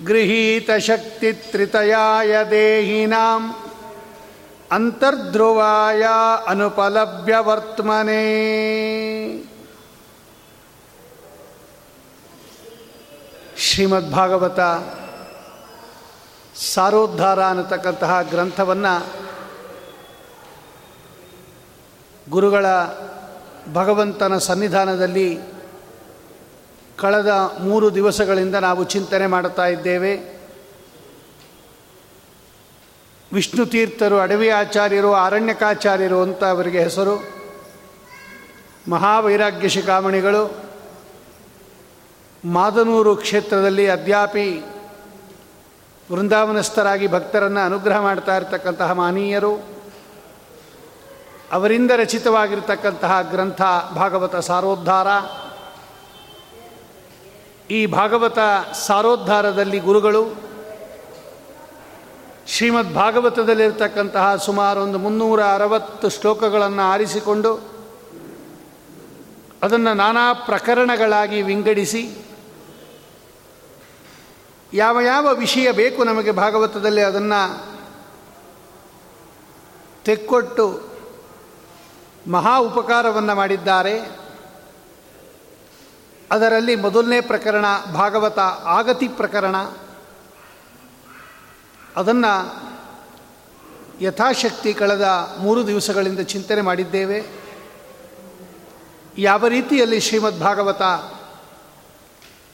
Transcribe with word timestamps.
गृहीतशक्तित्रितयाय 0.05 2.45
देहिनाम् 2.45 3.53
ಅಂತರ್ಧ್ರುವಾಯ 4.71 6.07
ಅನುಪಲಭ್ಯ 6.47 7.39
ವರ್ತಮನೆ 7.39 8.23
ಶ್ರೀಮದ್ಭಾಗವತ 13.57 14.61
ಸಾರೋದ್ಧಾರ 16.67 17.45
ಅನ್ನತಕ್ಕಂತಹ 17.45 18.23
ಗ್ರಂಥವನ್ನು 18.23 19.07
ಗುರುಗಳ 22.27 22.67
ಭಗವಂತನ 23.73 24.39
ಸನ್ನಿಧಾನದಲ್ಲಿ 24.39 25.54
ಕಳೆದ 26.98 27.56
ಮೂರು 27.60 27.96
ದಿವಸಗಳಿಂದ 27.96 28.56
ನಾವು 28.56 28.84
ಚಿಂತನೆ 28.84 29.28
ಮಾಡುತ್ತಾ 29.28 29.66
ಇದ್ದೇವೆ. 29.66 30.36
ವಿಷ್ಣು 33.34 33.66
ತೀರ್ಥರು, 33.66 34.20
ಅಡವಿ 34.20 34.50
ಆಚಾರ್ಯರು, 34.50 35.14
ಅರಣ್ಯಕಾಚಾರ್ಯರು 35.14 36.22
ಅಂತ 36.22 36.44
ಅವರಿಗೆ 36.44 36.80
ಹೆಸರು. 36.80 37.24
ಮಹಾವೈರಾಗ್ಯ 38.90 39.70
ಶಿಖಾಮಣಿಗಳು. 39.70 40.66
ಮಾದನೂರು 42.46 43.16
ಕ್ಷೇತ್ರದಲ್ಲಿ 43.16 43.90
ಅದ್ಯಾಪಿ 43.90 44.66
ವೃಂದಾವನಸ್ಥರಾಗಿ 46.12 47.08
ಭಕ್ತರನ್ನು 47.08 47.66
ಅನುಗ್ರಹ 47.66 48.00
ಮಾಡ್ತಾ 48.00 48.38
ಇರತಕ್ಕಂತಹ 48.38 48.92
ಮಾನೀಯರು. 48.92 49.64
ಅವರಿಂದ 51.52 51.92
ರಚಿತವಾಗಿರ್ತಕ್ಕಂತಹ 51.96 53.22
ಗ್ರಂಥ 53.22 53.62
ಭಾಗವತ 53.96 54.36
ಸಾರೋದ್ಧಾರ. 54.36 55.08
ಈ 57.70 57.86
ಭಾಗವತ 57.86 58.40
ಸಾರೋದ್ಧಾರದಲ್ಲಿ 58.74 59.80
ಗುರುಗಳು, 59.80 60.36
ಶ್ರೀಮದ್ 62.48 62.94
ಭಾಗವತದಲ್ಲಿರ್ತಕ್ಕಂತಹ 62.94 64.36
ಸುಮಾರು 64.36 64.82
ಒಂದು 64.82 65.00
ಮುನ್ನೂರ 65.00 65.40
ಅರವತ್ತು 65.54 66.10
ಶ್ಲೋಕಗಳನ್ನು 66.10 66.82
ಆರಿಸಿಕೊಂಡು 66.82 67.52
ಅದನ್ನು 69.64 69.94
ನಾನಾ 69.94 70.34
ಪ್ರಕರಣಗಳಾಗಿ 70.34 71.42
ವಿಂಗಡಿಸಿ, 71.42 72.04
ಯಾವ 74.74 75.02
ಯಾವ 75.02 75.34
ವಿಷಯ 75.34 75.72
ಬೇಕು 75.72 76.04
ನಮಗೆ 76.04 76.32
ಭಾಗವತದಲ್ಲಿ 76.32 77.02
ಅದನ್ನು 77.02 77.42
ತೆಕ್ಕೊಟ್ಟು 80.06 80.82
ಮಹಾ 82.28 82.58
ಉಪಕಾರವನ್ನು 82.58 83.36
ಮಾಡಿದ್ದಾರೆ. 83.36 84.25
ಅದರಲ್ಲಿ 86.32 86.76
ಮೊದಲನೇ 86.76 87.22
ಪ್ರಕರಣ 87.22 87.66
ಭಾಗವತ 87.94 88.40
ಆಗತಿ 88.64 89.08
ಪ್ರಕರಣ. 89.08 89.56
ಅದನ್ನು 91.96 92.66
ಯಥಾಶಕ್ತಿ 94.02 94.74
ಕಳೆದ 94.74 95.36
ಮೂರು 95.40 95.68
ದಿವಸಗಳಿಂದ 95.68 96.20
ಚಿಂತನೆ 96.20 96.62
ಮಾಡಿದ್ದೇವೆ. 96.62 97.26
ಯಾವ 99.18 99.48
ರೀತಿಯಲ್ಲಿ 99.48 100.00
ಶ್ರೀಮದ್ 100.00 100.40
ಭಾಗವತ 100.40 100.82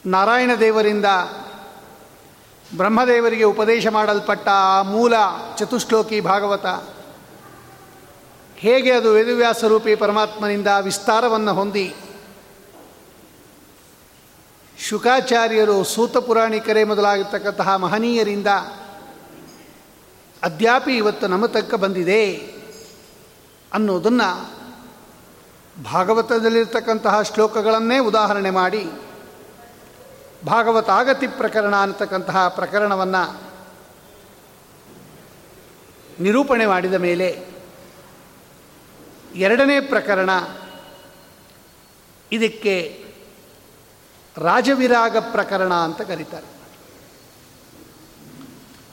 ನಾರಾಯಣ 0.06 0.50
ದೇವರಿಂದ 0.60 1.04
ಬ್ರಹ್ಮದೇವರಿಗೆ 2.76 3.44
ಉಪದೇಶ 3.44 3.86
ಮಾಡಲ್ಪಟ್ಟ 3.86 4.48
ಆ 4.48 4.82
ಮೂಲ 4.82 5.14
ಚತುಶ್ಲೋಕಿ 5.56 6.20
ಭಾಗವತ, 6.20 6.66
ಹೇಗೆ 8.56 8.90
ಅದು 8.90 9.12
ವೇದವ್ಯಾಸರೂಪಿ 9.12 9.94
ಪರಮಾತ್ಮನಿಂದ 9.94 10.66
ವಿಸ್ತಾರವನ್ನು 10.80 11.54
ಹೊಂದಿ 11.54 11.94
ಶುಕಾಚಾರ್ಯರು 14.82 15.84
ಸೂತ 15.84 16.16
ಪುರಾಣಿಕರೇ 16.16 16.84
ಮೊದಲಾಗಿರ್ತಕ್ಕಂತಹ 16.84 17.76
ಮಹನೀಯರಿಂದ 17.76 18.46
ಅದ್ಯಾಪಿ 20.42 20.96
ಇವತ್ತು 20.96 21.26
ನಮ್ಮ 21.26 21.46
ತಕ್ಕ 21.46 21.74
ಬಂದಿದೆ 21.74 22.22
ಅನ್ನೋದನ್ನು 23.72 24.28
ಭಾಗವತದಲ್ಲಿರ್ತಕ್ಕಂತಹ 25.82 27.22
ಶ್ಲೋಕಗಳನ್ನೇ 27.22 27.98
ಉದಾಹರಣೆ 27.98 28.50
ಮಾಡಿ 28.50 28.84
ಭಾಗವತ 30.46 30.90
ಆಗತಿ 30.90 31.26
ಪ್ರಕರಣ 31.26 31.74
ಅನ್ನತಕ್ಕಂತಹ 31.80 32.48
ಪ್ರಕರಣವನ್ನು 32.48 33.22
ನಿರೂಪಣೆ 36.22 36.66
ಮಾಡಿದ 36.66 36.94
ಮೇಲೆ 36.94 37.28
ಎರಡನೇ 39.36 39.80
ಪ್ರಕರಣ 39.80 40.30
ಇದಕ್ಕೆ 42.32 43.01
ರಾಜವಿರಾಗ 44.36 45.16
ಪ್ರಕರಣ 45.16 45.74
ಅಂತ 45.74 46.00
ಕರೀತಾರೆ. 46.00 46.46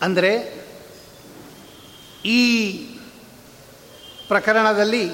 ಅಂದರೆ 0.02 0.60
ಈ 2.26 2.42
ಪ್ರಕರಣದಲ್ಲಿ 4.28 5.10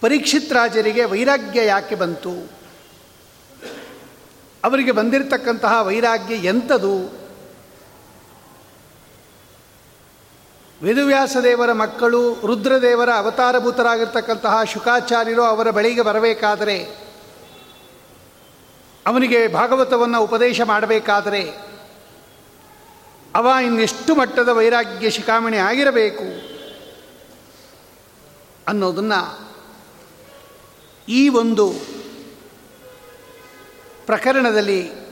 ಪರೀಕ್ಷಿತ್ 0.00 0.52
ರಾಜರಿಗೆ 0.52 1.04
ವೈರಾಗ್ಯ 1.04 1.66
ಯಾಕೆ 1.66 1.94
ಬಂತು? 1.94 2.50
ಅವರಿಗೆ 4.64 4.92
ಬಂದಿರತಕ್ಕಂತಹ 4.92 5.82
ವೈರಾಗ್ಯ 5.82 6.34
ಎಂಥದು 6.34 7.26
ವೇದವ್ಯಾಸದೇವರ 10.82 11.72
ಮಕ್ಕಳು, 11.72 12.46
ರುದ್ರದೇವರ 12.46 13.08
ಅವತಾರಭೂತರಾಗಿರ್ತಕ್ಕಂತಹ 13.16 14.64
ಶುಕಾಚಾರ್ಯರು 14.64 15.42
ಅವರ 15.42 15.70
ಬಳಿಗೆ 15.70 16.02
ಬರಬೇಕಾದರೆ 16.02 17.05
ಅವನಿಗೆ 19.06 19.48
ಭಾಗವತವನ್ನು 19.48 20.22
ಉಪದೇಶ 20.22 20.60
ಮಾಡಬೇಕಾದರೆ 20.64 21.52
ಅವ 23.34 23.48
ಇನ್ನೆಷ್ಟು 23.64 24.14
ಮಟ್ಟದ 24.14 24.48
ವೈರಾಗ್ಯ 24.48 25.10
ಶಿಖಾಮಣಿ 25.10 25.56
ಆಗಿರಬೇಕು 25.56 26.56
ಅನ್ನೋದನ್ನು 28.68 29.48
ಈ 31.08 31.28
ಒಂದು 31.28 31.72
ಪ್ರಕರಣದಲ್ಲಿ 34.06 35.06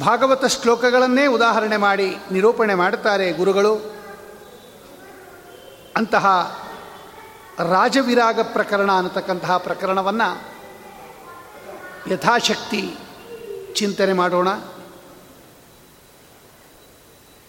ಭಾಗವತ 0.00 0.44
ಶ್ಲೋಕಗಳನ್ನೇ 0.44 1.26
ಉದಾಹರಣೆ 1.26 1.76
ಮಾಡಿ 1.76 2.16
ನಿರೂಪಣೆ 2.32 2.74
ಮಾಡುತ್ತಾರೆ 2.74 3.32
ಗುರುಗಳು. 3.32 3.94
ಅಂತಹ 5.96 6.26
ರಾಜವಿರಾಗ 7.58 8.40
ಪ್ರಕರಣ 8.40 8.92
ಅನ್ನತಕ್ಕಂತಹ 8.92 9.56
ಪ್ರಕರಣವನ್ನು 9.56 10.51
ಯಥಾಶಕ್ತಿ 12.10 12.94
ಚಿಂತನೆ 13.74 14.12
ಮಾಡೋಣ. 14.12 14.48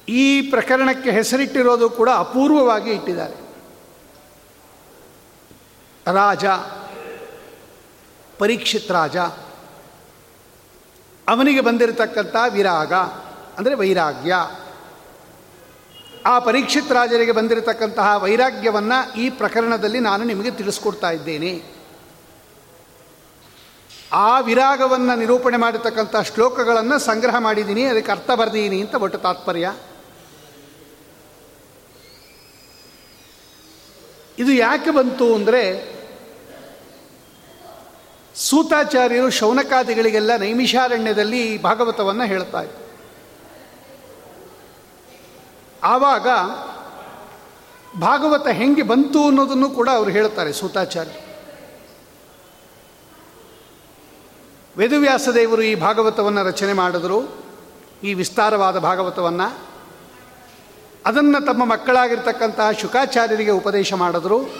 ಈ 0.07 0.41
ಪ್ರಕರಣಕ್ಕೆ 0.41 1.11
ಹೆಸರಿಟ್ಟಿರೋದು 1.11 1.89
ಕೂಡ 1.89 2.09
ಅಪೂರ್ವವಾಗಿ 2.15 2.91
ಇಟ್ಟಿದ್ದಾರೆ. 2.91 3.35
ರಾಜ, 6.13 6.45
ಪರೀಕ್ಷಿತ್ 8.39 8.91
ರಾಜ, 8.91 9.17
ಅವನಿಗೆ 11.27 11.61
ಬಂದಿರತಕ್ಕಂಥ 11.61 12.35
ವಿರಾಗ, 12.49 12.93
ಅಂದರೆ 13.57 13.73
ವೈರಾಗ್ಯ. 13.73 14.35
ಆ 16.25 16.39
ಪರೀಕ್ಷಿತ್ 16.39 16.91
ರಾಜರಿಗೆ 16.91 17.31
ಬಂದಿರತಕ್ಕಂತಹ 17.31 18.23
ವೈರಾಗ್ಯವನ್ನು 18.23 19.15
ಈ 19.15 19.29
ಪ್ರಕರಣದಲ್ಲಿ 19.29 19.99
ನಾನು 19.99 20.23
ನಿಮಗೆ 20.23 20.51
ತಿಳಿಸ್ಕೊಡ್ತಾ 20.51 21.09
ಇದ್ದೇನೆ. 21.09 21.72
ಆ 24.13 24.39
ವಿರಾಗವನ್ನು 24.39 25.19
ನಿರೂಪಣೆ 25.19 25.57
ಮಾಡಿರ್ತಕ್ಕಂಥ 25.57 26.15
ಶ್ಲೋಕಗಳನ್ನು 26.15 26.99
ಸಂಗ್ರಹ 26.99 27.37
ಮಾಡಿದ್ದೀನಿ 27.39 27.85
ಅದಕ್ಕೆ 27.85 28.11
ಅರ್ಥ 28.11 28.31
ಬರೆದೀನಿ 28.31 28.81
ಅಂತ 28.81 28.95
ಒಟ್ಟು 28.95 29.17
ತಾತ್ಪರ್ಯ. 29.17 29.73
ಇದು 34.39 34.51
ಯಾಕೆ 34.51 34.91
ಬಂತು 34.91 35.35
ಅಂದರೆ, 35.35 35.93
ಸೂತಾಚಾರ್ಯರು 38.35 39.29
ಶೌನಕಾದಿಗಳಿಗೆಲ್ಲ 39.29 40.37
ನೈಮಿಷಾರಣ್ಯದಲ್ಲಿ 40.37 41.61
ಭಾಗವತವನ್ನು 41.61 42.25
ಹೇಳ್ತಾ 42.25 42.61
ಇದ್ದರು 42.61 42.83
ಆವಾಗ 45.83 46.27
ಭಾಗವತ 47.99 48.47
ಹೆಂಗೆ 48.47 48.81
ಬಂತು 48.81 49.27
ಅನ್ನೋದನ್ನು 49.27 49.69
ಕೂಡ 49.69 49.89
ಅವರು 49.89 50.09
ಹೇಳ್ತಾರೆ 50.09 50.53
ಸೂತಾಚಾರ್ಯ 50.53 51.32
ವೇದವ್ಯಾಸದೇವರು 54.77 55.61
ಈ 55.61 55.75
ಭಾಗವತವನ್ನು 55.75 56.43
ರಚನೆ 56.43 56.73
ಮಾಡಿದ್ರು. 56.73 57.43
ಈ 58.03 58.13
ವಿಸ್ತಾರವಾದ 58.13 58.79
ಭಾಗವತವನ್ನು 58.79 59.57
ಅದನ್ನು 61.05 61.45
ತಮ್ಮ 61.45 61.65
ಮಕ್ಕಳಾಗಿರ್ತಕ್ಕಂತಹ 61.65 62.71
ಶುಕಾಚಾರ್ಯರಿಗೆ 62.71 63.51
ಉಪದೇಶ 63.51 63.93
ಮಾಡಿದ್ರು. 63.93 64.53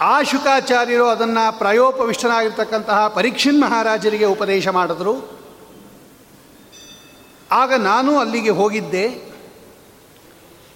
ಆ 0.00 0.22
ಶುಕಾಚಾರ್ಯರು 0.22 1.06
ಅದನ್ನು 1.08 1.58
ಪ್ರಾಯೋಪವಿಷ್ಟನಾಗಿರ್ತಕ್ಕಂತಹ 1.58 3.08
ಪರೀಕ್ಷಿನ್ 3.08 3.60
ಮಹಾರಾಜರಿಗೆ 3.60 4.24
ಉಪದೇಶ 4.24 4.68
ಮಾಡಿದ್ರು. 4.68 5.38
ಆಗ 7.50 7.74
ನಾನು 7.74 8.18
ಅಲ್ಲಿಗೆ 8.18 8.50
ಹೋಗಿದ್ದೆ. 8.50 9.34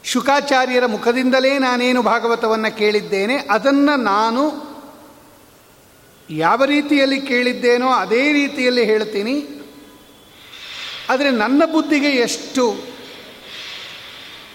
ಶುಕಾಚಾರ್ಯರ 0.04 0.86
ಮುಖದಿಂದಲೇ 0.86 1.58
ನಾನೇನು 1.58 2.02
ಭಾಗವತವನ್ನು 2.02 2.76
ಕೇಳಿದ್ದೇನೆ, 2.76 3.36
ಅದನ್ನು 3.36 3.96
ನಾನು 3.96 4.71
ಯಾವ 6.30 6.64
ರೀತಿಯಲ್ಲಿ 6.64 7.20
ಕೇಳಿದ್ದೇನೋ 7.20 7.88
ಅದೇ 7.88 8.32
ರೀತಿಯಲ್ಲಿ 8.32 8.84
ಹೇಳ್ತೀನಿ. 8.84 9.46
ಆದರೆ 11.08 11.30
ನನ್ನ 11.30 11.64
ಬುದ್ಧಿಗೆ 11.64 12.08
ಎಷ್ಟು 12.08 12.92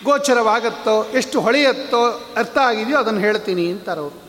ಗೋಚರವಾಗತ್ತೋ, 0.03 1.03
ಎಷ್ಟು 1.03 1.41
ಹೊಳೆಯತ್ತೋ 1.41 2.33
ಅರ್ಥ 2.37 2.57
ಆಗಿದೆಯೋ 2.57 2.97
ಅದನ್ನು 2.97 3.19
ಹೇಳ್ತೀನಿ 3.19 3.71
ಅಂತಾರೆ 3.71 3.99
ಅವರು 3.99 4.27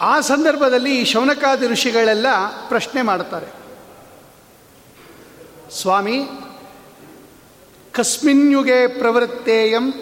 ಆ 0.00 0.20
ಸಂದರ್ಭದಲ್ಲಿ 0.20 1.00
ಈ 1.00 1.04
ಶೌನಕಾದಿ 1.04 1.66
ಋಷಿಗಳೆಲ್ಲ 1.66 2.26
ಪ್ರಶ್ನೆ 2.68 3.02
ಮಾಡ್ತಾರೆ. 3.02 3.46
ಸ್ವಾಮಿ, 5.70 6.24
ಕಸ್ಮಿನ್ಯುಗೆ 7.92 8.86
ಪ್ರವೃತ್ತೇಯಂ 8.86 9.92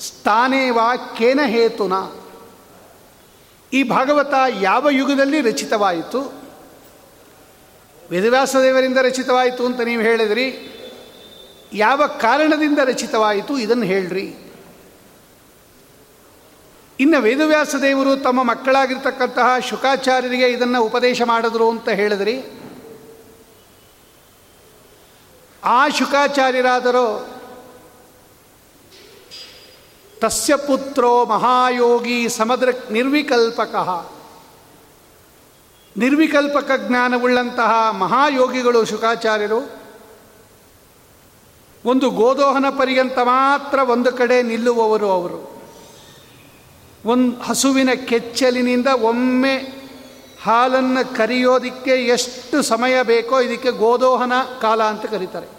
ಸ್ಥಾನೇವಾ 0.00 0.96
ಕೇನ 0.96 1.40
ಹೇತುನ? 1.46 1.92
ಈ 3.72 3.82
ಭಾಗವತ 3.82 4.34
ಯಾವ 4.60 4.90
ಯುಗದಲ್ಲಿ 4.90 5.40
ರಚಿತವಾಯಿತು? 5.40 6.42
ವೇದವ್ಯಾಸದೇವರಿಂದ 8.10 8.98
ರಚಿತವಾಯಿತು 8.98 9.66
ಅಂತ 9.66 9.80
ನೀವು 9.80 10.02
ಹೇಳಿದ್ರಿ. 10.02 10.70
ಯಾವ 11.72 12.06
ಕಾರಣದಿಂದ 12.06 12.78
ರಚಿತವಾಯಿತು 12.84 13.58
ಇದನ್ನು 13.58 13.84
ಹೇಳ್ರಿ. 13.84 14.34
ಇನ್ನು 17.00 17.20
ವೇದವ್ಯಾಸ 17.20 17.74
ದೇವರು 17.74 18.16
ತಮ್ಮ 18.16 18.42
ಮಕ್ಕಳಾಗಿರ್ತಕ್ಕಂತಹ 18.42 19.58
ಶುಕಾಚಾರ್ಯರಿಗೆ 19.58 20.46
ಇದನ್ನು 20.46 20.82
ಉಪದೇಶ 20.82 21.22
ಮಾಡಿದ್ರು 21.22 21.70
ಅಂತ 21.70 21.88
ಹೇಳಿದ್ರಿ. 21.88 22.44
ಆ 25.64 25.88
ಶುಕಾಚಾರ್ಯರಾದರೂ 25.88 27.33
ತಸ್ಯ 30.20 30.56
ಪುತ್ರೋ 30.56 31.24
ಮಹಾಯೋಗಿ 31.24 32.28
ಸಮದ್ರ 32.28 32.68
ನಿರ್ವಿಕಲ್ಪಕ. 32.90 33.74
ನಿರ್ವಿಕಲ್ಪಕ 35.96 36.70
ಜ್ಞಾನವುಳ್ಳಂತಹ 36.88 37.90
ಮಹಾಯೋಗಿಗಳು 37.90 38.84
ಶುಕಾಚಾರ್ಯರು, 38.84 39.60
ಒಂದು 41.84 42.10
ಗೋದೋಹನ 42.10 42.66
ಪರ್ಯಂತ 42.78 43.18
ಮಾತ್ರ 43.18 43.78
ಒಂದು 43.78 44.12
ಕಡೆ 44.12 44.42
ನಿಲ್ಲುವವರು 44.42 45.10
ಅವರು. 45.10 45.40
ಒಂದು 47.04 47.40
ಹಸುವಿನ 47.40 47.90
ಕೆಚ್ಚಲಿನಿಂದ 48.06 48.86
ಒಮ್ಮೆ 48.86 49.56
ಹಾಲನ್ನು 50.44 51.16
ಕರಿಯೋದಕ್ಕೆ 51.16 51.90
ಎಷ್ಟು 51.90 52.62
ಸಮಯ 52.62 53.02
ಬೇಕೋ 53.02 53.40
ಇದಕ್ಕೆ 53.40 53.70
ಗೋದೋಹನ 53.70 54.32
ಕಾಲ 54.60 54.82
ಅಂತ 54.82 55.06
ಕರೀತಾರೆ. 55.06 55.53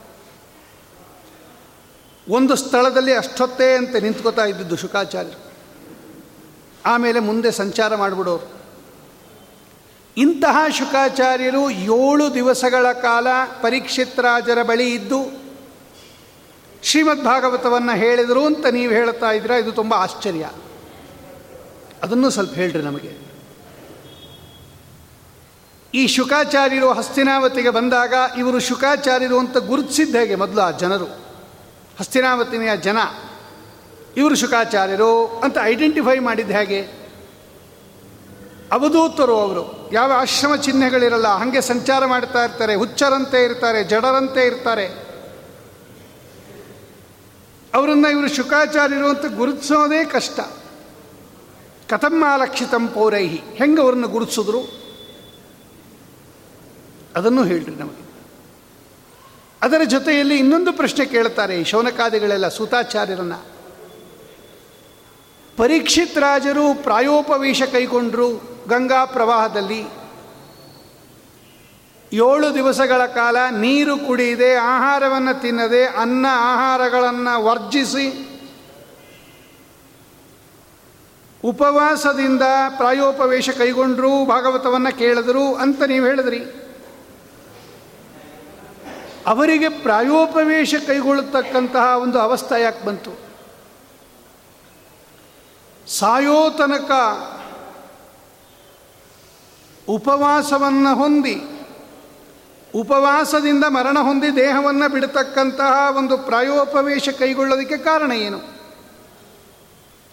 ಒಂದು 2.30 2.56
ಸ್ಥಳದಲ್ಲಿ 2.56 3.14
ಅಷ್ಟೊತ್ತೇ 3.14 3.76
ಅಂತ 3.76 3.96
ನಿಂತ್ಕೋತಾ 3.96 4.46
ಇದ್ದಿದ್ದು 4.46 4.76
ಶುಕಾಚಾರ್ಯರು. 4.76 5.46
ಆಮೇಲೆ 6.86 7.20
ಮುಂದೆ 7.20 7.52
ಸಂಚಾರ 7.52 7.96
ಮಾಡಿಬಿಡೋರು. 7.96 8.56
ಇಂತಹ 10.18 10.58
ಶುಕಾಚಾರ್ಯರು 10.70 11.70
ಏಳು 11.70 12.34
ದಿವಸಗಳ 12.34 12.92
ಕಾಲ 12.92 13.28
ಪರೀಕ್ಷಿತ್ 13.62 14.20
ರಾಜರ 14.20 14.64
ಬಳಿ 14.64 14.94
ಇದ್ದು 14.94 15.46
ಶ್ರೀಮದ್ 16.84 17.26
ಭಾಗವತವನ್ನು 17.26 17.98
ಹೇಳಿದರು 17.98 18.46
ಅಂತ 18.46 18.66
ನೀವು 18.66 18.94
ಹೇಳ್ತಾ 18.94 19.32
ಇದ್ದೀರಾ, 19.32 19.56
ಇದು 19.56 19.72
ತುಂಬ 19.72 19.94
ಆಶ್ಚರ್ಯ. 19.94 20.50
ಅದನ್ನು 22.04 22.30
ಸ್ವಲ್ಪ 22.30 22.54
ಹೇಳ್ರಿ 22.54 22.84
ನಮಗೆ. 22.84 23.26
ಈ 25.94 26.08
ಶುಕಾಚಾರ್ಯರು 26.08 26.94
ಹಸ್ತಿನಾವತಿಗೆ 26.94 27.70
ಬಂದಾಗ 27.70 28.14
ಇವರು 28.38 28.60
ಶುಕಾಚಾರ್ಯರು 28.60 29.40
ಅಂತ 29.40 29.58
ಗುರುತಿಸಿದ್ದ 29.58 30.16
ಹೇಗೆ 30.16 30.36
ಮೊದಲು 30.36 30.62
ಆ 30.62 30.72
ಜನರು? 30.72 31.25
ಹಸ್ತಿನಾವತಿನಿಯ 32.00 32.78
ಜನ. 32.78 32.98
ಇವರು 34.18 34.36
ಶುಕಾಚಾರ್ಯರು 34.36 35.26
ಅಂತ 35.28 35.58
ಐಡೆಂಟಿಫೈ 35.64 36.20
ಮಾಡಿದ್ದು 36.20 36.54
ಹೇಗೆ? 36.54 36.82
ಅವಧೂತರು 38.72 39.40
ಅವರು. 39.40 39.90
ಯಾವ 39.94 40.12
ಆಶ್ರಮ 40.16 40.56
ಚಿಹ್ನೆಗಳಿರಲ್ಲ, 40.56 41.28
ಹಾಗೆ 41.28 41.62
ಸಂಚಾರ 41.62 42.06
ಮಾಡ್ತಾ 42.06 42.44
ಇರ್ತಾರೆ, 42.44 42.76
ಹುಚ್ಚರಂತೆ 42.76 43.44
ಇರ್ತಾರೆ, 43.44 43.84
ಜಡರಂತೆ 43.84 44.46
ಇರ್ತಾರೆ. 44.46 44.86
ಅವರನ್ನು 47.74 48.12
ಇವರು 48.12 48.30
ಶುಕಾಚಾರ್ಯರು 48.30 49.10
ಅಂತ 49.10 49.38
ಗುರುತಿಸೋದೇ 49.38 50.06
ಕಷ್ಟ. 50.06 50.40
ಕಥಮ್ಮಾಲಕ್ಷಿತಂ 51.90 52.88
ಪೌರೈಹಿ. 52.88 53.42
ಹೆಂಗೆ 53.56 53.82
ಅವ್ರನ್ನ 53.82 54.06
ಗುರುತಿಸಿದ್ರು? 54.06 54.86
ಅದನ್ನು 57.16 57.44
ಹೇಳ್ರಿ 57.44 57.76
ನಮಗೆ. 57.76 58.15
ಅದರ 59.66 59.82
ಜೊತೆಯಲ್ಲಿ 59.84 60.38
ಇನ್ನೊಂದು 60.38 60.74
ಪ್ರಶ್ನೆ 60.74 61.06
ಕೇಳ್ತಾರೆ 61.06 61.64
ಶೌನಕಾದಿಗಳೆಲ್ಲ, 61.64 62.48
ಸೂತಾಚಾರ್ಯರನ್ನ. 62.48 63.34
ಪರೀಕ್ಷಿತ್ 65.58 66.18
ರಾಜರು 66.18 66.84
ಪ್ರಾಯೋಪವೇಶ 66.84 67.64
ಕೈಗೊಂಡರು 67.72 68.28
ಗಂಗಾ 68.70 69.06
ಪ್ರವಾಹದಲ್ಲಿ. 69.06 69.82
ಏಳು 72.14 72.54
ದಿವಸಗಳ 72.54 73.06
ಕಾಲ 73.06 73.38
ನೀರು 73.52 73.98
ಕುಡಿಯದೆ, 73.98 74.56
ಆಹಾರವನ್ನು 74.56 75.42
ತಿನ್ನದೆ, 75.42 75.86
ಅನ್ನ 75.86 76.26
ಆಹಾರಗಳನ್ನು 76.32 77.44
ವರ್ಜಿಸಿ, 77.44 78.08
ಉಪವಾಸದಿಂದ 81.44 82.42
ಪ್ರಾಯೋಪವೇಶ 82.78 83.50
ಕೈಗೊಂಡರು, 83.50 84.26
ಭಾಗವತವನ್ನು 84.26 84.98
ಕೇಳಿದ್ರು 84.98 85.56
ಅಂತ 85.56 85.84
ನೀವು 85.84 86.06
ಹೇಳಿದ್ರಿ. 86.06 86.65
ಅವರಿಗೆ 89.28 89.70
ಪ್ರಾಯೋಪವೇಶ 89.70 90.76
ಕೈಗೊಳ್ಳತಕ್ಕಂತಹ 90.88 91.98
ಒಂದು 91.98 92.20
ಅವಸ್ಥೆ 92.20 92.62
ಯಾಕೆ 92.62 92.86
ಬಂತು? 92.86 93.12
ಸಾಯೋ 95.88 96.50
ತನಕ 96.50 96.92
ಉಪವಾಸವನ್ನು 99.90 100.96
ಹೊಂದಿ, 100.96 101.36
ಉಪವಾಸದಿಂದ 102.76 103.64
ಮರಣ 103.68 103.98
ಹೊಂದಿ 104.00 104.36
ದೇಹವನ್ನು 104.36 104.92
ಬಿಡತಕ್ಕಂತಹ 104.92 105.98
ಒಂದು 105.98 106.18
ಪ್ರಾಯೋಪವೇಶ 106.18 107.10
ಕೈಗೊಳ್ಳೋದಕ್ಕೆ 107.10 107.78
ಕಾರಣ 107.78 108.12
ಏನು? 108.12 108.40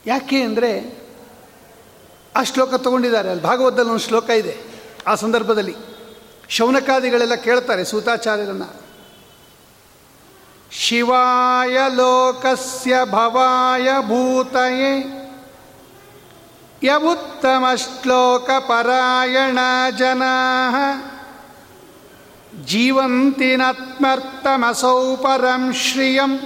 ಯಾಕೆ 0.07 0.43
ಅಂದರೆ 0.43 1.03
ಆ 2.37 2.43
ಶ್ಲೋಕ 2.43 2.75
ತಗೊಂಡಿದ್ದಾರೆ 2.75 3.31
ಅಲ್ಲಿ, 3.31 3.43
ಭಾಗವತದಲ್ಲಿ 3.43 3.91
ಒಂದು 3.91 4.05
ಶ್ಲೋಕ 4.05 4.31
ಇದೆ. 4.31 4.55
ಆ 5.07 5.15
ಸಂದರ್ಭದಲ್ಲಿ 5.15 5.75
ಶೌನಕಾದಿಗಳೆಲ್ಲ 6.49 7.35
ಕೇಳ್ತಾರೆ 7.35 7.85
ಸೂತಾಚಾರ್ಯರನ್ನು. 7.85 8.82
ಶಿವಾಯ 10.73 11.79
ಲೋಕಸ್ಯ 11.95 12.97
ಭವಾಯ 13.05 13.89
ಭೂತಯೇ. 14.01 15.19
ಯವುತ್ತಮ 16.83 17.65
ಶ್ಲೋಕ 17.77 18.51
ಪರಾಯಣ 18.51 19.59
ಜನಾ. 19.99 20.35
ಜೀವಂತಿನತ್ಮರ್ಥಮಸೌ 22.65 25.17
ಪರಂ 25.17 25.73
ಶ್ರಿಯಂ. 25.73 26.39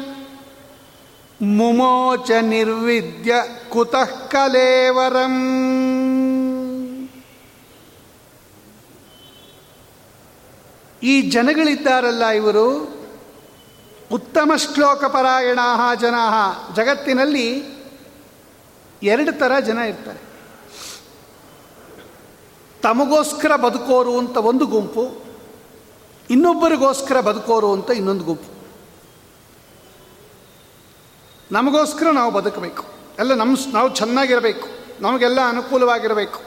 ಮುಮೋಚ 1.42 2.30
ನಿರ್ವಿದ್ಯ 2.30 3.34
ಕುತಃ 3.68 4.04
ಕಲೇವರಂ. 4.04 5.34
ಈ 11.02 11.22
ಜನಗಳಿದ್ದಾರಲ್ಲ 11.22 12.26
ಇವರು? 12.26 12.95
ಉತ್ತಮ 14.12 14.52
ಶ್ಲೋಕ 14.56 15.04
ಪರಾಯಣ 15.04 15.58
ಜನ 16.00 16.14
ಜಗತ್ತಿನಲ್ಲಿ 16.74 17.76
ಎರಡು 19.02 19.38
ಥರ 19.38 19.58
ಜನ 19.58 19.78
ಇರ್ತಾರೆ. 19.78 20.18
ತಮಗೋಸ್ಕರ 22.82 23.56
ಬದುಕೋರು 23.56 24.18
ಅಂತ 24.18 24.36
ಒಂದು 24.36 24.66
ಗುಂಪು, 24.66 25.24
ಇನ್ನೊಬ್ಬರಿಗೋಸ್ಕರ 26.30 27.20
ಬದುಕೋರು 27.20 27.72
ಅಂತ 27.72 27.90
ಇನ್ನೊಂದು 27.90 28.24
ಗುಂಪು. 28.24 28.56
ನಮಗೋಸ್ಕರ 31.52 32.06
ನಾವು 32.10 32.32
ಬದುಕಬೇಕು. 32.32 32.84
ಎಲ್ಲ 33.18 33.34
ನಮ್ಮ 33.34 33.56
ನಾವು 33.72 33.88
ಚೆನ್ನಾಗಿರಬೇಕು. 33.88 34.68
ನಮಗೆಲ್ಲ 35.00 35.38
ಅನುಕೂಲವಾಗಿರಬೇಕು. 35.48 36.42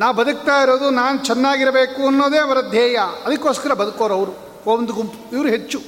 ನಾವು 0.00 0.14
ಬದುಕ್ತಾ 0.14 0.62
ಇರೋದು 0.62 0.90
ನಾನು 0.90 1.18
ಚೆನ್ನಾಗಿರಬೇಕು 1.18 2.06
ಅನ್ನೋದೇ 2.06 2.38
ಅವರ 2.38 2.60
ಧ್ಯೇಯ. 2.60 2.98
ಅದಕ್ಕೋಸ್ಕರ 3.24 3.72
ಬದುಕೋರು 3.72 4.14
ಅವರು 4.14 4.49
ಒಂದು 4.66 4.92
ಗುಂಪು, 4.92 5.36
ಇವರು 5.36 5.48
ಹೆಚ್ಚು. 5.48 5.82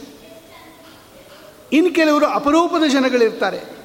ಇನ್ನು 1.72 1.94
ಕೆಲವರು 1.94 2.26
ಅಪರೂಪದ 2.26 2.84
ಜನಗಳಿರ್ತಾರೆ. 2.84 3.82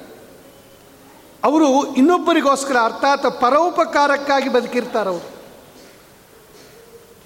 ಅವರು 1.44 1.94
ಇನ್ನೊಬ್ಬರಿಗೋಸ್ಕರ 1.94 2.76
ಅರ್ಥಾತ್ 2.84 3.40
ಪರೋಪಕಾರಕ್ಕಾಗಿ 3.40 4.48
ಬದುಕಿರ್ತಾರೆ 4.48 5.10
ಅವರು. 5.10 5.38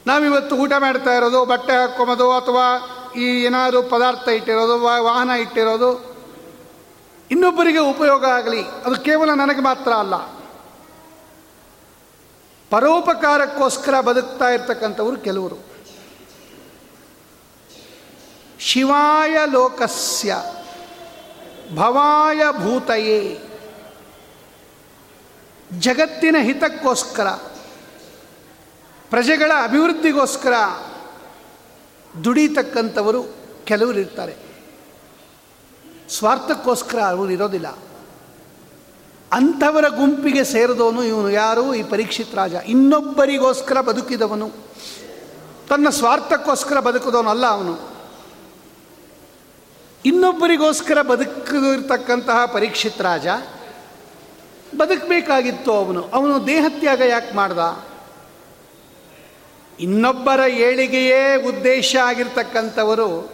ನಾವಿವತ್ತು 0.07 0.57
ಊಟ 0.57 0.73
ಮಾಡ್ತಾ 0.79 1.15
ಇರೋದು, 1.15 1.45
ಬಟ್ಟೆ 1.45 1.73
ಹಾಕ್ಕೊಂಬೋದು 1.73 2.33
ಅಥವಾ 2.33 2.65
ಈ 3.17 3.45
ಏನಾದರೂ 3.45 3.83
ಪದಾರ್ಥ 3.83 4.29
ಇಟ್ಟಿರೋದು 4.29 4.81
ವಾಹನ 4.81 5.31
ಇಟ್ಟಿರೋದು, 5.31 6.13
ಇನ್ನೊಬ್ಬರಿಗೆ 7.31 7.79
ಉಪಯೋಗ 7.79 8.25
ಆಗಲಿ, 8.25 8.63
ಅದು 8.63 9.05
ಕೇವಲ 9.05 9.31
ನನಗೆ 9.31 9.61
ಮಾತ್ರ 9.61 9.93
ಅಲ್ಲ. 9.93 10.15
ಪರೋಪಕಾರಕ್ಕೋಸ್ಕರ 12.71 14.01
ಬದುಕ್ತಾ 14.01 14.49
ಇರ್ತಕ್ಕಂಥವ್ರು 14.49 15.17
ಕೆಲವರು. 15.17 15.72
ಶಿವಾಯ 18.63 19.39
ಲೋಕಸ್ಯ 19.53 20.37
ಭವಾಯ 21.75 22.43
ಭೂತಯೇ. 22.59 23.41
ಜಗತ್ತಿನ 25.79 26.37
ಹಿತಕ್ಕೋಸ್ಕರ, 26.41 27.31
ಪ್ರಜೆಗಳ 29.11 29.53
ಅಭಿವೃದ್ಧಿಗೋಸ್ಕರ 29.63 30.53
ದುಡಿತಕ್ಕಂಥವರು 32.25 33.35
ಕೆಲವರು 33.65 34.01
ಇರ್ತಾರೆ. 34.01 34.37
ಸ್ವಾರ್ಥಕ್ಕೋಸ್ಕರ 36.11 36.99
ಅವರು 36.99 37.31
ಇರೋದಿಲ್ಲ. 37.31 37.69
ಅಂಥವರ 39.33 39.89
ಗುಂಪಿಗೆ 39.89 40.45
ಸೇರಿದವನು 40.45 41.05
ಇವನು. 41.05 41.31
ಯಾರು? 41.31 41.75
ಈ 41.75 41.83
ಪರೀಕ್ಷಿತ್ 41.83 42.35
ರಾಜ. 42.35 42.55
ಇನ್ನೊಬ್ಬರಿಗೋಸ್ಕರ 42.55 43.81
ಬದುಕಿದವನು. 43.81 44.51
ತನ್ನ 45.69 45.89
ಸ್ವಾರ್ಥಕ್ಕೋಸ್ಕರ 45.89 46.81
ಬದುಕಿದವನಲ್ಲ 46.81 47.47
ಅವನು. 47.47 47.92
ಇನ್ನೊಬ್ಬರಿಗೋಸ್ಕರ 50.05 51.03
ಬದುಕಿರ್ತಕ್ಕಂತಹ 51.03 52.47
ಪರೀಕ್ಷಿತ್ 52.47 53.03
ರಾಜ 53.03 53.27
ಬದುಕಬೇಕಾಗಿತ್ತು 54.77 55.73
ಅವನು. 55.73 56.03
ಅವನು 56.03 56.47
ದೇಹತ್ಯಾಗ 56.47 57.01
ಯಾಕೆ 57.01 57.35
ಮಾಡ್ದ? 57.35 57.85
ಇನ್ನೊಬ್ಬರ 59.81 60.41
ಏಳಿಗೆಯೇ 60.49 61.37
ಉದ್ದೇಶ 61.37 61.97
ಆಗಿರ್ತಕ್ಕಂಥವರು 62.05 63.33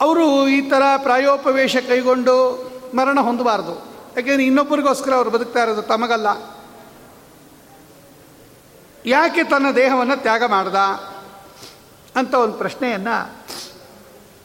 ಅವರು 0.00 0.48
ಈ 0.48 0.68
ಥರ 0.68 0.82
ಪ್ರಾಯೋಪವೇಶ 0.96 1.76
ಕೈಗೊಂಡು 1.76 2.36
ಮರಣ 2.94 3.20
ಹೊಂದಬಾರ್ದು. 3.20 3.92
ಯಾಕೆಂದರೆ 4.16 4.46
ಇನ್ನೊಬ್ಬರಿಗೋಸ್ಕರ 4.46 5.14
ಅವರು 5.14 5.30
ಬದುಕ್ತಾ 5.30 5.62
ಇರೋದು 5.62 5.82
ತಮಗಲ್ಲ. 5.82 6.52
ಯಾಕೆ 9.06 9.44
ತನ್ನ 9.44 9.66
ದೇಹವನ್ನು 9.70 10.16
ತ್ಯಾಗ 10.16 10.44
ಮಾಡ್ದ 10.44 10.74
ಅಂತ 12.16 12.34
ಒಂದು 12.34 12.54
ಪ್ರಶ್ನೆಯನ್ನು 12.54 13.41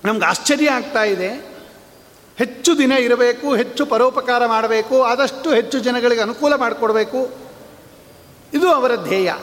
ನಮ್ಗೆ 0.06 0.26
ಆಶ್ಚರ್ಯ 0.26 0.70
ಆಗ್ತಾ 0.70 1.04
ಇದೆ. 1.04 1.58
ಹೆಚ್ಚು 2.38 2.78
ದಿನ 2.78 2.92
ಇರಬೇಕು, 2.92 3.56
ಹೆಚ್ಚು 3.56 3.86
ಪರೋಪಕಾರ 3.86 4.46
ಮಾಡಬೇಕು, 4.46 5.04
ಆದಷ್ಟು 5.04 5.54
ಹೆಚ್ಚು 5.54 5.80
ಜನಗಳಿಗೆ 5.80 6.22
ಅನುಕೂಲ 6.22 6.56
ಮಾಡಿಕೊಡ್ಬೇಕು. 6.56 7.30
ಇದು 8.54 8.72
ಅವರ 8.72 8.96
ಧ್ಯೇಯ. 8.96 9.34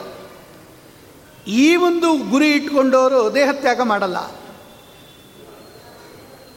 ಈ 1.47 1.75
ಒಂದು 1.75 2.29
ಗುರಿ 2.29 2.51
ಇಟ್ಕೊಂಡವರು 2.51 3.35
ದೇಹತ್ಯಾಗ 3.35 3.81
ಮಾಡಲ್ಲ. 3.81 4.17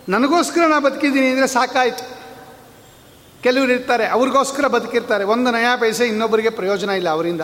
ನನಗೋಸ್ಕರ 0.09 0.61
ನಾ 0.67 0.81
ಬದುಕಿದ್ದೀನಿ 0.81 1.29
ಅಂದರೆ 1.29 1.47
ಸಾಕಾಯಿತು. 1.47 2.19
ಕೆಲವರು 3.43 3.73
ಇರ್ತಾರೆ, 3.73 4.07
ಅವ್ರಿಗೋಸ್ಕರ 4.07 4.67
ಬದುಕಿರ್ತಾರೆ. 4.67 5.25
ಒಂದು 5.25 5.51
ನಯಾ 5.51 5.77
ಪೈಸೆ 5.77 6.05
ಇನ್ನೊಬ್ಬರಿಗೆ 6.07 6.51
ಪ್ರಯೋಜನ 6.51 6.91
ಇಲ್ಲ 6.91 7.09
ಅವರಿಂದ. 7.09 7.41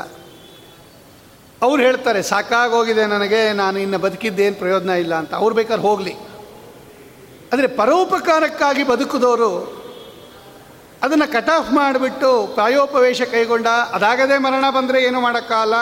ಅವ್ರು 1.62 1.82
ಹೇಳ್ತಾರೆ, 1.82 2.22
ಸಾಕಾಗೋಗಿದೆ 2.22 3.06
ನನಗೆ, 3.06 3.52
ನಾನು 3.52 3.78
ಇನ್ನು 3.78 3.98
ಬದುಕಿದ್ದೇನು 3.98 4.56
ಪ್ರಯೋಜನ 4.56 4.90
ಇಲ್ಲ 4.90 5.14
ಅಂತ. 5.14 5.34
ಅವ್ರು 5.34 5.54
ಬೇಕಾದ್ರೆ 5.54 5.82
ಹೋಗಲಿ. 5.82 6.33
ಆದರೆ 7.54 7.66
ಪರೋಪಕಾರಕ್ಕಾಗಿ 7.66 8.82
ಬದುಕಿದವರು 8.82 9.84
ಅದನ್ನು 11.02 11.32
ಕಟ್ 11.32 11.50
ಆಫ್ 11.50 11.72
ಮಾಡಿಬಿಟ್ಟು 11.72 12.46
ಪ್ರಾಯೋಪವೇಶ 12.54 13.22
ಕೈಗೊಂಡ, 13.22 13.66
ಅದಾಗದೇ 13.66 14.38
ಮರಣ 14.38 14.64
ಬಂದರೆ 14.70 15.04
ಏನು 15.04 15.20
ಮಾಡೋಕ್ಕಾಗಲ್ಲ? 15.20 15.74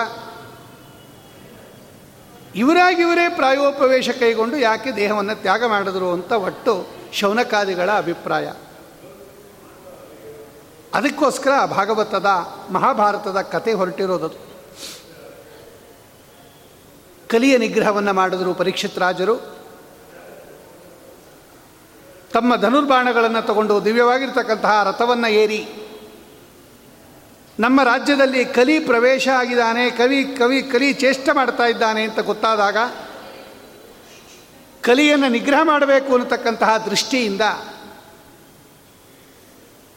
ಇವರಾಗಿವರೇ 2.54 3.28
ಪ್ರಾಯೋಪವೇಶ 3.28 4.10
ಕೈಗೊಂಡು 4.10 4.56
ಯಾಕೆ 4.56 4.92
ದೇಹವನ್ನು 4.92 5.34
ತ್ಯಾಗ 5.34 5.64
ಮಾಡಿದ್ರು 5.64 6.12
ಅಂತ 6.12 6.32
ಒಟ್ಟು 6.32 6.86
ಶೌನಕಾದಿಗಳ 7.12 7.90
ಅಭಿಪ್ರಾಯ. 7.90 8.52
ಅದಕ್ಕೋಸ್ಕರ 10.94 11.64
ಭಾಗವತದ, 11.64 12.26
ಮಹಾಭಾರತದ 12.70 13.40
ಕತೆ 13.40 13.72
ಹೊರಟಿರೋದದು 13.72 14.38
ಕಲಿಯ 17.28 17.58
ನಿಗ್ರಹವನ್ನು 17.58 18.12
ಮಾಡಿದ್ರು 18.12 18.54
ಪರೀಕ್ಷಿತ್ 18.54 18.98
ರಾಜರು. 18.98 19.61
ತಮ್ಮ 22.32 22.56
ಧನುರ್ಬಾಣಗಳನ್ನು 22.56 23.46
ತಗೊಂಡು 23.46 23.84
ದಿವ್ಯವಾಗಿರ್ತಕ್ಕಂತಹ 23.84 24.82
ರಥವನ್ನು 24.82 25.30
ಏರಿ 25.30 25.68
ನಮ್ಮ 27.58 27.82
ರಾಜ್ಯದಲ್ಲಿ 27.82 28.44
ಕಲಿ 28.44 28.78
ಪ್ರವೇಶ 28.78 29.28
ಆಗಿದ್ದಾನೆ, 29.28 29.90
ಕವಿ 29.90 30.24
ಕವಿ, 30.24 30.62
ಕಲಿ 30.62 30.92
ಚೇಷ್ಟ 30.92 31.28
ಮಾಡ್ತಾ 31.32 31.64
ಇದ್ದಾನೆ 31.64 32.02
ಅಂತ 32.02 32.20
ಗೊತ್ತಾದಾಗ 32.20 32.76
ಕಲಿಯನ್ನು 34.82 35.28
ನಿಗ್ರಹ 35.28 35.58
ಮಾಡಬೇಕು 35.62 36.12
ಅನ್ನತಕ್ಕಂತಹ 36.12 36.76
ದೃಷ್ಟಿಯಿಂದ 36.76 37.40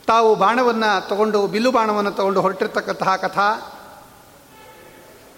ತಾವು 0.07 0.35
ಬಾಣವನ್ನು 0.35 1.09
ತಗೊಂಡು, 1.09 1.47
ಬಿಲ್ಲು 1.47 1.71
ಬಾಣವನ್ನು 1.71 2.11
ತಗೊಂಡು 2.11 2.41
ಹೊರಟಿರ್ತಕ್ಕಂತಹ 2.41 3.15
ಕಥಾ. 3.15 3.71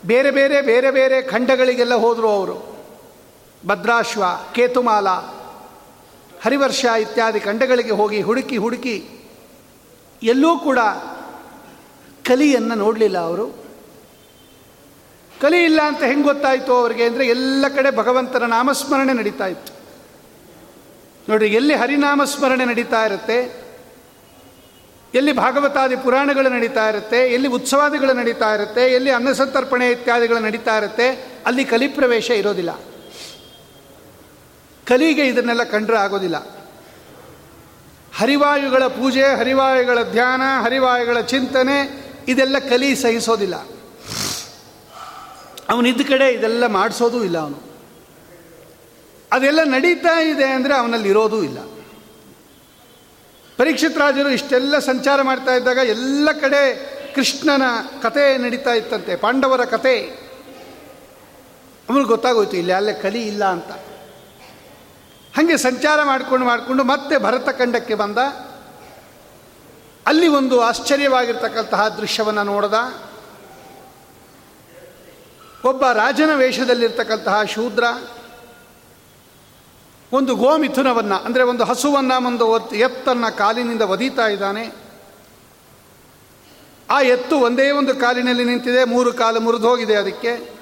ಬೇರೆ 0.06 0.32
ಬೇರೆ 0.32 0.62
ಬೇರೆ 0.62 0.92
ಬೇರೆ 0.92 1.22
ಖಂಡಗಳಿಗೆಲ್ಲ 1.22 1.94
ಹೋದರು 1.94 2.30
ಅವರು. 2.30 2.77
ಭದ್ರಾಶ್ವ, 3.68 4.24
ಕೇತುಮಾಲ 4.54 5.08
ಹರಿವರ್ಷ 6.44 6.86
ಇತ್ಯಾದಿ 7.03 7.39
ಖಂಡಗಳಿಗೆ 7.48 7.94
ಹೋಗಿ 8.00 8.20
ಹುಡುಕಿ 8.27 8.58
ಹುಡುಕಿ 8.63 8.98
ಎಲ್ಲೂ 10.22 10.51
ಕೂಡ 10.65 10.79
ಕಲಿಯನ್ನು 12.29 12.75
ನೋಡಲಿಲ್ಲ 12.84 13.17
ಅವರು. 13.29 13.48
ಕಲಿ 15.41 15.60
ಇಲ್ಲ 15.70 15.79
ಅಂತ 15.89 16.01
ಹೆಂಗೆ 16.10 16.25
ಗೊತ್ತಾಯಿತು 16.32 16.72
ಅವರಿಗೆ 16.82 17.03
ಅಂದರೆ 17.10 17.24
ಎಲ್ಲ 17.34 17.65
ಕಡೆ 17.75 17.89
ಭಗವಂತನ 17.98 18.46
ನಾಮಸ್ಮರಣೆ 18.53 19.13
ನಡೀತಾ 19.20 19.48
ಇತ್ತು. 19.53 19.72
ನೋಡಿ, 21.29 21.48
ಎಲ್ಲಿ 21.60 21.75
ಹರಿನಾಮಸ್ಮರಣೆ 21.82 22.65
ನಡೀತಾ 22.65 23.01
ಇರುತ್ತೆ, 23.06 23.38
ಎಲ್ಲಿ 25.13 25.34
ಭಾಗವತಾದಿ 25.41 25.96
ಪುರಾಣಗಳು 26.06 26.50
ನಡೀತಾ 26.56 26.86
ಇರುತ್ತೆ, 26.89 27.20
ಎಲ್ಲಿ 27.36 27.50
ಉತ್ಸವಾದಿಗಳು 27.58 28.13
ನಡೀತಾ 28.22 28.50
ಇರುತ್ತೆ, 28.58 28.84
ಎಲ್ಲಿ 28.98 29.12
ಅನ್ನಸಂತರ್ಪಣೆ 29.17 29.86
ಇತ್ಯಾದಿಗಳು 29.96 30.39
ನಡೀತಾ 30.48 30.75
ಇರುತ್ತೆ, 30.77 31.08
ಅಲ್ಲಿ 31.46 31.65
ಕಲಿಪ್ರವೇಶ 31.74 32.29
ಇರೋದಿಲ್ಲ. 32.41 32.72
ಕಲಿಗೆ 34.88 35.27
ಇದನ್ನೆಲ್ಲ 35.27 35.63
ಕಂಡ್ರೆ 35.63 35.98
ಆಗೋದಿಲ್ಲ. 35.98 36.58
ಹರಿವಾಯುಗಳ 38.15 38.88
ಪೂಜೆ, 38.88 39.24
ಹರಿವಾಯುಗಳ 39.24 40.03
ಧ್ಯಾನ, 40.03 40.41
ಹರಿವಾಯುಗಳ 40.63 41.22
ಚಿಂತನೆ, 41.22 42.08
ಇದೆಲ್ಲ 42.27 42.60
ಕಲಿ 42.60 42.96
ಸಹಿಸೋದಿಲ್ಲ. 42.96 43.56
ಅವನಿದ್ದ 45.70 46.01
ಕಡೆ 46.10 46.34
ಇದೆಲ್ಲ 46.34 46.67
ಮಾಡಿಸೋದೂ 46.67 47.24
ಇಲ್ಲ 47.24 47.38
ಅವನು. 47.38 47.63
ಅದೆಲ್ಲ 49.32 49.60
ನಡೀತಾ 49.63 50.20
ಇದೆ 50.20 50.46
ಅಂದರೆ 50.46 50.74
ಅವನಲ್ಲಿ 50.74 51.10
ಇರೋದೂ 51.10 51.44
ಇಲ್ಲ. 51.44 51.58
ಪರೀಕ್ಷಿತ್ 53.58 53.98
ರಾಜರು 53.98 54.29
ಇಷ್ಟೆಲ್ಲ 54.29 54.79
ಸಂಚಾರ 54.79 55.22
ಮಾಡ್ತಾ 55.22 55.56
ಇದ್ದಾಗ 55.56 55.77
ಎಲ್ಲ 55.77 56.32
ಕಡೆ 56.32 56.62
ಕೃಷ್ಣನ 57.15 57.62
ಕತೆ 58.01 58.38
ನಡೀತಾ 58.38 58.74
ಇತ್ತಂತೆ, 58.74 59.15
ಪಾಂಡವರ 59.15 59.65
ಕತೆ. 59.65 60.00
ಅವನಿಗೆ 61.89 62.08
ಗೊತ್ತಾಗೋಯ್ತು, 62.08 62.58
ಇಲ್ಲಿ 62.58 62.74
ಅಲ್ಲೇ 62.74 62.94
ಕಲಿ 62.94 63.27
ಇಲ್ಲ 63.27 63.46
ಅಂತ. 63.46 63.72
ಹಾಗೆ 65.38 65.58
ಸಂಚಾರ 65.58 66.03
ಮಾಡಿಕೊಂಡು 66.03 66.46
ಮಾಡಿಕೊಂಡು 66.46 66.84
ಮತ್ತೆ 66.84 67.17
ಭರತಖಂಡಕ್ಕೆ 67.17 67.96
ಬಂದ. 67.96 68.17
ಅಲ್ಲಿ 70.08 70.27
ಒಂದು 70.27 70.62
ಆಶ್ಚರ್ಯವಾಗಿರ್ತಕ್ಕಂತಹ 70.62 71.88
ದೃಶ್ಯವನ್ನು 71.88 72.44
ನೋಡಿದ. 72.44 72.74
ಒಬ್ಬ 75.65 75.91
ರಾಜನ 75.91 76.29
ವೇಷದಲ್ಲಿರ್ತಕ್ಕಂತಹ 76.36 77.44
ಶೂದ್ರ, 77.44 77.84
ಒಂದು 80.13 80.36
ಗೋಮಿಥುನವನ್ನು, 80.36 81.24
ಅಂದರೆ 81.24 81.44
ಒಂದು 81.44 81.63
ಹಸುವನ್ನು 81.63 82.27
ಒಂದು 82.27 82.75
ಎತ್ತನ್ನು 82.75 83.38
ಕಾಲಿನಿಂದ 83.38 83.82
ಒದೀತಾ 83.82 84.27
ಇದ್ದಾನೆ. 84.27 84.72
ಆ 86.89 87.01
ಎತ್ತು 87.01 87.39
ಒಂದೇ 87.39 87.72
ಒಂದು 87.72 87.96
ಕಾಲಿನಲ್ಲಿ 87.96 88.44
ನಿಂತಿದೆ, 88.44 88.84
ಮೂರು 88.84 89.13
ಕಾಲು 89.13 89.39
ಮುರಿದು 89.39 89.70
ಹೋಗಿದೆ 89.70 89.96
ಅದಕ್ಕೆ. 89.96 90.57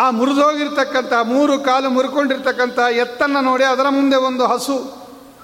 ಆ 0.00 0.10
ಮುರಿದೋಗಿರ್ತಕ್ಕಂಥ, 0.10 1.12
ಮೂರು 1.12 1.58
ಕಾಲು 1.58 1.90
ಮುರ್ಕೊಂಡಿರ್ತಕ್ಕಂಥ 1.90 2.78
ಎತ್ತನ್ನು 2.78 3.40
ನೋಡಿ 3.40 3.64
ಅದರ 3.64 3.88
ಮುಂದೆ 3.88 4.16
ಒಂದು 4.16 4.46
ಹಸು, 4.46 4.76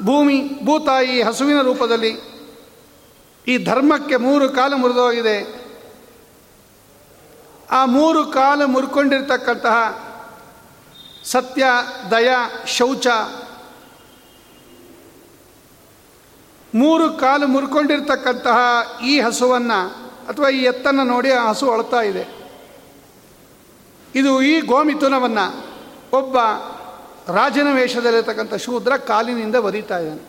ಭೂಮಿ, 0.04 0.50
ಭೂತಾಯಿ 0.64 1.22
ಹಸುವಿನ 1.22 1.60
ರೂಪದಲ್ಲಿ 1.60 2.12
ಈ 3.48 3.64
ಧರ್ಮಕ್ಕೆ 3.64 4.16
ಮೂರು 4.16 4.48
ಕಾಲು 4.48 4.76
ಮುರಿದೋಗಿದೆ. 4.76 5.66
ಆ 7.70 7.84
ಮೂರು 7.84 8.24
ಕಾಲು 8.24 8.68
ಮುರ್ಕೊಂಡಿರ್ತಕ್ಕಂತಹ 8.68 9.76
ಸತ್ಯ, 11.24 11.64
ದಯ, 12.10 12.28
ಶೌಚ 12.66 13.06
ಮೂರು 16.74 17.12
ಕಾಲು 17.12 17.46
ಮುರ್ಕೊಂಡಿರ್ತಕ್ಕಂತಹ 17.46 18.58
ಈ 19.04 19.20
ಹಸುವನ್ನು 19.20 19.78
ಅಥವಾ 20.28 20.48
ಈ 20.48 20.62
ಎತ್ತನ್ನು 20.62 21.04
ನೋಡಿ 21.04 21.32
ಆ 21.32 21.48
ಹಸು 21.48 21.70
ಅಳ್ತಾ 21.70 22.00
ಇದೆ. 22.00 22.35
ಇದು 24.16 24.42
ಈ 24.42 24.60
ಗೋಮಿಥುನವನ್ನು 24.60 25.46
ಒಬ್ಬ 26.12 26.36
ರಾಜನ 27.34 27.68
ವೇಷದಲ್ಲಿರ್ತಕ್ಕಂಥ 27.74 28.54
ಶೂದ್ರ 28.54 28.96
ಕಾಲಿನಿಂದ 28.96 29.54
ಒದೀತಾ 29.54 29.98
ಇದ್ದಾನೆ. 29.98 30.24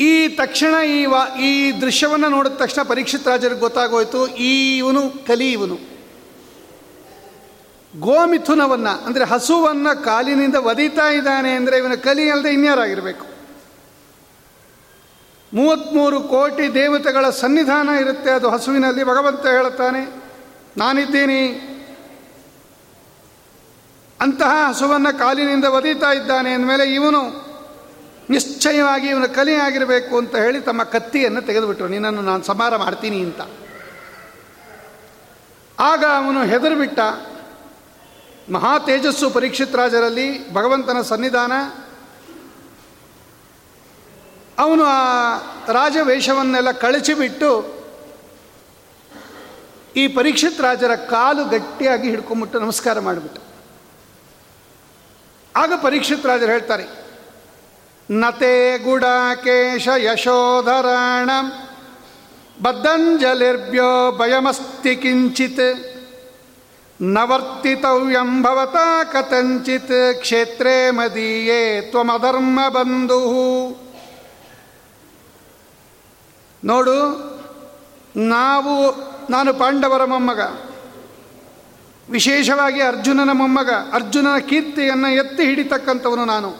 ಈ 0.00 0.28
ತಕ್ಷಣ 0.28 0.74
ಈ 0.86 1.06
ವಾ, 1.06 1.20
ಈ 1.36 1.80
ದೃಶ್ಯವನ್ನು 1.80 2.28
ನೋಡಿದ 2.28 2.52
ತಕ್ಷಣ 2.52 2.82
ಪರೀಕ್ಷಿತ್ 2.82 3.28
ರಾಜರಿಗೆ 3.28 3.60
ಗೊತ್ತಾಗೋಯ್ತು 3.60 4.20
ಈ 4.26 4.52
ಇವನು 4.78 5.02
ಕಲಿ 5.26 5.52
ಇವನು 5.52 5.76
ಗೋಮಿಥುನವನ್ನು, 8.00 9.06
ಅಂದರೆ 9.06 9.24
ಹಸುವನ್ನು 9.24 10.04
ಕಾಲಿನಿಂದ 10.04 10.54
ಒದೀತಾ 10.54 11.08
ಇದ್ದಾನೆ 11.10 11.50
ಅಂದರೆ 11.52 11.78
ಇವನ 11.78 11.94
ಕಲಿ 11.94 12.30
ಅಲ್ಲದೆ 12.30 12.50
ಇನ್ಯಾರಾಗಿರಬೇಕು? 12.52 13.37
ಮೂವತ್ತ್ಮೂರು 15.54 16.20
ಕೋಟಿ 16.20 16.74
ದೇವತೆಗಳ 16.74 17.30
ಸನ್ನಿಧಾನ 17.30 17.88
ಇರುತ್ತೆ, 17.88 18.30
ಅದು 18.30 18.50
ಹಸುವಿನಲ್ಲಿ. 18.50 19.04
ಭಗವಂತ 19.04 19.46
ಹೇಳುತ್ತಾನೆ, 19.46 20.02
ನಾನಿದ್ದೀನಿ. 20.76 21.42
ಅಂತಹ 24.20 24.52
ಹಸುವನ್ನು 24.68 25.18
ಕಾಲಿನಿಂದ 25.18 25.64
ಒದೀತಾ 25.64 26.12
ಇದ್ದಾನೆ 26.12 26.50
ಅಂದಮೇಲೆ 26.52 26.94
ಇವನು 26.94 27.48
ನಿಶ್ಚಯವಾಗಿ 28.30 29.08
ಇವನ 29.08 29.26
ಕಲಿಯಾಗಿರಬೇಕು 29.26 30.18
ಅಂತ 30.18 30.36
ಹೇಳಿ 30.36 30.60
ತಮ್ಮ 30.60 30.82
ಕತ್ತಿಯನ್ನು 30.82 31.42
ತೆಗೆದುಬಿಟ್ರು. 31.42 31.88
ನಿನ್ನನ್ನು 31.88 32.22
ನಾನು 32.22 32.44
ಸಮಾರ 32.44 32.76
ಮಾಡ್ತೀನಿ 32.76 33.20
ಅಂತ. 33.20 33.40
ಆಗ 35.80 36.04
ಅವನು 36.04 36.44
ಹೆದರುಬಿಟ್ಟ, 36.44 37.00
ಮಹಾ 38.50 38.78
ತೇಜಸ್ಸು 38.78 39.30
ಪರೀಕ್ಷಿತ್ 39.30 39.76
ರಾಜರಲ್ಲಿ 39.76 40.54
ಭಗವಂತನ 40.54 41.00
ಸನ್ನಿಧಾನ 41.00 41.52
ಅವನು 44.58 44.84
ಆ 44.84 45.00
ರಾಜವೇಷವನ್ನೆಲ್ಲ 45.72 46.70
ಕಳಚಿಬಿಟ್ಟು 46.72 47.50
ಈ 49.96 50.06
ಪರೀಕ್ಷಿತ್ 50.08 50.60
ರಾಜರ 50.60 50.94
ಕಾಲು 50.94 51.44
ಗಟ್ಟಿಯಾಗಿ 51.44 52.08
ಹಿಡ್ಕೊಂಬಿಟ್ಟು 52.10 52.58
ನಮಸ್ಕಾರ 52.58 52.98
ಮಾಡಿಬಿಟ್ಟು. 53.00 53.40
ಆಗ 55.56 55.72
ಪರೀಕ್ಷಿತ್ 55.82 56.26
ರಾಜರು 56.26 56.50
ಹೇಳ್ತಾರೆ, 56.52 56.84
ನತೆ 58.10 58.52
ಗುಡಾಕೇಶ 58.84 59.88
ಯಶೋಧರಾಣ, 59.96 61.30
ಬದ್ಧಂಜಲಿರ್ಭ್ಯೋ 62.62 63.90
ಭಯಮಸ್ತಿ 64.18 64.96
ಕಿಂಚಿತ್ 64.96 65.66
ನವರ್ತಿತವ್ಯಂ 67.00 68.42
ಭವತಾ 68.42 69.04
ಕಥಂಚಿತ್, 69.04 69.98
ಕ್ಷೇತ್ರೇ 70.20 70.90
ಮದೀಯೇ 70.90 71.80
ತ್ವಮಧರ್ಮ 71.80 72.60
ಬಂಧು. 72.68 73.20
ನೋಡು, 76.64 77.28
ನಾವು, 78.16 78.94
ನಾನು 79.30 79.54
ಪಾಂಡವರ 79.54 80.04
ಮೊಮ್ಮಗ. 80.04 80.40
ವಿಶೇಷವಾಗಿ 82.10 82.82
ಅರ್ಜುನನ 82.82 83.30
ಮೊಮ್ಮಗ, 83.32 83.70
ಅರ್ಜುನನ 83.92 84.38
ಕೀರ್ತಿಯನ್ನು 84.38 85.08
ಎತ್ತಿ 85.08 85.44
ಹಿಡಿತಕ್ಕಂಥವನು 85.44 86.24
ನಾನು. 86.24 86.56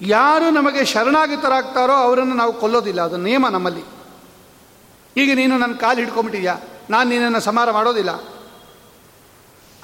ಯಾರು 0.00 0.50
ನಮಗೆ 0.50 0.84
ಶರಣಾಗತರಾಗ್ತಾರೋ 0.84 1.92
ಅವರನ್ನು 1.92 2.34
ನಾವು 2.34 2.52
ಕೊಲ್ಲೋದಿಲ್ಲ, 2.52 3.02
ಅದು 3.02 3.16
ನಿಯಮ 3.16 3.48
ನಮ್ಮಲ್ಲಿ. 3.48 3.84
ಈಗ 5.16 5.36
ನೀನು 5.36 5.58
ನನ್ನ 5.58 5.74
ಕಾಲು 5.74 5.98
ಹಿಡ್ಕೊಂಬಿಟ್ಟಿದ್ಯಾ? 5.98 6.58
ನಾನು 6.90 7.10
ನಿನ್ನನ್ನು 7.10 7.40
ಸಮಾರ 7.40 7.70
ಮಾಡೋದಿಲ್ಲ. 7.70 8.22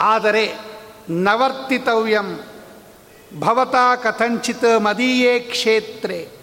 ಆದರೆ 0.00 0.58
ನವರ್ತಿತವ್ಯಂ 1.10 2.40
ಭವತಾ 3.38 3.96
ಕಥಂಚಿತ್ 3.96 4.80
ಮದೀಯೇ 4.80 5.38
ಕ್ಷೇತ್ರೇ. 5.40 6.37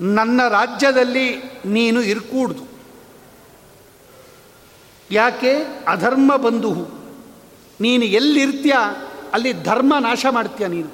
ನನ್ನ 0.00 0.48
ರಾಜ್ಯದಲ್ಲಿ 0.48 1.36
ನೀನು 1.64 2.02
ಇರ್ಕೂಡ್ದು. 2.02 2.68
ಯಾಕೆ? 5.10 5.54
ಅಧರ್ಮ 5.88 6.36
ಬಂಧು 6.36 6.74
ನೀನು 7.80 8.04
ಎಲ್ಲಿರ್ತೀಯ? 8.04 8.72
ಅಲ್ಲಿ 9.32 9.52
ಧರ್ಮ 9.52 9.94
ನಾಶ 10.00 10.26
ಮಾಡ್ತೀಯ 10.30 10.66
ನೀನು? 10.66 10.90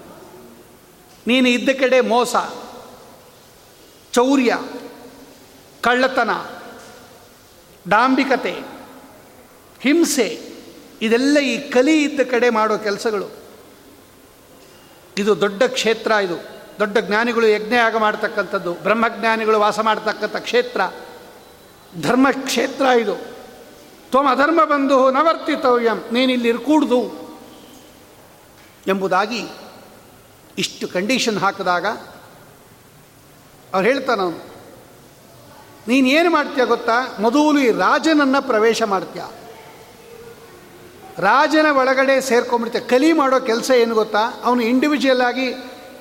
ನೀನು 1.27 1.49
ಇದ್ದ 1.49 1.69
ಕಡೆ 1.81 2.01
ಮೋಸ, 2.01 2.37
ಚೌರ್ಯ, 4.13 4.59
ಕಳ್ಳತನ, 5.81 6.31
ಡಾಂಬಿಕತೆ, 7.89 8.63
ಹಿಂಸೆ, 9.81 10.55
ಇದೆಲ್ಲ 11.03 11.39
ಈ 11.39 11.71
ಕಲಿ 11.71 12.03
ಇದ್ದ 12.03 12.21
ಕಡೆ 12.31 12.51
ಮಾಡೋ 12.51 12.79
ಕೆಲಸಗಳು. 12.79 13.31
ಇದು 15.19 15.41
ದೊಡ್ಡ 15.41 15.63
ಕ್ಷೇತ್ರ 15.63 16.11
ಇದು. 16.11 16.54
ದೊಡ್ಡ 16.79 16.99
ಜ್ಞಾನಿಗಳು 16.99 17.47
ಯಜ್ಞಯಾಗ 17.47 17.97
ಮಾಡ್ತಕ್ಕಂಥದ್ದು, 17.97 18.73
ಬ್ರಹ್ಮಜ್ಞಾನಿಗಳು 18.73 19.61
ವಾಸ 19.61 19.81
ಮಾಡ್ತಕ್ಕಂಥ 19.81 20.37
ಕ್ಷೇತ್ರ. 20.37 20.81
ಧರ್ಮ 22.01 22.27
ಕ್ಷೇತ್ರ 22.31 22.85
ಇದು. 22.85 23.15
ತ್ವಮ 24.11 24.29
ಅಧರ್ಮ 24.31 24.65
ಬಂಧು 24.65 25.11
ನವರ್ತಿತವ್ಯಂ 25.11 26.05
ನೀನಿಲ್ಲಿ 26.13 26.49
ಇರ್ಕೂಡ್ದು. 26.49 27.25
ಎಂಬುದಾಗಿ 28.87 29.47
ಇಷ್ಟು 30.59 30.89
ಕಂಡೀಷನ್ 30.89 31.39
ಹಾಕಿದಾಗ 31.39 31.87
ಅವ್ರು 33.75 33.89
ಹೇಳ್ತಾನವನು 33.89 34.55
ನೀನೇನು 35.89 36.31
ಮಾಡ್ತೀಯ 36.31 36.65
ಗೊತ್ತಾ? 36.65 37.17
ಮೊದಲು 37.21 37.59
ಈ 37.59 37.71
ರಾಜನನ್ನು 37.71 38.43
ಪ್ರವೇಶ 38.43 38.83
ಮಾಡ್ತೀಯ. 38.83 39.23
ರಾಜನ 41.19 41.67
ಒಳಗಡೆ 41.77 42.21
ಸೇರ್ಕೊಂಡ್ಬಿಡ್ತೀಯ. 42.21 42.89
ಕಲಿ 42.89 43.13
ಮಾಡೋ 43.13 43.41
ಕೆಲಸ 43.41 43.71
ಏನು 43.71 43.95
ಗೊತ್ತಾ? 43.95 44.41
ಅವನು 44.45 44.63
ಇಂಡಿವಿಜುವಲ್ 44.63 45.21
ಆಗಿ 45.21 45.55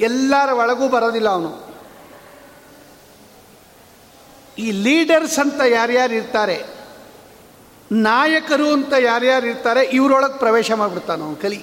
ಎಲ್ಲರ 0.03 0.49
ಒಳಗೂ 0.53 0.85
ಬರೋದಿಲ್ಲ 0.89 1.29
ಅವನು. 1.29 1.51
ಈ 4.57 4.67
ಲೀಡರ್ಸ್ 4.83 5.37
ಅಂತ 5.39 5.61
ಯಾರ್ಯಾರು 5.69 6.13
ಇರ್ತಾರೆ, 6.13 6.57
ನಾಯಕರು 7.91 8.67
ಅಂತ 8.73 8.93
ಯಾರ್ಯಾರು 8.99 9.47
ಇರ್ತಾರೆ, 9.47 9.81
ಇವರೊಳಗೆ 9.93 10.37
ಪ್ರವೇಶ 10.37 10.71
ಮಾಡಿಬಿಡ್ತಾನೆ 10.71 11.23
ಅವನು 11.23 11.35
ಕಲಿ. 11.35 11.59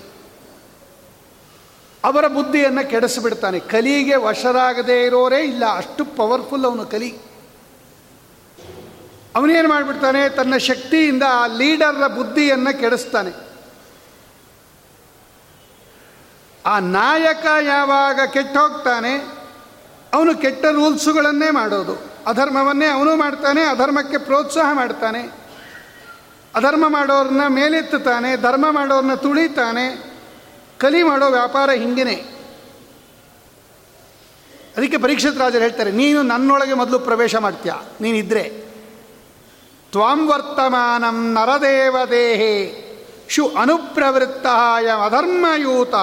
ಅವರ 2.04 2.26
ಬುದ್ಧಿಯನ್ನು 2.28 2.82
ಕೆಡಿಸಿಬಿಡ್ತಾನೆ. 2.90 3.58
ಕಲಿಗೆ 3.60 4.16
ವಶರಾಗದೇ 4.16 4.96
ಇರೋರೇ 5.04 5.40
ಇಲ್ಲ, 5.42 5.64
ಅಷ್ಟು 5.76 6.04
ಪವರ್ಫುಲ್ 6.16 6.64
ಅವನು 6.64 6.86
ಕಲಿ. 6.86 7.10
ಅವನೇನು 9.36 9.68
ಮಾಡಿಬಿಡ್ತಾನೆ, 9.68 10.22
ತನ್ನ 10.28 10.56
ಶಕ್ತಿಯಿಂದ 10.56 11.24
ಆ 11.28 11.46
ಲೀಡರ್ರ 11.46 12.06
ಬುದ್ಧಿಯನ್ನು 12.08 12.72
ಕೆಡಿಸ್ತಾನೆ. 12.80 13.49
ಆ 16.66 16.78
ನಾಯಕ 16.78 17.46
ಯಾವಾಗ 17.60 18.20
ಕೆಟ್ಟ 18.32 18.56
ಹೋಗ್ತಾನೆ, 18.56 19.40
ಅವನು 20.14 20.36
ಕೆಟ್ಟ 20.36 20.64
ರೂಲ್ಸುಗಳನ್ನೇ 20.64 21.50
ಮಾಡೋದು. 21.50 21.94
ಅಧರ್ಮವನ್ನೇ 22.26 22.86
ಅವನು 22.86 23.16
ಮಾಡ್ತಾನೆ, 23.16 23.62
ಅಧರ್ಮಕ್ಕೆ 23.62 24.18
ಪ್ರೋತ್ಸಾಹ 24.18 24.72
ಮಾಡ್ತಾನೆ. 24.72 25.20
ಅಧರ್ಮ 26.54 26.88
ಮಾಡೋರನ್ನ 26.88 27.40
ಮೇಲೆತ್ತುತ್ತಾನೆ, 27.48 28.36
ಧರ್ಮ 28.36 28.70
ಮಾಡೋರನ್ನ 28.70 29.14
ತುಳಿತಾನೆ, 29.14 30.14
ಕಲಿ 30.78 31.02
ಮಾಡೋ 31.02 31.30
ವ್ಯಾಪಾರ 31.30 31.70
ಹಿಂಗೇನೆ. 31.70 32.14
ಅದಕ್ಕೆ 34.76 34.98
ಪರೀಕ್ಷಿತ 34.98 35.40
ರಾಜರು 35.40 35.62
ಹೇಳ್ತಾರೆ, 35.62 35.90
ನೀನು 35.90 36.22
ನನ್ನೊಳಗೆ 36.22 36.74
ಮೊದಲು 36.74 36.98
ಪ್ರವೇಶ 36.98 37.36
ಮಾಡ್ತೀಯ? 37.36 37.72
ನೀನಿದ್ರೆ. 38.00 38.70
ತ್ವಾಂ 39.92 40.28
ವರ್ತಮಾನಂ 40.28 41.32
ನರದೇವದೇಹೇ 41.32 42.52
ಶು 43.28 43.48
ಅನುಪ್ರವೃತ್ತ 43.48 44.46
ಅಧರ್ಮಯೂತ. 45.04 45.94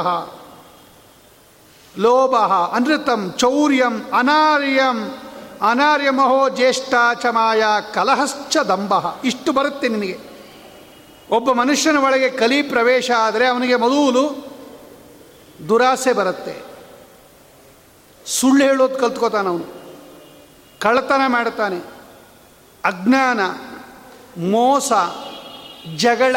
ಲೋಭ, 1.98 2.36
ಅನೃತಂ, 2.76 3.34
ಚೌರ್ಯಂ, 3.38 4.06
ಅನಾರ್ಯಂ, 4.18 5.18
ಅನಾರ್ಯಮಹೋ 5.62 6.50
ಜ್ಯೇಷ್ಠ 6.50 6.94
ಚಮಾಯ 7.22 7.64
ಕಲಹಶ್ಚ 7.94 8.58
ದಂಭ. 8.58 8.94
ಇಷ್ಟು 9.24 9.52
ಬರುತ್ತೆ 9.52 9.88
ನಿನಗೆ. 9.88 10.20
ಒಬ್ಬ 11.30 11.52
ಮನುಷ್ಯನ 11.52 11.98
ಒಳಗೆ 11.98 12.30
ಕಲಿ 12.30 12.62
ಪ್ರವೇಶ 12.62 13.12
ಆದರೆ 13.18 13.48
ಅವನಿಗೆ 13.48 13.76
ಮೊದಲು 13.76 14.48
ದುರಾಸೆ 15.70 16.14
ಬರುತ್ತೆ. 16.14 16.64
ಸುಳ್ಳು 18.26 18.66
ಹೇಳೋದು 18.66 18.96
ಕಲ್ತ್ಕೋತಾನೆ 18.96 19.48
ಅವನು. 19.48 19.66
ಕಳ್ಳತನ 20.80 21.22
ಮಾಡ್ತಾನೆ 21.28 21.78
ಅಜ್ಞಾನ, 22.86 23.40
ಮೋಸ, 24.42 24.92
ಜಗಳ, 25.96 26.36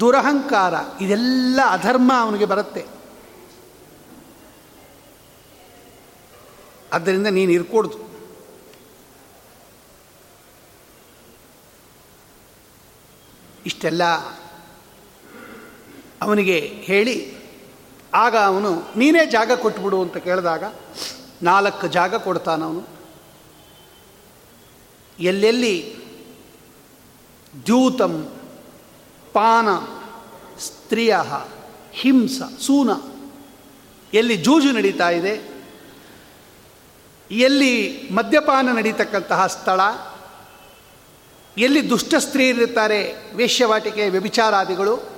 ದುರಹಂಕಾರ, 0.00 0.74
ಇದೆಲ್ಲ 1.00 1.60
ಅಧರ್ಮ 1.70 2.12
ಅವನಿಗೆ 2.20 2.44
ಬರುತ್ತೆ. 2.44 2.93
ಆದ್ದರಿಂದ 6.94 7.28
ನೀನು 7.38 7.52
ಇರ್ಕೊಡ್ದು. 7.58 7.98
ಇಷ್ಟೆಲ್ಲ 13.68 14.04
ಅವನಿಗೆ 16.24 16.58
ಹೇಳಿ, 16.88 17.16
ಆಗ 18.24 18.34
ಅವನು, 18.50 18.70
ನೀನೇ 19.00 19.22
ಜಾಗ 19.36 19.52
ಕೊಟ್ಬಿಡು 19.62 19.98
ಅಂತ 20.02 20.16
ಕೇಳಿದಾಗ 20.26 20.64
ನಾಲ್ಕು 21.42 21.86
ಜಾಗ 21.96 22.14
ಕೊಡ್ತಾನವನು 22.26 22.82
ಎಲ್ಲೆಲ್ಲಿ 25.18 25.74
ದ್ಯೂತಂ 27.66 28.14
ಪಾನ 29.34 29.68
ಸ್ತ್ರೀಯ 30.66 31.14
ಹಿಂಸ 32.00 32.38
ಸೂನ, 32.66 32.90
ಎಲ್ಲಿ 34.20 34.36
ಜೂಜು 34.46 34.70
ನಡೀತಾ 34.76 35.08
ಇದೆ 35.18 35.34
ಎಲ್ಲಿ 37.38 38.02
ಮದ್ಯಪಾನ 38.12 38.72
ನಡೀತಕ್ಕಂತಹ 38.72 39.46
ಸ್ಥಳ, 39.46 39.80
ಎಲ್ಲಿ 41.58 41.90
ದುಷ್ಟ 41.90 42.14
ಸ್ತ್ರೀಯರಿರ್ತಾರೆ 42.18 43.14
ವೇಶ್ಯವಾಟಿಕೆ, 43.34 44.08
ವ್ಯಭಿಚಾರಾದಿಗಳು, 44.08 45.10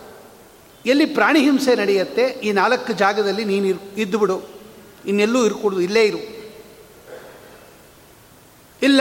ಎಲ್ಲಿ 0.87 1.07
ಪ್ರಾಣಿ 1.07 1.40
ಹಿಂಸೆ 1.40 1.74
ನಡೆಯುತ್ತೆ, 1.74 2.22
ಈ 2.22 2.52
ನಾಲ್ಕು 2.52 2.92
ಜಾಗದಲ್ಲಿ 2.92 3.44
ನೀನು 3.44 3.66
ಇರ್, 3.66 3.79
ಇದ್ದು 3.96 4.18
ಬಿಡು. 4.18 4.42
ಇನ್ನೆಲ್ಲೂ 5.07 5.46
ಇರ್ಕೂಡ್ದು, 5.46 5.81
ಇಲ್ಲೇ 5.81 6.05
ಇರು. 6.05 6.37
ಇಲ್ಲ, 8.83 9.00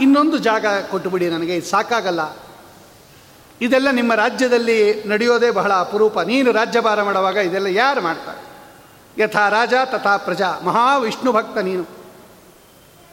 ಇನ್ನೊಂದು 0.00 0.38
ಜಾಗ 0.38 0.66
ಕೊಟ್ಟುಬಿಡಿ 0.90 1.30
ನನಗೆ, 1.30 1.56
ಇದು 1.56 1.66
ಸಾಕಾಗಲ್ಲ. 1.66 2.36
ಇದೆಲ್ಲ 3.60 3.90
ನಿಮ್ಮ 3.90 4.14
ರಾಜ್ಯದಲ್ಲಿ 4.14 5.04
ನಡೆಯೋದೇ 5.04 5.50
ಬಹಳ 5.50 5.72
ಅಪರೂಪ. 5.72 6.20
ನೀನು 6.20 6.52
ರಾಜ್ಯಭಾರ 6.52 7.02
ಮಾಡುವಾಗ 7.02 7.36
ಇದೆಲ್ಲ 7.36 7.66
ಯಾರು 7.66 8.00
ಮಾಡ್ತಾರೆ? 8.00 8.52
ಯಥಾ 9.22 9.48
ರಾಜ 9.48 9.74
ತಥಾ 9.84 10.16
ಪ್ರಜಾ, 10.16 10.60
ಮಹಾವಿಷ್ಣು 10.64 11.32
ಭಕ್ತ 11.32 11.58
ನೀನು. 11.58 12.01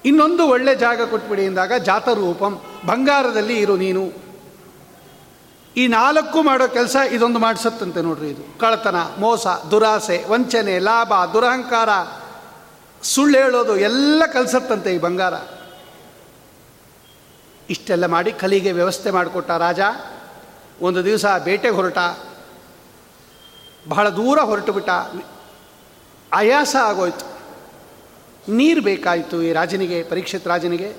ಇನ್ನೊಂದು 0.05 0.47
ಒಳ್ಳೆ 0.47 0.75
ಜಾಗ 0.75 1.01
ಕೊಟ್ಬಿಡಿ 1.01 1.45
ಎಂದಾಗ 1.45 1.73
ಜಾತರೂಪಂ, 1.73 2.61
ಬಂಗಾರದಲ್ಲಿ 2.85 3.59
ಇರು 3.59 3.77
ನೀನು. 3.77 4.29
ಈ 5.77 5.87
ನಾಲ್ಕು 5.87 6.43
ಮಾಡೋ 6.43 6.67
ಕೆಲಸ 6.67 6.95
ಇದೊಂದು 7.11 7.39
ಮಾಡಿಸತ್ತಂತೆ 7.39 8.01
ನೋಡ್ರಿ 8.01 8.29
ಇದು. 8.29 8.59
ಕಳತನ 8.59 8.95
ಮೋಸ, 8.95 9.47
ದುರಾಸೆ, 9.47 10.25
ವಂಚನೆ, 10.27 10.79
ಲಾಭ, 10.79 11.25
ದುರಹಂಕಾರ, 11.33 11.89
ಸುಳ್ಳು 13.03 13.37
ಹೇಳೋದು 13.37 13.77
ಎಲ್ಲ 13.77 14.23
ಕಲಿಸತ್ತಂತೆ 14.33 14.95
ಈ 14.95 14.97
ಬಂಗಾರ. 14.97 15.33
ಇಷ್ಟೆಲ್ಲ 17.69 18.05
ಮಾಡಿ 18.05 18.31
ಕಲಿಗೆ 18.31 18.71
ವ್ಯವಸ್ಥೆ 18.71 19.11
ಮಾಡಿಕೊಟ್ಟ 19.11 19.51
ರಾಜ. 19.51 19.79
ಒಂದು 20.81 21.05
ದಿವಸ 21.05 21.25
ಬೇಟೆಗೆ 21.25 21.75
ಹೊರಟ. 21.75 21.97
ಬಹಳ 23.89 24.09
ದೂರ 24.09 24.39
ಹೊರಟು 24.39 24.71
ಬಿಟ್ಟ 24.71 24.89
ಆಯಾಸ 26.33 26.75
ಆಗೋಯ್ತು. 26.75 27.38
ನೀರು 28.47 28.81
ಬೇಕಾಯಿತು 28.81 29.43
ಈ 29.43 29.51
ರಾಜನಿಗೆ, 29.51 30.03
ಪರೀಕ್ಷಿತ್ 30.03 30.47
ರಾಜನಿಗೆ. 30.47 30.93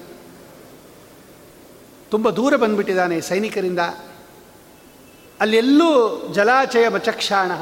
ತುಂಬ 2.11 2.31
ದೂರ 2.31 2.57
ಬಂದ್ಬಿಟ್ಟಿದ್ದಾನೆ 2.57 3.21
ಸೈನಿಕರಿಂದ. 3.21 3.79
ಅಲ್ಲೆಲ್ಲೂ 5.41 6.23
ಜಲಾಚಯ 6.33 6.89
ಬಚಕ್ಷಾಣ 6.89 7.53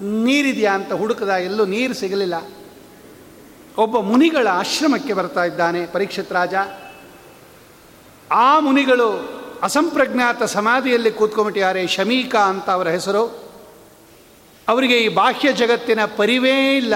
ನೀರಿದೆಯಾ 0.00 0.74
ಅಂತ 0.74 0.92
ಹುಡುಕದ 0.92 1.28
ಎಲ್ಲೂ 1.28 1.64
ನೀರು 1.64 1.94
ಸಿಗಲಿಲ್ಲ. 1.94 2.34
ಒಬ್ಬ 3.78 3.98
ಮುನಿಗಳ 3.98 4.46
ಆಶ್ರಮಕ್ಕೆ 4.46 5.12
ಬರ್ತಾ 5.12 5.44
ಇದ್ದಾನೆ 5.44 5.86
ಪರೀಕ್ಷಿತ್ 5.86 6.32
ರಾಜ. 6.32 6.54
ಆ 8.30 8.60
ಮುನಿಗಳು 8.60 9.36
ಅಸಂಪ್ರಜ್ಞಾತ 9.62 10.42
ಸಮಾಧಿಯಲ್ಲಿ 10.42 11.10
ಕೂತ್ಕೊಂಡ್ಬಿಟ್ಟಿದ್ದಾರೆ 11.10 11.86
ಶಮೀಕಾ 11.86 12.38
ಅಂತ 12.38 12.70
ಅವರ 12.70 12.88
ಹೆಸರು. 12.88 13.52
ಅವರಿಗೆ 14.68 14.98
ಈ 14.98 15.08
ಬಾಹ್ಯ 15.08 15.52
ಜಗತ್ತಿನ 15.52 16.04
ಪರಿವೇ 16.16 16.76
ಇಲ್ಲ. 16.76 16.94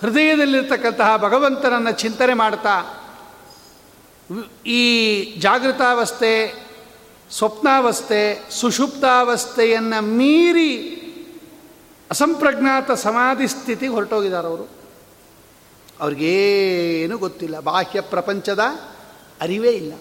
ಹೃದಯದಲ್ಲಿರ್ತಕ್ಕಂತಹ 0.00 1.16
ಭಗವಂತನನ್ನು 1.16 1.90
ಚಿಂತನೆ 1.90 2.34
ಮಾಡ್ತಾ, 2.34 3.04
ಈ 4.66 5.24
ಜಾಗೃತಾವಸ್ಥೆ, 5.24 6.66
ಸ್ವಪ್ನಾವಸ್ಥೆ, 7.30 8.50
ಸುಷುಪ್ತಾವಸ್ಥೆಯನ್ನು 8.50 10.02
ಮೀರಿ 10.02 10.94
ಅಸಂಪ್ರಜ್ಞಾತ 12.10 12.90
ಸಮಾಧಿ 12.90 13.48
ಸ್ಥಿತಿಗೆ 13.48 13.92
ಹೊರಟೋಗಿದ್ದಾರೆ 13.92 14.48
ಅವರು. 14.48 14.68
ಅವ್ರಿಗೇನು 16.00 17.18
ಗೊತ್ತಿಲ್ಲ. 17.18 17.60
ಬಾಹ್ಯ 17.60 18.00
ಪ್ರಪಂಚದ 18.00 18.60
ಅರಿವೇ 19.40 19.70
ಇಲ್ಲ. 19.70 19.92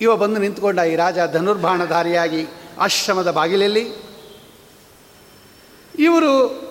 ಇವ 0.00 0.16
ಬಂದು 0.16 0.40
ನಿಂತ್ಕೊಂಡ 0.40 0.78
ಈ 0.78 0.96
ರಾಜ 0.96 1.18
ಧನುರ್ಬಾಣಧಾರಿಯಾಗಿ 1.32 2.46
ಆಶ್ರಮದ 2.78 3.30
ಬಾಗಿಲಲ್ಲಿ. 3.30 4.08
ಇವರು 5.98 6.67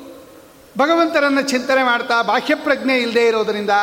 ಭಗವಂತನನ್ನು 0.78 1.42
ಚಿಂತನೆ 1.42 1.84
ಮಾಡ್ತಾ 1.84 2.22
ಬಾಹ್ಯಪ್ರಜ್ಞೆ 2.22 2.96
ಇಲ್ಲದೆ 2.98 3.28
ಇರೋದರಿಂದ 3.28 3.74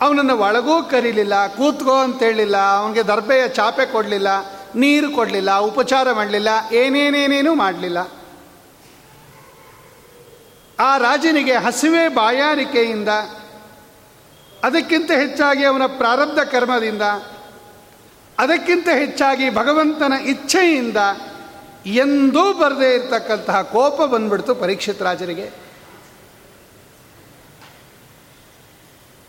ಅವನನ್ನು 0.00 0.34
ಒಳಗೂ 0.38 0.82
ಕರೀಲಿಲ್ಲ, 0.82 1.34
ಕೂತ್ಕೋ 1.46 1.94
ಅಂತೇಳಿಲ್ಲ 1.96 2.56
ಅವನಿಗೆ 2.56 3.02
ದರ್ಬೆಯ 3.02 3.48
ಚಾಪೆ 3.48 3.86
ಕೊಡಲಿಲ್ಲ, 3.86 4.28
ನೀರು 4.76 5.08
ಕೊಡಲಿಲ್ಲ, 5.10 5.56
ಉಪಚಾರ 5.58 6.12
ಮಾಡಲಿಲ್ಲ, 6.12 6.48
ಏನೇನೇನೇನೂ 6.72 7.54
ಮಾಡಲಿಲ್ಲ. 7.54 7.98
ಆ 10.80 10.90
ರಾಜನಿಗೆ 10.96 11.54
ಹಸಿವೆ 11.56 12.08
ಬಾಯಾರಿಕೆಯಿಂದ, 12.08 13.08
ಅದಕ್ಕಿಂತ 14.64 15.10
ಹೆಚ್ಚಾಗಿ 15.10 15.64
ಅವನ 15.64 15.86
ಪ್ರಾರಬ್ಧ 15.86 16.38
ಕರ್ಮದಿಂದ, 16.38 17.02
ಅದಕ್ಕಿಂತ 18.38 18.88
ಹೆಚ್ಚಾಗಿ 18.88 19.50
ಭಗವಂತನ 19.50 20.12
ಇಚ್ಛೆಯಿಂದ 20.12 20.96
ಎಂದೂ 21.86 22.52
ಬರದೇ 22.52 22.94
ಇರತಕ್ಕಂತಹ 22.94 23.62
ಕೋಪ 23.62 24.02
ಬಂದ್ಬಿಡ್ತು 24.02 24.54
ಪರೀಕ್ಷಿತ್ 24.54 25.02
ರಾಜರಿಗೆ. 25.02 25.67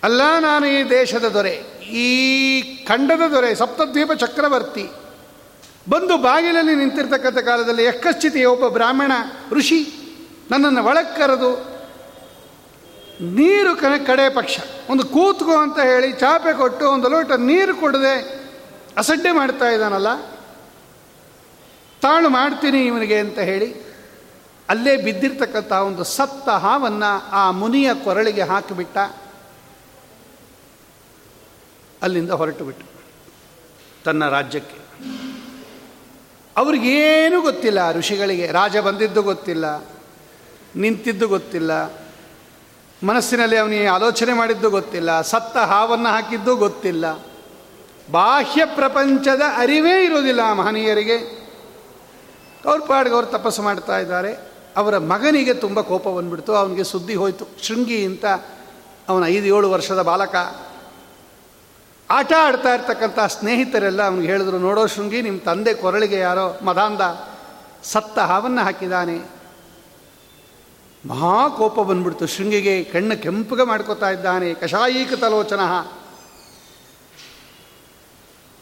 ಅಲ್ಲ, 0.04 0.22
ನಾನು 0.40 0.66
ಈ 0.76 0.80
ದೇಶದ 0.90 1.28
ದೊರೆ, 1.36 1.56
ಈ 2.04 2.10
ಖಂಡದ 2.90 3.24
ದೊರೆ, 3.34 3.50
ಸಪ್ತದ್ವೀಪ 3.62 4.12
ಚಕ್ರವರ್ತಿ. 4.24 4.86
ಬಂದು 5.92 6.16
ಬಾಗಿಲಲ್ಲಿ 6.26 6.76
ನಿಂತಿರ್ತಕ್ಕಂಥ 6.76 7.40
ಕಾಲದಲ್ಲಿ 7.50 7.84
ಯಕ್ಕಶ್ಚಿತಿ 7.86 8.42
ಒಬ್ಬ 8.54 8.66
ಬ್ರಾಹ್ಮಣ 8.78 9.12
ಋಷಿ 9.58 9.82
ನನ್ನನ್ನು 10.52 10.82
ಒಳಕ್ಕೆ 10.90 11.16
ಕರೆದು, 11.20 11.52
ನೀರು 13.38 13.72
ಕನ 13.76 13.94
ಕಡೆ 14.08 14.26
ಪಕ್ಷ, 14.40 14.58
ಒಂದು 14.90 15.04
ಕೂತ್ಕೋ 15.16 15.56
ಅಂತ 15.66 15.80
ಹೇಳಿ 15.92 16.10
ಚಾಪೆ 16.22 16.52
ಕೊಟ್ಟು 16.60 16.86
ಒಂದು 16.96 17.08
ಲೋಟ 17.14 17.32
ನೀರು 17.50 17.74
ಕೊಡದೆ 17.82 18.16
ಅಸಡ್ಡೆ 18.98 19.32
ಮಾಡ್ತಾ 19.40 19.68
ಇದ್ದಾನಲ್ಲ, 19.76 20.10
ತಾಳು 22.02 22.28
ಮಾಡ್ತೀನಿ 22.30 22.82
ಇವನಿಗೆ 22.90 23.18
ಅಂತ 23.26 23.40
ಹೇಳಿ 23.50 23.70
ಅಲ್ಲೇ 24.70 24.94
ಬಿದ್ದಿರ್ತಕ್ಕಂಥ 25.06 25.72
ಒಂದು 25.90 26.04
ಸತ್ತ 26.18 26.50
ಹಾವನ್ನು 26.66 27.12
ಆ 27.40 27.44
ಮುನಿಯ 27.62 27.90
ಕೊರಳಿಗೆ 28.06 28.46
ಹಾಕಿಬಿಟ್ಟ. 28.52 28.98
ಅಲ್ಲಿಂದ 32.02 32.32
ಹೊರಟು 32.32 32.66
ಬಿಟ್ಟು 32.66 32.86
ತನ್ನ 34.06 34.30
ರಾಜ್ಯಕ್ಕೆ. 34.30 34.80
ಅವ್ರಿಗೇನು 36.58 37.42
ಗೊತ್ತಿಲ್ಲ, 37.42 37.92
ಋಷಿಗಳಿಗೆ. 37.92 38.48
ರಾಜ 38.52 38.78
ಬಂದಿದ್ದು 38.78 39.22
ಗೊತ್ತಿಲ್ಲ, 39.22 39.86
ನಿಂತಿದ್ದು 40.76 41.28
ಗೊತ್ತಿಲ್ಲ. 41.28 41.72
ಮನಸ್ಸಿನಲ್ಲಿ 43.04 43.58
ಅವನಿಗೆ 43.58 43.86
ಆಲೋಚನೆ 43.86 44.34
ಮಾಡಿದ್ದು 44.34 44.70
ಗೊತ್ತಿಲ್ಲ, 44.70 45.22
ಸತ್ತ 45.22 45.58
ಹಾವನ್ನು 45.58 46.10
ಹಾಕಿದ್ದು 46.10 46.56
ಗೊತ್ತಿಲ್ಲ. 46.56 47.06
ಬಾಹ್ಯ 48.12 48.66
ಪ್ರಪಂಚದ 48.66 49.42
ಅರಿವೇ 49.56 50.06
ಇರೋದಿಲ್ಲ 50.06 50.54
ಮಹನೀಯರಿಗೆ. 50.54 51.18
ಅವ್ರ 52.66 52.80
ಪಾಡ್ಗೆ 52.88 53.14
ಅವ್ರು 53.14 53.28
ತಪಸ್ಸು 53.28 53.62
ಮಾಡ್ತಾ 53.62 54.00
ಇದ್ದಾರೆ. 54.00 54.34
ಅವರ 54.78 54.98
ಮಗನಿಗೆ 54.98 55.54
ತುಂಬ 55.54 55.82
ಕೋಪ 55.82 56.08
ಬಂದ್ಬಿಡ್ತು. 56.08 56.56
ಅವನಿಗೆ 56.56 56.84
ಸುದ್ದಿ 56.84 57.16
ಹೋಯಿತು. 57.16 57.48
ಶೃಂಗಿ 57.62 58.06
ಅಂತ 58.06 58.26
ಅವನ 59.10 59.26
ಐದು 59.26 59.58
ಏಳು 59.58 59.72
ವರ್ಷದ 59.72 60.02
ಬಾಲಕ 60.02 60.36
ಆಟ 62.12 62.34
ಆಡ್ತಾ 62.40 62.74
ಇರ್ತಕ್ಕಂಥ 62.74 63.20
ಸ್ನೇಹಿತರೆಲ್ಲ 63.20 64.02
ಅವನಿಗೆ 64.04 64.28
ಹೇಳಿದ್ರು, 64.28 64.58
ನೋಡೋ 64.58 64.88
ಶೃಂಗಿ 64.88 65.22
ನಿಮ್ಮ 65.22 65.40
ತಂದೆ 65.40 65.74
ಕೊರಳಿಗೆ 65.74 66.16
ಯಾರೋ 66.16 66.60
ಮದಾಂದ 66.62 67.02
ಸತ್ತ 67.84 68.20
ಹಾವನ್ನು 68.20 68.62
ಹಾಕಿದ್ದಾನೆ. 68.62 69.40
ಮಹಾ 71.08 71.50
ಕೋಪ 71.50 71.80
ಬಂದ್ಬಿಡ್ತು. 71.80 72.28
ಶೃಂಗಿಗೆ 72.28 72.84
ಕಣ್ಣು 72.84 73.24
ಕೆಂಪುಗೆ 73.24 73.64
ಮಾಡ್ಕೋತಾ 73.64 74.10
ಇದ್ದಾನೆ. 74.10 74.54
ಕಷಾಯೀಕ 74.54 75.14
ತಲೋಚನ. 75.14 75.60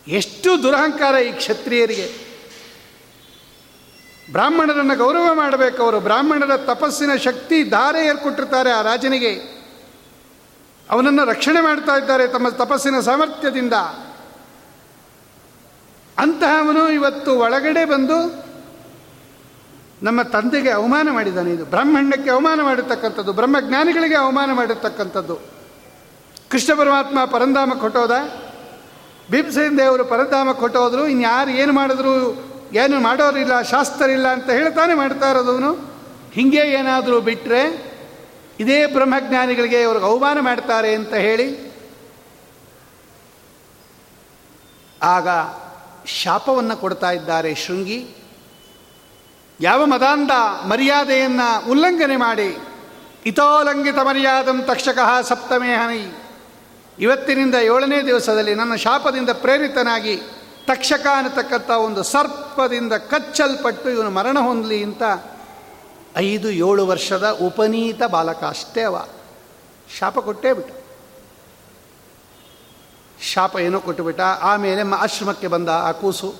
ಎಷ್ಟು 0.08 0.64
ದುರಹಂಕಾರ 0.64 1.16
ಈ 1.16 1.32
ಕ್ಷತ್ರಿಯರಿಗೆ. 1.32 2.28
ಬ್ರಾಹ್ಮಣರನ್ನು 4.32 4.98
ಗೌರವ 4.98 5.34
ಮಾಡಬೇಕು 5.34 5.84
ಅವರು. 5.84 6.00
ಬ್ರಾಹ್ಮಣರ 6.00 6.58
ತಪಸ್ಸಿನ 6.58 7.16
ಶಕ್ತಿ 7.16 7.64
ಧಾರೆ 7.64 8.06
ಏರ್ಕೊಟ್ಟಿರ್ತಾರೆ 8.06 8.72
ಆ 8.72 8.82
ರಾಜನಿಗೆ. 8.82 9.57
ಅವನನ್ನು 10.90 11.26
ರಕ್ಷಣೆ 11.26 11.62
ಮಾಡ್ತಾ 11.62 11.96
ಇದ್ದಾರೆ 11.96 12.28
ತಮ್ಮ 12.28 12.50
ತಪಸ್ಸಿನ 12.50 13.00
ಸಾಮರ್ಥ್ಯದಿಂದ. 13.00 13.74
ಅಂತಹವನು 16.18 16.90
ಇವತ್ತು 16.90 17.40
ಒಳಗಡೆ 17.40 17.86
ಬಂದು 17.86 18.48
ನಮ್ಮ 20.04 20.22
ತಂದೆಗೆ 20.22 20.70
ಅವಮಾನ 20.70 21.12
ಮಾಡಿದ್ದಾನೆ. 21.12 21.52
ಇದು 21.52 21.66
ಬ್ರಹ್ಮಾಂಡಕ್ಕೆ 21.66 22.30
ಅವಮಾನ 22.30 22.62
ಮಾಡಿರ್ತಕ್ಕಂಥದ್ದು 22.62 23.34
ಬ್ರಹ್ಮಜ್ಞಾನಿಗಳಿಗೆ 23.34 24.16
ಅವಮಾನ 24.16 24.54
ಮಾಡಿರ್ತಕ್ಕಂಥದ್ದು 24.54 25.40
ಕೃಷ್ಣ 26.52 26.74
ಪರಮಾತ್ಮ 26.74 27.26
ಪರಂಧಾಮ 27.26 27.74
ಕೊಟ್ಟೋದ? 27.74 28.12
ಭೀಮಸೇನ 29.32 29.78
ದೇವರು 29.78 30.06
ಪರಂಧಾಮ 30.06 30.52
ಕೊಟ್ಟೋದ್ರು, 30.52 31.08
ಇನ್ಯಾರು 31.08 31.52
ಏನು 31.52 31.74
ಮಾಡಿದ್ರು, 31.74 32.36
ಏನು 32.74 33.00
ಮಾಡೋರಿಲ್ಲ 33.00 33.62
ಶಾಸ್ತ್ರ 33.62 34.10
ಇಲ್ಲ 34.10 34.28
ಅಂತ 34.28 34.50
ಹೇಳ್ತಾನೆ 34.50 34.94
ಮಾಡ್ತಾ 34.94 35.30
ಇರೋದವನು 35.30 35.74
ಹಿಂಗೆ 36.32 36.58
ಏನಾದರೂ 36.58 37.22
ಬಿಟ್ಟರೆ 37.22 37.87
ಇದೇ 38.60 38.86
ಬ್ರಹ್ಮಜ್ಞಾನಿಗಳಿಗೆ 38.86 39.84
ಅವ್ರಿಗೆ 39.84 40.06
ಅವಮಾನ 40.06 40.40
ಮಾಡ್ತಾರೆ 40.40 40.96
ಅಂತ 40.96 41.14
ಹೇಳಿ 41.14 41.78
ಆಗ 45.04 45.28
ಶಾಪವನ್ನು 46.06 46.78
ಕೊಡ್ತಾ 46.78 47.12
ಇದ್ದಾರೆ 47.12 47.56
ಶೃಂಗಿ. 47.56 48.08
ಯಾವ 49.62 49.86
ಮದಾಂಧ 49.86 50.32
ಮರ್ಯಾದೆಯನ್ನು 50.68 51.70
ಉಲ್ಲಂಘನೆ 51.72 52.18
ಮಾಡಿ 52.18 52.50
ಹಿತೋಲ್ಲಂಘಿತ 53.24 53.98
ಮರ್ಯಾದಂ 53.98 54.62
ತಕ್ಷಕ 54.62 55.00
ಸಪ್ತಮೇ 55.22 55.76
ಹನಿ. 55.76 56.18
ಇವತ್ತಿನಿಂದ 57.00 57.56
ಏಳನೇ 57.56 58.02
ದಿವಸದಲ್ಲಿ 58.02 58.56
ನನ್ನ 58.56 58.76
ಶಾಪದಿಂದ 58.76 59.30
ಪ್ರೇರಿತನಾಗಿ 59.30 60.18
ತಕ್ಷಕ 60.66 61.08
ಅನ್ನತಕ್ಕಂಥ 61.18 61.70
ಒಂದು 61.70 62.04
ಸರ್ಪದಿಂದ 62.04 62.94
ಕಚ್ಚಲ್ಪಟ್ಟು 62.94 63.90
ಇವನು 63.90 64.10
ಮರಣ 64.10 64.40
ಹೊಂದಲಿ 64.40 64.84
ಅಂತ 64.84 65.04
ಐದು 66.18 66.52
ಏಳು 66.52 66.88
ವರ್ಷದ 66.88 67.30
ಉಪನೀತ 67.30 68.04
ಬಾಲಕ 68.04 68.44
ಅಷ್ಟೇ 68.44 68.82
ಅವ. 68.82 69.06
ಶಾಪ 70.00 70.20
ಕೊಟ್ಟೇ 70.20 70.54
ಬಿಟ್ಟ. 70.54 70.72
ಶಾಪ 73.22 73.56
ಏನೋ 73.56 73.80
ಕೊಟ್ಟುಬಿಟ್ಟ 73.80 74.22
ಆಮೇಲೆ 74.22 74.82
ಆಶ್ರಮಕ್ಕೆ 74.82 75.48
ಬಂದ 75.48 75.70
ಆ 75.70 75.92
ಕೂಸು. 75.92 76.36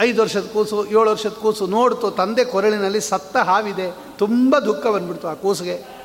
ಐದು 0.00 0.22
ವರ್ಷದ 0.22 0.46
ಕೂಸು, 0.52 0.86
ಏಳು 0.86 1.10
ವರ್ಷದ 1.10 1.30
ಕೂಸು 1.30 1.66
ನೋಡ್ತು 1.66 2.10
ತಂದೆ 2.10 2.44
ಕೊರಳಿನಲ್ಲಿ 2.44 3.00
ಸತ್ತ 3.00 3.36
ಹಾವಿದೆ. 3.36 3.90
ತುಂಬ 4.18 4.58
ದುಃಖ 4.58 4.86
ಬಂದ್ಬಿಡ್ತು 4.86 5.28
ಆ 5.28 5.34
ಕೂಸಿಗೆ. 5.34 6.02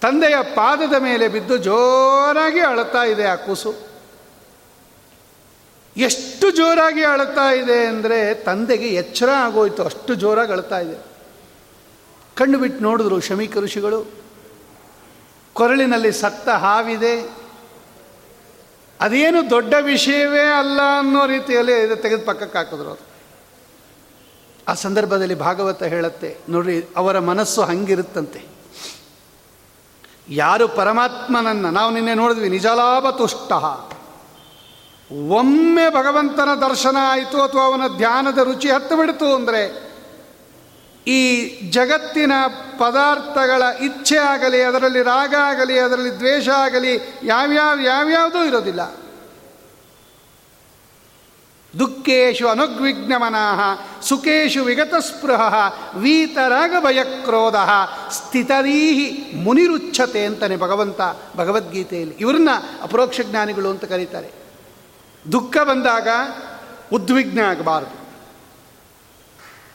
ತಂದೆಯ 0.00 0.36
ಪಾದದ 0.42 0.94
ಮೇಲೆ 0.98 1.28
ಬಿದ್ದು 1.28 1.56
ಜೋರಾಗಿ 1.56 2.60
ಅಳತಾ 2.60 3.02
ಇದೆ 3.02 3.24
ಆ 3.26 3.34
ಕೂಸು. 3.34 3.74
ಎಷ್ಟು 5.96 6.50
ಜೋರಾಗಿ 6.50 7.04
ಅಳತಾ 7.04 7.52
ಇದೆ 7.52 7.86
ಅಂದರೆ 7.86 8.34
ತಂದೆಗೆ 8.34 8.88
ಎಚ್ಚರ 8.88 9.28
ಆಗೋಯ್ತು. 9.30 9.84
ಅಷ್ಟು 9.84 10.14
ಜೋರಾಗಿ 10.14 10.52
ಅಳುತ್ತಾ 10.52 10.78
ಇದೆ. 10.78 11.11
ಕಣ್ಣು 12.36 12.58
ಬಿಟ್ಟು 12.58 12.84
ನೋಡಿದ್ರು 12.84 13.20
ಶಮೀಕ 13.20 13.56
ಋಷಿಗಳು. 13.56 14.10
ಕೊರಳಿನಲ್ಲಿ 15.52 16.12
ಸತ್ತ 16.12 16.48
ಹಾವಿದೆ. 16.48 17.42
ಅದೇನು 19.00 19.50
ದೊಡ್ಡ 19.50 19.74
ವಿಷಯವೇ 19.80 20.40
ಅಲ್ಲ 20.40 20.80
ಅನ್ನೋ 20.98 21.26
ರೀತಿಯಲ್ಲಿ 21.26 21.82
ಇದು 21.82 21.96
ತೆಗೆದು 21.96 22.26
ಪಕ್ಕಕ್ಕೆ 22.26 22.58
ಹಾಕಿದ್ರು 22.58 22.88
ಅವರು. 22.88 23.06
ಆ 24.68 24.74
ಸಂದರ್ಭದಲ್ಲಿ 24.74 25.34
ಭಾಗವತ 25.34 25.82
ಹೇಳುತ್ತೆ, 25.82 26.36
ನೋಡ್ರಿ, 26.48 26.88
ಅವರ 26.96 27.18
ಮನಸ್ಸು 27.18 27.62
ಹಂಗಿರುತ್ತಂತೆ. 27.62 28.44
ಯಾರು 30.28 30.68
ಪರಮಾತ್ಮನನ್ನು, 30.68 31.70
ನಾವು 31.70 31.90
ನಿನ್ನೆ 31.90 32.14
ನೋಡಿದ್ವಿ 32.14 32.48
ನಿಜಲಾಭ 32.48 33.10
ತುಷ್ಟ 33.10 33.52
ಒಮ್ಮೆ 35.28 35.90
ಭಗವಂತನ 35.90 36.48
ದರ್ಶನ 36.54 36.96
ಆಯಿತು 37.00 37.42
ಅಥವಾ 37.42 37.62
ಅವನ 37.62 37.96
ಧ್ಯಾನದ 37.96 38.38
ರುಚಿ 38.38 38.70
ಹತ್ತು 38.70 38.96
ಬಿಡ್ತು 38.96 39.34
ಅಂದರೆ 39.34 39.91
ಈ 41.06 41.48
ಜಗತ್ತಿನ 41.70 42.32
ಪದಾರ್ಥಗಳ 42.78 43.62
ಇಚ್ಛೆ 43.80 44.16
ಆಗಲಿ, 44.16 44.62
ಅದರಲ್ಲಿ 44.62 45.02
ರಾಗ 45.02 45.34
ಆಗಲಿ, 45.34 45.78
ಅದರಲ್ಲಿ 45.78 46.16
ದ್ವೇಷ 46.16 46.48
ಆಗಲಿ, 46.48 47.18
ಯಾವ್ಯಾವ, 47.22 47.80
ಯಾವ್ಯಾವುದೂ 47.80 48.44
ಇರೋದಿಲ್ಲ. 48.44 48.80
ದುಃಖೇಶು 51.78 52.48
ಅನುಗ್ವಿಜ್ಞಮನಾಹ 52.48 53.60
ಸುಖೇಶು 54.02 54.64
ವಿಗತಸ್ಪೃಹ 54.64 55.54
ವೀತರಾಗ 55.94 56.74
ಭಯಕ್ರೋಧ 56.80 57.54
ಸ್ಥಿತರೀಹಿ 58.10 59.36
ಮುನಿರುಚ್ಛತೆ 59.36 60.26
ಅಂತಾನೆ 60.26 60.56
ಭಗವಂತ 60.56 61.00
ಭಗವದ್ಗೀತೆಯಲ್ಲಿ. 61.36 62.14
ಇವ್ರನ್ನ 62.20 62.48
ಅಪರೋಕ್ಷ 62.82 63.20
ಜ್ಞಾನಿಗಳು 63.20 63.70
ಅಂತ 63.70 63.84
ಕರೀತಾರೆ. 63.84 64.30
ದುಃಖ 65.32 65.56
ಬಂದಾಗ 65.56 66.08
ಉದ್ವಿಗ್ನ 66.92 67.40
ಆಗಬಾರದು. 67.40 68.01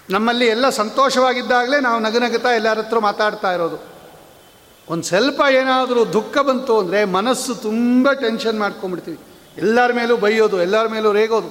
ನಮ್ಮಲ್ಲಿ 0.09 0.47
ಎಲ್ಲ 0.47 0.69
ಸಂತೋಷವಾಗಿದ್ದಾಗಲೇ 0.69 1.79
ನಾವು 1.79 1.99
ನಗನಗುತ್ತಾ 1.99 2.49
ಎಲ್ಲರ 2.49 2.77
ಹತ್ರ 2.77 2.99
ಮಾತಾಡ್ತಾ 2.99 3.53
ಇರೋದು. 3.53 3.97
ಒಂದು 4.89 5.03
ಸ್ವಲ್ಪ 5.03 5.41
ಏನಾದರೂ 5.51 6.05
ದುಃಖ 6.05 6.37
ಬಂತು 6.37 6.79
ಅಂದರೆ 6.79 7.05
ಮನಸ್ಸು 7.05 7.55
ತುಂಬ 7.55 8.11
ಟೆನ್ಷನ್ 8.11 8.59
ಮಾಡ್ಕೊಂಬಿಡ್ತೀವಿ 8.59 9.19
ಎಲ್ಲರ 9.57 9.93
ಮೇಲೂ 9.93 10.17
ಬೈಯೋದು, 10.17 10.61
ಎಲ್ಲರ 10.61 10.87
ಮೇಲೂ 10.87 11.13
ರೇಗೋದು, 11.13 11.47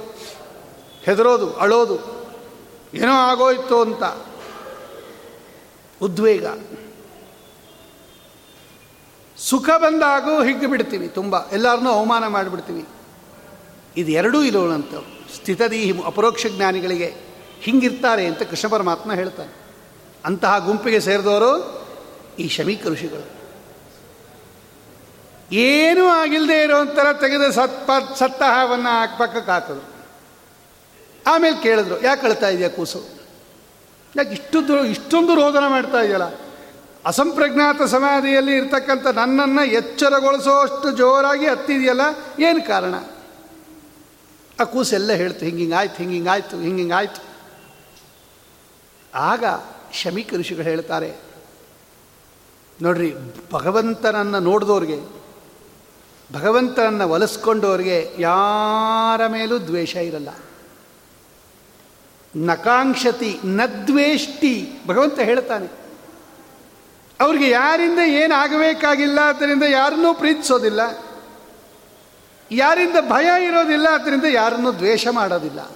ಹೆದರೋದು, 1.03 1.53
ಅಳೋದು. 1.55 2.27
ಏನೋ 2.95 3.13
ಆಗೋಯ್ತು 3.13 3.81
ಅಂತ. 3.81 4.03
ಉದ್ವೇಗ. 6.03 6.47
ಸುಖ 9.37 9.71
ಬಂದಾಗೂ 9.77 10.43
ಹಿಗ್ಗಿ 10.43 10.67
ಬಿಡ್ತೀವಿ 10.67 11.09
ತುಂಬ. 11.09 11.37
ಎಲ್ಲರನ್ನೂ 11.53 11.91
ಅವಮಾನ 11.91 12.27
ಮಾಡಿಬಿಡ್ತೀವಿ. 12.27 12.87
ಇದು 13.97 14.11
ಎರಡೂ 14.11 14.43
ಇರೋಣಂತ. 14.43 14.95
ಸ್ಥಿತದಿ 15.35 16.01
ಅಪರೋಕ್ಷ 16.07 16.47
ಜ್ಞಾನಿಗಳಿಗೆ. 16.47 17.26
ಹಿಂಗಿರ್ತಾರೆ 17.61 18.27
ಅಂತ 18.27 18.43
ಕೃಷ್ಣ 18.43 18.69
ಪರಮಾತ್ಮ 18.69 19.13
ಹೇಳ್ತಾನೆ. 19.13 19.53
ಅಂತಹ 20.25 20.59
ಗುಂಪಿಗೆ 20.59 21.01
ಸೇರಿದವರು 21.01 21.51
ಈ 22.39 22.49
ಶಮೀಕ 22.49 22.87
ಋಷಿಗಳು. 22.87 23.37
ಏನೂ 25.53 26.07
ಆಗಿಲ್ಲದೆ 26.07 26.63
ಇರೋಂಥರ 26.63 27.13
ತೆಗೆದು 27.13 27.53
ಸತ್ಪ 27.53 27.91
ಸತ್ತ 27.91 28.19
ಸತ್ತಹವನ್ನು 28.19 29.19
ಪಕ್ಕಕ್ಕೆ 29.19 29.51
ಹಾಕಿದ್ರು 29.51 29.97
ಆಮೇಲೆ 31.27 31.63
ಕೇಳಿದ್ರು, 31.63 32.03
ಯಾಕೆ 32.03 32.23
ಕಳ್ತಾ 32.23 32.49
ಇದೆಯಾ 32.49 32.69
ಕೂಸು? 32.69 33.17
ಯಾಕೆ 34.17 34.31
ಇಷ್ಟು 34.31 34.85
ಇಷ್ಟೊಂದು 34.85 35.35
ರೋದನ 35.35 35.67
ಮಾಡ್ತಾ 35.67 36.01
ಇದೆಯಲ್ಲ? 36.01 36.25
ಅಸಂಪ್ರಜ್ಞಾತ 37.07 37.83
ಸಮಾಧಿಯಲ್ಲಿ 37.83 38.57
ಇರ್ತಕ್ಕಂಥ 38.57 39.07
ನನ್ನನ್ನು 39.07 39.65
ಎಚ್ಚರಗೊಳಿಸೋ 39.65 40.59
ಅಷ್ಟು 40.59 40.91
ಜೋರಾಗಿ 40.91 41.47
ಹತ್ತಿದೆಯಲ್ಲ, 41.47 42.01
ಏನು 42.43 42.67
ಕಾರಣ? 42.67 42.95
ಆ 44.61 44.65
ಕೂಸೆಲ್ಲ 44.65 45.13
ಹೇಳ್ತು, 45.13 45.45
ಹಿಂಗಿಂಗಾಯ್ತು 45.45 45.97
ಹಿಂಗಿಂಗಾಯ್ತು 45.97 46.61
ಹಿಂಗಿಂಗಾಯ್ತು. 46.61 47.36
ಆಗ 49.17 49.45
ಶಮಿಕ 49.93 50.35
ಋಷಿಗಳು 50.35 50.65
ಹೇಳ್ತಾರೆ, 50.65 51.17
ನೋಡ್ರಿ, 52.83 53.15
ಭಗವಂತನನ್ನು 53.53 54.41
ನೋಡಿದವ್ರಿಗೆ 54.41 55.01
ಭಗವಂತನನ್ನು 56.33 57.09
ಒಲಿಸ್ಕೊಂಡವ್ರಿಗೆ 57.09 58.15
ಯಾರ 58.19 59.27
ಮೇಲೂ 59.27 59.59
ದ್ವೇಷ 59.59 59.97
ಇರಲ್ಲ. 59.97 60.29
ನಕಾಂಕ್ಷತಿ, 62.37 63.39
ನದ್ವೇಷ್ಟಿ, 63.45 64.69
ಭಗವಂತ 64.87 65.19
ಹೇಳ್ತಾನೆ. 65.19 65.67
ಅವ್ರಿಗೆ 67.21 67.51
ಯಾರಿಂದ 67.51 67.99
ಏನಾಗಬೇಕಾಗಿಲ್ಲ 67.99 69.21
ಅದರಿಂದ 69.21 69.63
ಯಾರನ್ನೂ 69.63 70.15
ಪ್ರೀತಿಸೋದಿಲ್ಲ. 70.15 70.81
ಯಾರಿಂದ 72.53 72.97
ಭಯ 73.11 73.47
ಇರೋದಿಲ್ಲ, 73.47 73.89
ಅದರಿಂದ 73.89 74.25
ಯಾರನ್ನೂ 74.25 74.73
ದ್ವೇಷ 74.73 75.07
ಮಾಡೋದಿಲ್ಲ. 75.11 75.76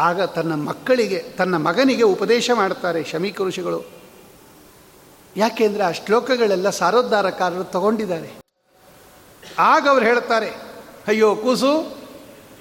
ಆಗ 0.00 0.22
ತನ್ನ 0.22 0.54
ಮಕ್ಕಳಿಗೆ, 0.54 1.18
ತನ್ನ 1.18 1.56
ಮಗನಿಗೆ 1.56 2.02
ಉಪದೇಶ 2.02 2.50
ಮಾಡ್ತಾರೆ 2.54 3.04
ಶಮೀಕ 3.04 3.42
ಋಷಿಗಳು. 3.42 3.82
ಯಾಕೆಂದರೆ 5.36 5.82
ಆ 5.82 5.90
ಶ್ಲೋಕಗಳೆಲ್ಲ 5.90 6.70
ಸಾರೋದ್ಧಾರಕಾರರು 6.70 7.64
ತಗೊಂಡಿದ್ದಾರೆ. 7.64 8.30
ಆಗ 9.58 9.88
ಅವ್ರು 9.88 10.06
ಹೇಳ್ತಾರೆ 10.06 10.50
ಅಯ್ಯೋ, 11.08 11.36
ಕೂಸು, 11.36 11.98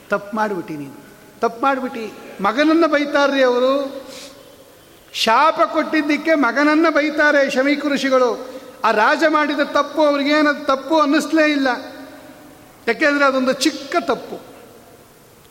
ತಪ್ಪು 0.09 0.37
ಮಾಡಿಬಿಟ್ಟಿ 0.37 0.73
ನೀನು. 0.77 1.09
ತಪ್ಪು 1.39 1.61
ಮಾಡಿಬಿಟ್ಟಿ. 1.61 2.11
ಮಗನನ್ನು 2.41 2.87
ಬೈತಾರ್ರಿ 2.87 3.43
ಅವರು. 3.43 4.01
ಶಾಪ 5.13 5.61
ಕೊಟ್ಟಿದ್ದಕ್ಕೆ 5.65 6.33
ಮಗನನ್ನು 6.33 6.93
ಬೈತಾರೆ 6.93 7.49
ಶಮೀಕ 7.49 7.85
ಋಷಿಗಳು. 7.85 8.49
ಆ 8.83 8.91
ರಾಜ 8.91 9.23
ಮಾಡಿದ 9.29 9.59
ತಪ್ಪು 9.59 10.01
ಅವ್ರಿಗೇನದು 10.01 10.65
ತಪ್ಪು 10.65 10.99
ಅನ್ನಿಸ್ಲೇ 10.99 11.51
ಇಲ್ಲ. 11.51 11.67
ಯಾಕೆಂದರೆ 12.87 13.25
ಅದೊಂದು 13.25 13.53
ಚಿಕ್ಕ 13.53 13.95
ತಪ್ಪು. 13.99 14.48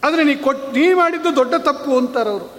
ಆದರೆ 0.04 0.24
ನೀ 0.24 0.34
ಕೊಟ್ಟು 0.34 0.72
ನೀ 0.72 0.92
ಮಾಡಿದ್ದು 0.92 1.36
ದೊಡ್ಡ 1.36 1.54
ತಪ್ಪು 1.54 1.98
ಅಂತಾರೆ 1.98 2.30
ಅವರು. 2.30 2.58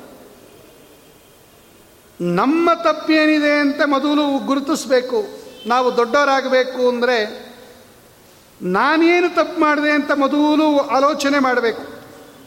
ನಮ್ಮ 2.22 2.74
ತಪ್ಪೇನಿದೆ 2.74 3.60
ಅಂತ 3.60 3.82
ಮೊದಲು 3.86 4.46
ಗುರುತಿಸ್ಬೇಕು. 4.46 5.40
ನಾವು 5.68 5.98
ದೊಡ್ಡವರಾಗಬೇಕು 5.98 6.90
ಅಂದರೆ 6.90 7.50
ನಾನೇನು 8.62 9.36
ತಪ್ಪು 9.36 9.62
ಮಾಡಿದೆ 9.62 9.92
ಅಂತ 9.92 10.12
ಮೊದಲು 10.12 10.80
ಆಲೋಚನೆ 10.80 11.40
ಮಾಡಬೇಕು. 11.40 11.84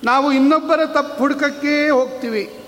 ನಾವು 0.05 0.33
ಇನ್ನೊಬ್ಬರ 0.33 0.87
ತಪ್ಪು 0.87 1.19
ಹುಡುಕಕ್ಕೆ 1.19 1.89
ಹೋಗ್ತೀವಿ. 1.91 2.59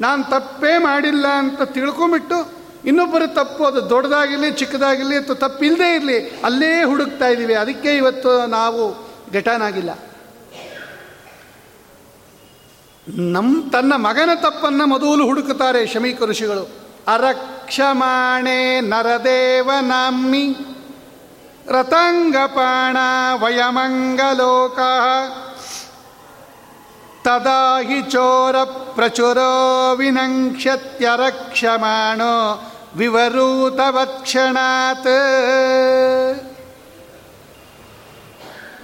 ನಾನು 0.00 0.24
ತಪ್ಪೇ 0.24 0.78
ಮಾಡಿಲ್ಲ 0.78 1.26
ಅಂತ 1.26 1.62
ತಿಳ್ಕೊಂಬಿಟ್ಟು 1.62 2.58
ಇನ್ನೊಬ್ಬರ 2.84 3.22
ತಪ್ಪು 3.26 3.64
ಅದು 3.64 3.90
ದೊಡ್ಡದಾಗಿರಲಿ, 3.90 4.50
ಚಿಕ್ಕದಾಗಿರಲಿ 4.50 5.16
ಅಥವಾ 5.16 5.36
ತಪ್ಪಿಲ್ಲದೆ 5.36 5.94
ಇರಲಿ, 5.94 6.28
ಅಲ್ಲೇ 6.44 6.82
ಹುಡುಕ್ತಾ 6.82 7.26
ಇದ್ದೀವಿ 7.26 7.54
ಅದಕ್ಕೆ 7.54 7.96
ಇವತ್ತು 7.96 8.46
ನಾವು 8.46 8.82
ಘಟನಾಗಿಲ್ಲ. 9.32 9.90
ನಮ್ಮ 13.16 13.70
ತನ್ನ 13.70 13.92
ಮಗನ 13.96 14.30
ತಪ್ಪನ್ನು 14.34 14.86
ಮೊದಲು 14.86 15.24
ಹುಡುಕುತ್ತಾರೆ 15.24 15.86
ಶಮೀಕ 15.86 16.22
ಋಷಿಗಳು. 16.22 16.64
ಅರಕ್ಷಮಾಣೆ 17.08 18.80
ನರದೇವ 18.80 19.70
ನಾಮ್ಮಿ 19.80 20.56
ರತಂಗಪಾಣ 21.66 22.96
ವಯಮಂಗಲೋಕ. 23.42 24.78
ತದಾ 27.24 27.80
ಹಿ 27.80 28.02
ಚೋರ 28.02 28.64
ಪ್ರಚುರೋ 28.64 29.94
ವಿನಂಕ್ಷತ್ಯರಕ್ಷಮಾಣೋ 29.94 31.14
ವಿವರೂತವಕ್ಷಣಾತ್ 32.96 33.84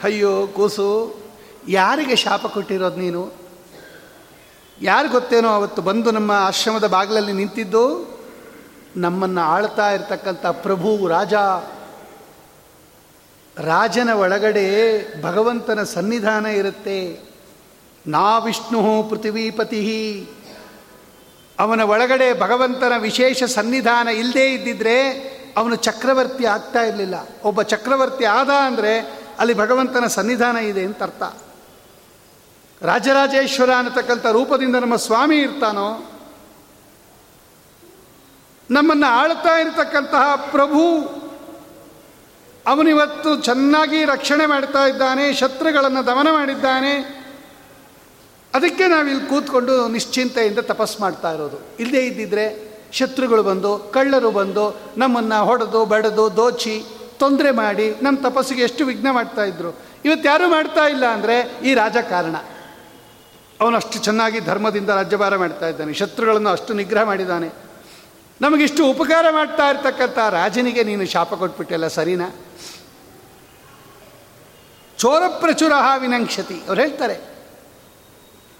ಅಯ್ಯೋ 0.05 0.47
ಕೂಸು, 0.47 1.23
ಯಾರಿಗೆ 1.69 2.17
ಶಾಪ 2.17 2.47
ಕೊಟ್ಟಿರೋದು 2.47 2.97
ನೀನು? 2.97 3.44
ಯಾರು 4.83 5.09
ಗೊತ್ತೇನೋ 5.09 5.49
ಅವತ್ತು 5.49 5.83
ಬಂದು 5.83 6.11
ನಮ್ಮ 6.11 6.31
ಆಶ್ರಮದ 6.31 6.87
ಬಾಗಿಲಲ್ಲಿ 6.87 7.33
ನಿಂತಿದ್ದು 7.33 8.15
ನಮ್ಮನ್ನು 8.97 9.41
ಆಳ್ತಾ 9.41 9.91
ಇರತಕ್ಕಂಥ 9.91 10.47
ಪ್ರಭು 10.47 11.09
ರಾಜ. 11.09 11.35
ರಾಜನ 13.57 14.11
ಒಳಗಡೆ 14.11 14.97
ಭಗವಂತನ 15.23 15.83
ಸನ್ನಿಧಾನ 15.83 16.47
ಇರುತ್ತೆ. 16.47 17.21
ನಾ 18.07 18.39
ವಿಷ್ಣು 18.39 19.11
ಪೃಥ್ವೀಪತಿ. 19.11 20.29
ಅವನ 21.59 21.81
ಒಳಗಡೆ 21.81 22.41
ಭಗವಂತನ 22.41 22.93
ವಿಶೇಷ 22.99 23.43
ಸನ್ನಿಧಾನ 23.43 24.09
ಇಲ್ಲದೇ 24.09 24.55
ಇದ್ದಿದ್ರೆ 24.55 25.13
ಅವನು 25.57 25.75
ಚಕ್ರವರ್ತಿ 25.75 26.45
ಆಗ್ತಾ 26.45 26.81
ಇರಲಿಲ್ಲ. 26.83 27.15
ಒಬ್ಬ 27.45 27.63
ಚಕ್ರವರ್ತಿ 27.63 28.25
ಆದ 28.25 28.51
ಅಂದರೆ 28.51 28.99
ಅಲ್ಲಿ 29.39 29.55
ಭಗವಂತನ 29.55 30.07
ಸನ್ನಿಧಾನ 30.07 30.57
ಇದೆ 30.57 30.85
ಅಂತ 30.85 31.03
ಅರ್ಥ. 31.03 31.23
ರಾಜರಾಜೇಶ್ವರ 32.83 33.71
ಅನ್ನತಕ್ಕಂಥ 33.79 34.27
ರೂಪದಿಂದ 34.27 34.77
ನಮ್ಮ 34.77 34.97
ಸ್ವಾಮಿ 34.97 35.39
ಇರ್ತಾನೋ, 35.39 36.11
ನಮ್ಮನ್ನು 38.71 39.07
ಆಳ್ತಾ 39.07 39.59
ಇರತಕ್ಕಂತಹ 39.59 40.35
ಪ್ರಭು, 40.37 40.99
ಅವನಿವತ್ತು 42.67 43.37
ಚೆನ್ನಾಗಿ 43.37 44.05
ರಕ್ಷಣೆ 44.05 44.47
ಮಾಡ್ತಾ 44.47 44.87
ಇದ್ದಾನೆ, 44.87 45.33
ಶತ್ರುಗಳನ್ನು 45.33 46.07
ದಮನ 46.07 46.29
ಮಾಡಿದ್ದಾನೆ. 46.33 47.25
ಅದಕ್ಕೆ 48.55 48.87
ನಾವಿಲ್ಲಿ 48.87 49.27
ಕೂತ್ಕೊಂಡು 49.27 49.89
ನಿಶ್ಚಿಂತೆಯಿಂದ 49.89 50.59
ತಪಸ್ 50.59 51.01
ಮಾಡ್ತಾ 51.01 51.33
ಇರೋದು. 51.33 51.61
ಇಲ್ಲದೇ 51.81 52.01
ಇದ್ದಿದ್ರೆ 52.01 52.75
ಶತ್ರುಗಳು 52.93 53.43
ಬಂದು, 53.43 53.79
ಕಳ್ಳರು 53.79 54.31
ಬಂದು, 54.31 54.81
ನಮ್ಮನ್ನು 54.97 55.45
ಹೊಡೆದು, 55.45 55.85
ಬಡದು, 55.85 56.37
ದೋಚಿ, 56.37 56.85
ತೊಂದರೆ 57.19 57.51
ಮಾಡಿ 57.51 57.97
ನಮ್ಮ 58.03 58.31
ತಪಸ್ಸಿಗೆ 58.31 58.63
ಎಷ್ಟು 58.63 58.85
ವಿಘ್ನ 58.85 59.11
ಮಾಡ್ತಾ 59.11 59.45
ಇದ್ರು. 59.45 59.81
ಇವತ್ತು 60.05 60.29
ಯಾರೂ 60.29 60.49
ಮಾಡ್ತಾ 60.49 60.87
ಇಲ್ಲ 60.87 61.07
ಅಂದರೆ 61.07 61.53
ಈ 61.65 61.75
ರಾಜಕಾರಣ. 61.75 62.37
ಅವನು 63.61 63.77
ಅಷ್ಟು 63.77 63.99
ಚೆನ್ನಾಗಿ 63.99 64.40
ಧರ್ಮದಿಂದ 64.40 64.90
ರಾಜ್ಯಭಾರ 64.90 65.37
ಮಾಡ್ತಾ 65.37 65.67
ಇದ್ದಾನೆ, 65.69 65.93
ಶತ್ರುಗಳನ್ನು 65.93 66.51
ಅಷ್ಟು 66.51 66.73
ನಿಗ್ರಹ 66.75 67.03
ಮಾಡಿದ್ದಾನೆ 67.03 67.49
ನಮಗಿಷ್ಟು 68.40 68.87
ಉಪಕಾರ 68.87 69.27
ಮಾಡ್ತಾ 69.31 69.69
ಇರ್ತಕ್ಕಂಥ 69.71 70.19
ರಾಜನಿಗೆ 70.19 70.83
ನೀನು 70.85 71.05
ಶಾಪ 71.07 71.35
ಕೊಟ್ಬಿಟ್ಟೆಲ್ಲ 71.35 71.88
ಸರಿನಾ? 71.88 72.29
ಚೋರಪ್ರಚುರ 74.99 75.73
ವಿನಂಕ್ಷತಿ, 75.99 76.57
ಅವ್ರು 76.69 76.81
ಹೇಳ್ತಾರೆ. 76.81 77.17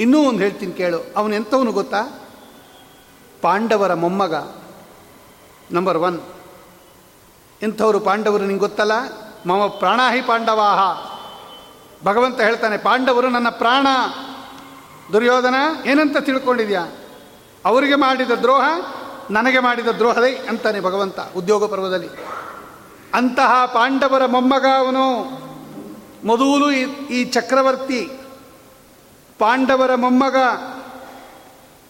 ಇನ್ನೂ 0.01 0.19
ಒಂದು 0.29 0.39
ಹೇಳ್ತೀನಿ 0.39 0.73
ಕೇಳು, 0.73 1.01
ಅವನು 1.17 1.35
ಎಂಥವನು 1.35 1.73
ಗೊತ್ತಾ? 1.73 2.03
ಪಾಂಡವರ 3.43 3.95
ಮೊಮ್ಮಗ 3.95 4.35
ನಂಬರ್ 5.73 5.99
ಒನ್ 5.99 6.21
ಎಂಥವರು 7.63 8.01
ಪಾಂಡವರು 8.01 8.45
ನಿಂಗೆ 8.45 8.61
ಗೊತ್ತಲ್ಲ? 8.61 8.95
ಮಮ 9.47 9.67
ಪ್ರಾಣಾಹಿ 9.67 10.23
ಪಾಂಡವಾಹ. 10.23 10.81
ಭಗವಂತ 12.05 12.41
ಹೇಳ್ತಾನೆ, 12.41 12.77
ಪಾಂಡವರು 12.79 13.29
ನನ್ನ 13.29 13.49
ಪ್ರಾಣ. 13.49 13.87
ದುರ್ಯೋಧನ, 15.13 15.55
ಏನಂತ 15.87 16.17
ತಿಳ್ಕೊಂಡಿದ್ಯಾ? 16.17 16.85
ಅವರಿಗೆ 17.65 17.95
ಮಾಡಿದ 17.95 18.31
ದ್ರೋಹ, 18.31 18.65
ನನಗೆ 19.31 19.59
ಮಾಡಿದ 19.59 19.89
ದ್ರೋಹದೇ 19.89 20.33
ಅಂತಾನೆ 20.49 20.81
ಭಗವಂತ 20.81 21.19
ಉದ್ಯೋಗ 21.37 21.71
ಪರ್ವದಲ್ಲಿ. 21.71 22.09
ಅಂತಹ 23.15 23.65
ಪಾಂಡವರ 23.67 24.27
ಮೊಮ್ಮಗ 24.27 24.67
ಅವನು 24.79 25.05
ಮೊದಲು 26.25 26.71
ಈ 26.71 27.25
ಚಕ್ರವರ್ತಿ, 27.25 28.11
ಪಾಂಡವರ 29.39 29.95
ಮೊಮ್ಮಗ, 29.95 30.37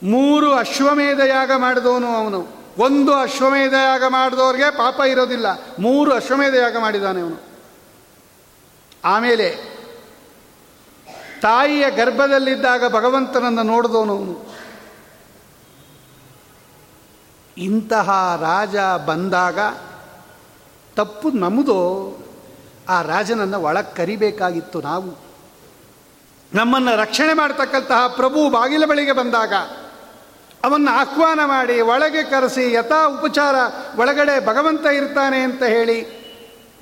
ಮೂರು 0.03 0.55
ಅಶ್ವಮೇಧ 0.55 1.21
ಯಾಗ 1.21 1.51
ಮಾಡಿದವನು 1.57 2.07
ಅವನು. 2.07 2.41
ಒಂದು 2.79 3.13
ಅಶ್ವಮೇಧ 3.13 3.73
ಯಾಗ 3.73 4.05
ಮಾಡಿದವ್ರಿಗೆ 4.09 4.71
ಪಾಪ 4.71 5.01
ಇರೋದಿಲ್ಲ, 5.01 5.47
ಮೂರು 5.79 6.13
ಅಶ್ವಮೇಧ 6.13 6.55
ಯಾಗ 6.55 6.77
ಮಾಡಿದಾನೆ 6.81 7.21
ಅವನು. 7.21 7.39
ಆಮೇಲೆ 9.05 9.74
ತಾಯಿಯ 11.45 11.91
ಗರ್ಭದಲ್ಲಿದ್ದಾಗ 11.91 12.89
ಭಗವಂತನನ್ನು 12.89 13.63
ನೋಡಿದವನು 13.63 14.17
ಇಂತಹ 17.59 18.37
ರಾಜ 18.41 18.77
ಬಂದಾಗ 19.07 19.59
ತಪ್ಪು 20.97 21.31
ನಮ್ಮದು 21.31 21.79
ಆ 22.89 23.03
ರಾಜನನ್ನು 23.03 23.61
ಒಳಗೆ 23.61 23.97
ಕರಿಬೇಕಾಗಿತ್ತು 23.97 24.81
ನಾವು. 24.81 25.11
ನಮ್ಮನ್ನು 26.53 26.97
ರಕ್ಷಣೆ 26.97 27.35
ಮಾಡ್ತಕ್ಕಂತಹ 27.35 28.07
ಪ್ರಭು 28.07 28.51
ಬಾಗಿಲ 28.51 28.85
ಬಳಿಗೆ 28.85 29.13
ಬಂದಾಗ 29.13 29.55
ಅವನ್ನು 30.65 30.91
ಆಹ್ವಾನ 30.91 31.41
ಮಾಡಿ 31.45 31.81
ಒಳಗೆ 31.81 32.23
ಕರೆಸಿ 32.23 32.73
ಯಥಾ 32.73 33.07
ಉಪಚಾರ 33.07 33.55
ಒಳಗಡೆ 33.97 34.47
ಭಗವಂತ 34.47 34.87
ಇರ್ತಾನೆ 34.87 35.39
ಅಂತ 35.39 35.63
ಹೇಳಿ 35.63 36.24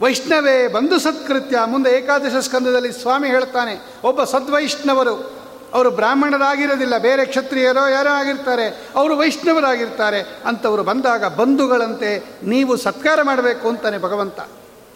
ವೈಷ್ಣವೇ 0.02 0.68
ಬಂಧು 0.68 0.98
ಸತ್ಕೃತ್ಯ. 0.98 1.58
ಮುಂದೆ 1.64 1.90
ಏಕಾದಶ 1.90 2.36
ಸ್ಕಂದದಲ್ಲಿ 2.40 2.92
ಸ್ವಾಮಿ 2.92 3.28
ಹೇಳ್ತಾನೆ 3.28 3.94
ಒಬ್ಬ 4.04 4.24
ಸದ್ವೈಷ್ಣವರು, 4.24 5.42
ಅವರು 5.72 5.90
ಬ್ರಾಹ್ಮಣರಾಗಿರೋದಿಲ್ಲ, 5.90 6.98
ಬೇರೆ 6.98 7.24
ಕ್ಷತ್ರಿಯರೋ 7.24 7.88
ಯಾರೋ 7.88 8.08
ಆಗಿರ್ತಾರೆ, 8.08 8.68
ಅವರು 8.96 9.16
ವೈಷ್ಣವರಾಗಿರ್ತಾರೆ. 9.16 10.20
ಅಂಥವರು 10.20 10.82
ಬಂದಾಗ 10.82 11.34
ಬಂಧುಗಳಂತೆ 11.34 12.24
ನೀವು 12.42 12.76
ಸತ್ಕಾರ 12.76 13.22
ಮಾಡಬೇಕು 13.22 13.68
ಅಂತಾನೆ 13.68 13.98
ಭಗವಂತ. 13.98 14.40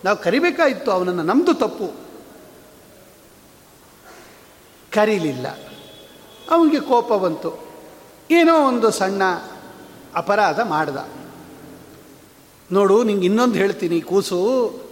ನಾವು 0.04 0.16
ಕರಿಬೇಕಾಯಿತ್ತು 0.16 0.90
ಅವನನ್ನು 0.90 1.22
ನಮ್ಮದು 1.22 1.54
ತಪ್ಪು. 1.54 1.92
ಕರೀಲಿಲ್ಲ. 4.92 5.46
ಅವನಿಗೆ 6.50 6.80
ಕೋಪ 6.80 7.12
ಬಂತು. 7.12 7.68
ಏನೋ 8.30 8.68
ಒಂದು 8.68 8.90
ಸಣ್ಣ 8.90 9.22
ಅಪರಾಧ 10.14 10.60
ಮಾಡ್ದ. 10.60 10.96
ನೋಡು, 12.72 13.04
ನಿಂಗೆ 13.04 13.26
ಇನ್ನೊಂದು 13.26 13.54
ಹೇಳ್ತೀನಿ, 13.54 14.00
ಕೂಸು. 14.00 14.85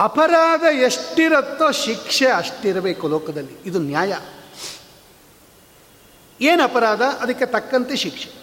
ಅಪರಾಧ 0.00 0.62
ಎಷ್ಟಿರುತ್ತೋ 0.62 1.70
ಶಿಕ್ಷೆ 1.70 2.26
ಅಷ್ಟಿರಬೇಕು 2.26 3.08
ಲೋಕದಲ್ಲಿ. 3.08 3.62
ಇದು 3.66 3.78
ನ್ಯಾಯ. 3.78 4.18
ಏನು 6.40 6.62
ಅಪರಾಧ? 6.62 7.02
ಅದಕ್ಕೆ 7.02 7.46
ತಕ್ಕಂತೆ 7.46 7.96
ಶಿಕ್ಷೆ. 7.96 8.40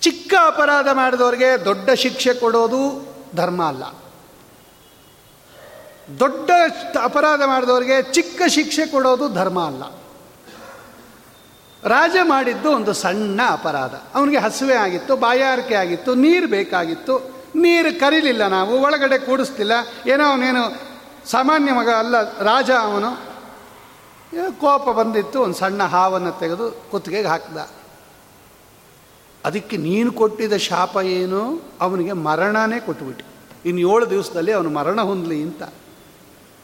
ಚಿಕ್ಕ 0.00 0.34
ಅಪರಾಧ 0.46 0.88
ಮಾಡಿದವ್ರಿಗೆ 0.92 1.64
ದೊಡ್ಡ 1.64 1.90
ಶಿಕ್ಷೆ 1.90 2.34
ಕೊಡೋದು 2.34 3.14
ಧರ್ಮ 3.36 3.64
ಅಲ್ಲ. 3.64 3.84
ದೊಡ್ಡ 6.20 6.50
ಅಪರಾಧ 7.02 7.42
ಮಾಡಿದವರಿಗೆ 7.46 8.12
ಚಿಕ್ಕ 8.12 8.42
ಶಿಕ್ಷೆ 8.48 8.86
ಕೊಡೋದು 8.86 9.28
ಧರ್ಮ 9.28 9.66
ಅಲ್ಲ. 9.66 9.82
ರಾಜ 11.84 12.16
ಮಾಡಿದ್ದು 12.22 12.70
ಒಂದು 12.70 12.92
ಸಣ್ಣ 12.92 13.40
ಅಪರಾಧ. 13.48 13.94
ಅವನಿಗೆ 14.14 14.38
ಹಸುವೆ 14.38 14.74
ಆಗಿತ್ತು, 14.74 15.16
ಬಾಯಾರಿಕೆ 15.16 15.74
ಆಗಿತ್ತು, 15.74 16.14
ನೀರು 16.14 16.48
ಬೇಕಾಗಿತ್ತು. 16.48 17.33
ನೀರು 17.54 18.00
ಕರೀಲಿಲ್ಲ 18.00 18.46
ನಾವು, 18.46 18.82
ಒಳಗಡೆ 18.82 19.18
ಕೂಡಿಸ್ತಿಲ್ಲ 19.18 19.72
ಏನೋ 20.06 20.24
ಅವನೇನು 20.24 20.94
ಸಾಮಾನ್ಯ 21.28 21.72
ಮಗ 21.72 21.88
ಅಲ್ಲ, 21.88 22.38
ರಾಜ 22.38 22.70
ಅವನು. 22.70 23.34
ಕೋಪ 24.60 24.90
ಬಂದಿತ್ತು, 24.90 25.40
ಒಂದು 25.40 25.54
ಸಣ್ಣ 25.54 25.82
ಹಾವನ್ನು 25.82 26.32
ತೆಗೆದು 26.40 26.90
ಕುತ್ತಿಗೆಗೆ 26.90 27.28
ಹಾಕಿದ. 27.28 27.56
ಅದಕ್ಕೆ 29.44 29.76
ನೀನು 29.76 30.12
ಕೊಟ್ಟಿದ್ದ 30.12 30.52
ಶಾಪ 30.52 30.96
ಏನು? 30.96 31.70
ಅವನಿಗೆ 31.80 32.12
ಮರಣನೇ 32.12 32.80
ಕೊಟ್ಟುಬಿಟ್ಟು. 32.80 33.24
ಇನ್ನು 33.68 33.94
ಏಳು 33.94 34.10
ದಿವಸದಲ್ಲಿ 34.10 34.52
ಅವನು 34.52 34.70
ಮರಣ 34.70 35.00
ಹೊಂದಲಿ 35.00 35.42
ಅಂತ. 35.42 35.62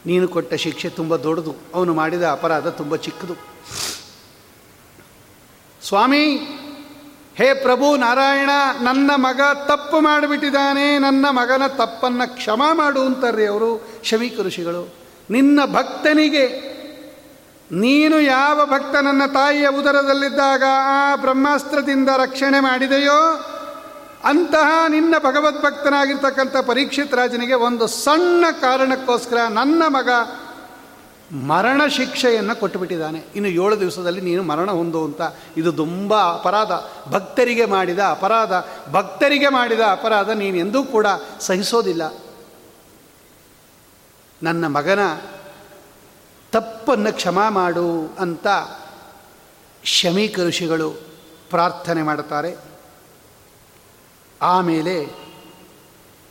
ನೀನು 0.05 0.27
ಕೊಟ್ಟ 0.27 0.53
ಶಿಕ್ಷೆ 0.53 0.89
ತುಂಬ 0.89 1.15
ದೊಡ್ಡದು. 1.15 1.55
ಅವನು 1.73 1.93
ಮಾಡಿದ 1.93 2.23
ಅಪರಾಧ 2.23 2.67
ತುಂಬ 2.67 2.95
ಚಿಕ್ಕದು. 2.95 3.33
ಸ್ವಾಮಿ 5.87 6.37
ಹೇ 7.37 7.53
ಪ್ರಭು 7.53 7.95
ನಾರಾಯಣ, 7.95 8.49
ನನ್ನ 8.81 9.11
ಮಗ 9.15 9.41
ತಪ್ಪು 9.67 9.99
ಮಾಡಿಬಿಟ್ಟಿದ್ದಾನೆ, 10.01 10.99
ನನ್ನ 10.99 11.25
ಮಗನ 11.29 11.67
ತಪ್ಪನ್ನು 11.67 12.35
ಕ್ಷಮ 12.35 12.61
ಮಾಡು 12.73 13.01
ಅಂತಾರ್ರಿ 13.01 13.45
ಅವರು 13.45 14.01
ಶಮೀಕ 14.03 14.39
ಋಷಿಗಳು. 14.39 14.83
ನಿನ್ನ 15.29 15.59
ಭಕ್ತನಿಗೆ, 15.65 16.45
ನೀನು 17.71 18.19
ಯಾವ 18.19 18.65
ಭಕ್ತ 18.65 18.95
ನನ್ನ 18.95 19.25
ತಾಯಿಯ 19.25 19.67
ಉದರದಲ್ಲಿದ್ದಾಗ 19.67 20.63
ಆ 20.85 21.15
ಬ್ರಹ್ಮಾಸ್ತ್ರದಿಂದ 21.15 22.09
ರಕ್ಷಣೆ 22.17 22.59
ಮಾಡಿದೆಯೋ, 22.59 23.19
ಅಂತಹ 24.23 24.69
ನಿನ್ನ 24.87 25.15
ಭಗವದ್ಭಕ್ತನಾಗಿರ್ತಕ್ಕಂಥ 25.17 26.57
ಪರೀಕ್ಷಿತ್ 26.57 27.13
ರಾಜನಿಗೆ 27.13 27.53
ಒಂದು 27.53 27.87
ಸಣ್ಣ 27.87 28.45
ಕಾರಣಕ್ಕೋಸ್ಕರ 28.61 29.37
ನನ್ನ 29.37 29.83
ಮಗ 29.87 30.09
ಮರಣ 31.31 31.87
ಶಿಕ್ಷೆಯನ್ನು 31.87 32.59
ಕೊಟ್ಟುಬಿಟ್ಟಿದ್ದಾನೆ. 32.59 33.23
ಇನ್ನು 33.35 33.49
ಏಳು 33.49 33.79
ದಿವಸದಲ್ಲಿ 33.79 34.21
ನೀನು 34.21 34.43
ಮರಣ 34.43 34.71
ಹೊಂದುವಂತ 34.71 35.21
ಇದು 35.57 35.71
ತುಂಬ 35.71 36.33
ಅಪರಾಧ. 36.33 36.71
ಭಕ್ತರಿಗೆ 37.09 37.65
ಮಾಡಿದ 37.65 37.99
ಅಪರಾಧ. 37.99 38.51
ಭಕ್ತರಿಗೆ 38.91 39.49
ಮಾಡಿದ 39.49 39.79
ಅಪರಾಧ 39.91 40.29
ನೀನು 40.29 40.57
ಎಂದೂ 40.57 40.83
ಕೂಡ 40.83 41.07
ಸಹಿಸೋದಿಲ್ಲ. 41.39 42.23
ನನ್ನ 44.43 44.67
ಮಗನ 44.67 44.99
ತಪ್ಪನ್ನು 46.51 47.13
ಕ್ಷಮಾ 47.13 47.49
ಮಾಡು 47.49 48.15
ಅಂತ 48.19 48.47
ಶಮೀಕ 49.83 50.39
ಋಷಿಗಳು 50.39 50.91
ಪ್ರಾರ್ಥನೆ 51.49 52.03
ಮಾಡುತ್ತಾರೆ. 52.03 52.57
ಆಮೇಲೆ 54.41 55.15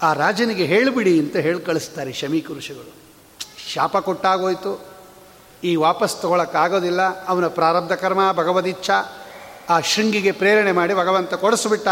ಆ 0.03 0.13
ರಾಜನಿಗೆ 0.13 0.65
ಹೇಳಿಬಿಡಿ 0.65 1.19
ಅಂತ 1.19 1.37
ಹೇಳಿ 1.37 1.61
ಕಳಿಸ್ತಾರೆ 1.61 2.13
ಶಮೀಕ 2.13 2.51
ಋಷಿಗಳು. 2.51 2.93
ಶಾಪ 3.69 3.97
ಕೊಟ್ಟಾಗೋಯ್ತು. 3.97 4.90
ಈ 5.65 5.77
ವಾಪಸ್ 5.77 6.23
ತಗೊಳಕ್ಕಾಗೋದಿಲ್ಲ. 6.23 7.27
ಅವನ 7.27 7.47
ಪ್ರಾರಬ್ಧ 7.47 7.93
ಕರ್ಮ, 7.93 8.33
ಭಗವದಿಚ್ಛ, 8.33 8.91
ಆ 9.71 9.81
ಶೃಂಗಿಗೆ 9.81 10.33
ಪ್ರೇರಣೆ 10.33 10.73
ಮಾಡಿ 10.73 10.95
ಭಗವಂತ 10.95 11.35
ಕೊಡಿಸ್ಬಿಟ್ಟ. 11.35 11.89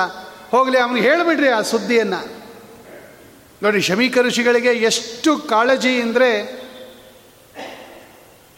ಹೋಗಲಿ, 0.50 0.78
ಅವನಿಗೆ 0.78 1.10
ಹೇಳಿಬಿಡ್ರಿ 1.10 1.48
ಆ 1.48 1.60
ಸುದ್ದಿಯನ್ನು. 1.60 2.38
ನೋಡಿ, 3.62 3.80
ಶಮೀಕ 3.80 4.18
ಋಷಿಗಳಿಗೆ 4.18 4.68
ಎಷ್ಟು 4.68 5.38
ಕಾಳಜಿ 5.38 6.02
ಅಂದರೆ 6.02 6.58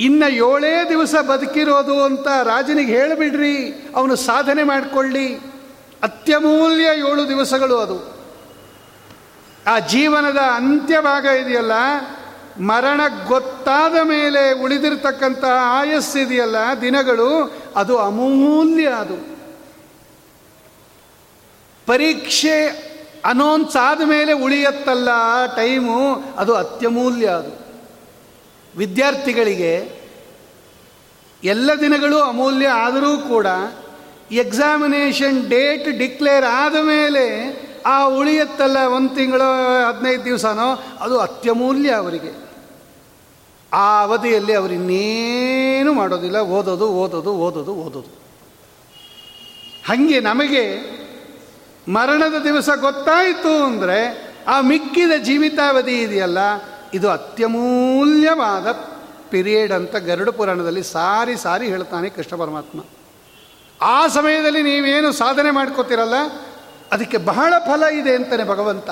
ಇನ್ನು 0.00 0.32
ಏಳೇ 0.32 0.88
ದಿವಸ 0.88 1.14
ಬದುಕಿರೋದು 1.28 2.04
ಅಂತ 2.04 2.26
ರಾಜನಿಗೆ 2.26 2.92
ಹೇಳಿಬಿಡ್ರಿ. 2.92 3.90
ಅವನು 3.96 4.16
ಸಾಧನೆ 4.16 4.62
ಮಾಡಿಕೊಳ್ಳಿ. 4.62 5.34
ಅತ್ಯಮೂಲ್ಯ 6.02 6.84
ಏಳು 6.84 7.28
ದಿವಸಗಳು 7.28 7.78
ಅದು. 7.78 8.20
ಆ 9.66 9.78
ಜೀವನದ 9.78 10.36
ಅಂತ್ಯ 10.36 11.00
ಭಾಗ 11.00 11.24
ಇದೆಯಲ್ಲ 11.24 11.72
ಮರಣ 12.60 13.00
ಗೊತ್ತಾದ 13.26 13.96
ಮೇಲೆ 14.02 14.52
ಉಳಿದಿರ್ತಕ್ಕಂತಹ 14.52 15.56
ಆಯಸ್ಸಿದೆಯಲ್ಲ 15.64 16.56
ದಿನಗಳು, 16.80 17.54
ಅದು 17.76 17.98
ಅಮೂಲ್ಯ 17.98 18.86
ಅದು. 18.86 19.38
ಪರೀಕ್ಷೆ 21.86 22.90
ಅನೌನ್ಸ್ 23.24 23.76
ಆದ 23.76 24.00
ಮೇಲೆ 24.04 24.32
ಉಳಿಯತ್ತಲ್ಲ 24.32 25.08
ಟೈಮು, 25.56 26.24
ಅದು 26.36 26.54
ಅತ್ಯಮೂಲ್ಯ 26.54 27.26
ಅದು. 27.26 27.60
ವಿದ್ಯಾರ್ಥಿಗಳಿಗೆ 28.76 30.00
ಎಲ್ಲ 31.44 31.70
ದಿನಗಳು 31.80 32.22
ಅಮೂಲ್ಯ 32.22 32.68
ಆದರೂ 32.68 33.18
ಕೂಡ 33.18 33.46
ಎಕ್ಸಾಮಿನೇಷನ್ 34.32 35.48
ಡೇಟ್ 35.48 35.98
ಡಿಕ್ಲೇರ್ 35.98 36.44
ಆದ 36.44 36.76
ಮೇಲೆ 36.76 37.26
ಆ 37.86 38.04
ಉಳಿಯತ್ತಲ್ಲ 38.04 38.76
ಒಂದು 38.76 39.14
ತಿಂಗಳು, 39.14 39.88
ಹದಿನೈದು 39.88 40.24
ದಿವಸನೋ, 40.24 40.82
ಅದು 41.00 41.20
ಅತ್ಯಮೂಲ್ಯ 41.20 41.90
ಅವರಿಗೆ. 41.90 42.49
ಆ 43.72 44.02
ಅವಧಿಯಲ್ಲಿ 44.02 44.54
ಅವರು 44.54 44.72
ಇನ್ನೇನು 44.72 45.92
ಮಾಡೋದಿಲ್ಲ, 45.92 46.38
ಓದೋದು 46.56 46.86
ಓದೋದು 47.02 47.32
ಓದೋದು 47.46 47.72
ಓದೋದು. 47.74 48.10
ಹಾಗೆ 49.88 50.18
ನಮಗೆ 50.20 50.64
ಮರಣದ 51.86 52.36
ದಿವಸ 52.44 52.70
ಗೊತ್ತಾಯಿತು 52.80 53.52
ಅಂದರೆ 53.64 53.98
ಆ 54.46 54.60
ಮಿಕ್ಕಿದ 54.60 55.12
ಜೀವಿತಾವಧಿ 55.22 55.96
ಇದೆಯಲ್ಲ, 56.02 56.38
ಇದು 56.94 57.08
ಅತ್ಯಮೂಲ್ಯವಾದ 57.10 58.66
ಪಿರಿಯಡ್ 59.30 59.72
ಅಂತ 59.72 59.96
ಗರುಡ 59.96 60.28
ಪುರಾಣದಲ್ಲಿ 60.28 60.82
ಸಾರಿ 60.82 61.36
ಸಾರಿ 61.36 61.66
ಹೇಳ್ತಾನೆ 61.66 62.08
ಕೃಷ್ಣ 62.08 62.34
ಪರಮಾತ್ಮ. 62.36 62.80
ಆ 63.80 63.98
ಸಮಯದಲ್ಲಿ 64.06 64.62
ನೀವೇನು 64.62 65.10
ಸಾಧನೆ 65.12 65.50
ಮಾಡ್ಕೋತಿರಲ್ಲ, 65.50 66.16
ಅದಕ್ಕೆ 66.92 67.18
ಬಹಳ 67.30 67.52
ಫಲ 67.66 67.82
ಇದೆ 68.00 68.14
ಅಂತಾನೆ 68.14 68.44
ಭಗವಂತ. 68.44 68.90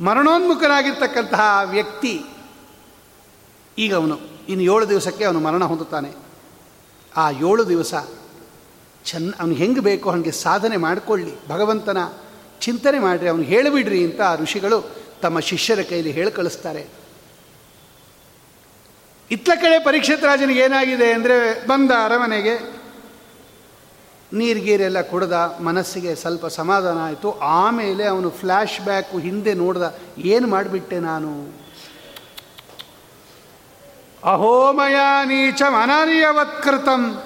ಮರಣೋನ್ಮುಖನಾಗಿರ್ತಕ್ಕಂತಹ 0.00 1.60
ವ್ಯಕ್ತಿ, 1.64 2.24
ಈಗ 3.78 3.94
ಅವನು, 3.94 4.20
ಇನ್ನು 4.48 4.64
ಏಳು 4.64 4.88
ದಿವಸಕ್ಕೆ 4.88 5.24
ಅವನು 5.24 5.40
ಮರಣ 5.40 5.64
ಹೊಂದುತ್ತಾನೆ. 5.64 6.10
ಆ 7.16 7.30
ಏಳು 7.30 7.68
ದಿವಸ 7.68 7.94
ಚೆನ್ನ 9.04 9.32
ಅವನು 9.40 9.54
ಹೆಂಗೆ 9.54 9.80
ಬೇಕೋ 9.80 10.10
ಹಾಗೆ 10.10 10.32
ಸಾಧನೆ 10.32 10.76
ಮಾಡಿಕೊಳ್ಳಿ. 10.76 11.48
ಭಗವಂತನ 11.48 11.98
ಚಿಂತನೆ 12.60 12.98
ಮಾಡಿರಿ, 12.98 13.28
ಅವನು 13.28 13.42
ಹೇಳಿಬಿಡ್ರಿ 13.42 14.04
ಅಂತ 14.04 14.20
ಆ 14.20 14.34
ಋಷಿಗಳು 14.34 14.90
ತಮ್ಮ 15.22 15.40
ಶಿಷ್ಯರ 15.40 15.82
ಕೈಲಿ 15.82 16.10
ಹೇಳಿ 16.10 16.30
ಕಳಿಸ್ತಾರೆ 16.30 16.88
ಇತ್ತ 19.30 19.50
ಕಡೆ 19.50 19.84
ಪರೀಕ್ಷಿತ್ 19.84 20.24
ರಾಜನಿಗೆ 20.24 20.60
ಏನಾಗಿದೆ 20.60 21.12
ಅಂದರೆ 21.12 21.66
ಬಂದ 21.66 21.90
ಅರಮನೆಗೆ 22.04 22.83
ನೀರ್ಗೀರೆಲ್ಲ 24.34 25.00
ಕುಡ್ದ 25.00 25.32
ಮನಸ್ಸಿಗೆ 25.60 26.14
ಸ್ವಲ್ಪ 26.14 26.46
ಸಮಾಧಾನ 26.46 26.98
ಆಯಿತು. 26.98 27.38
ಆಮೇಲೆ 27.38 28.06
ಅವನು 28.06 28.30
ಫ್ಲ್ಯಾಶ್ 28.30 28.80
ಬ್ಯಾಕು 28.80 29.18
ಹಿಂದೆ 29.18 29.54
ನೋಡ್ದ, 29.54 29.98
ಏನು 30.18 30.48
ಮಾಡಿಬಿಟ್ಟೆ 30.48 30.98
ನಾನು? 30.98 31.64
ಅಹೋಮಯ 34.24 34.94
ನೀಚ 35.24 35.62
ಅನಾರ್ಯವತ್ಕೃತಂ 35.62 37.22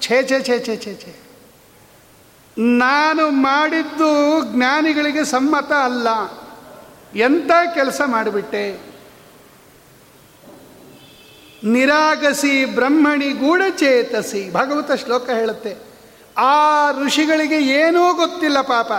ಛೇ 0.00 0.22
ಛೇ 0.22 0.40
ಛೇ 0.40 0.58
ಛೇ 0.58 0.76
ಛೇ 0.76 0.94
ಛೇ. 0.94 1.16
ನಾನು 2.58 3.30
ಮಾಡಿದ್ದು 3.30 4.40
ಜ್ಞಾನಿಗಳಿಗೆ 4.54 5.24
ಸಮ್ಮತ 5.24 5.72
ಅಲ್ಲ. 5.72 6.08
ಎಂಥ 7.14 7.50
ಕೆಲಸ 7.74 8.00
ಮಾಡಿಬಿಟ್ಟೆ? 8.06 8.92
ನಿರಾಗಸಿ 11.64 12.64
ಬ್ರಹ್ಮಣಿ 12.64 13.28
ಗೂಢಚೇತಸಿ. 13.28 14.52
ಭಗವತ 14.52 14.92
ಶ್ಲೋಕ 14.92 15.30
ಹೇಳುತ್ತೆ. 15.30 15.91
ಆ 16.38 16.90
ಋಷಿಗಳಿಗೆ 16.92 17.60
ಏನೂ 17.62 18.14
ಗೊತ್ತಿಲ್ಲ 18.14 18.60
ಪಾಪ. 18.60 18.92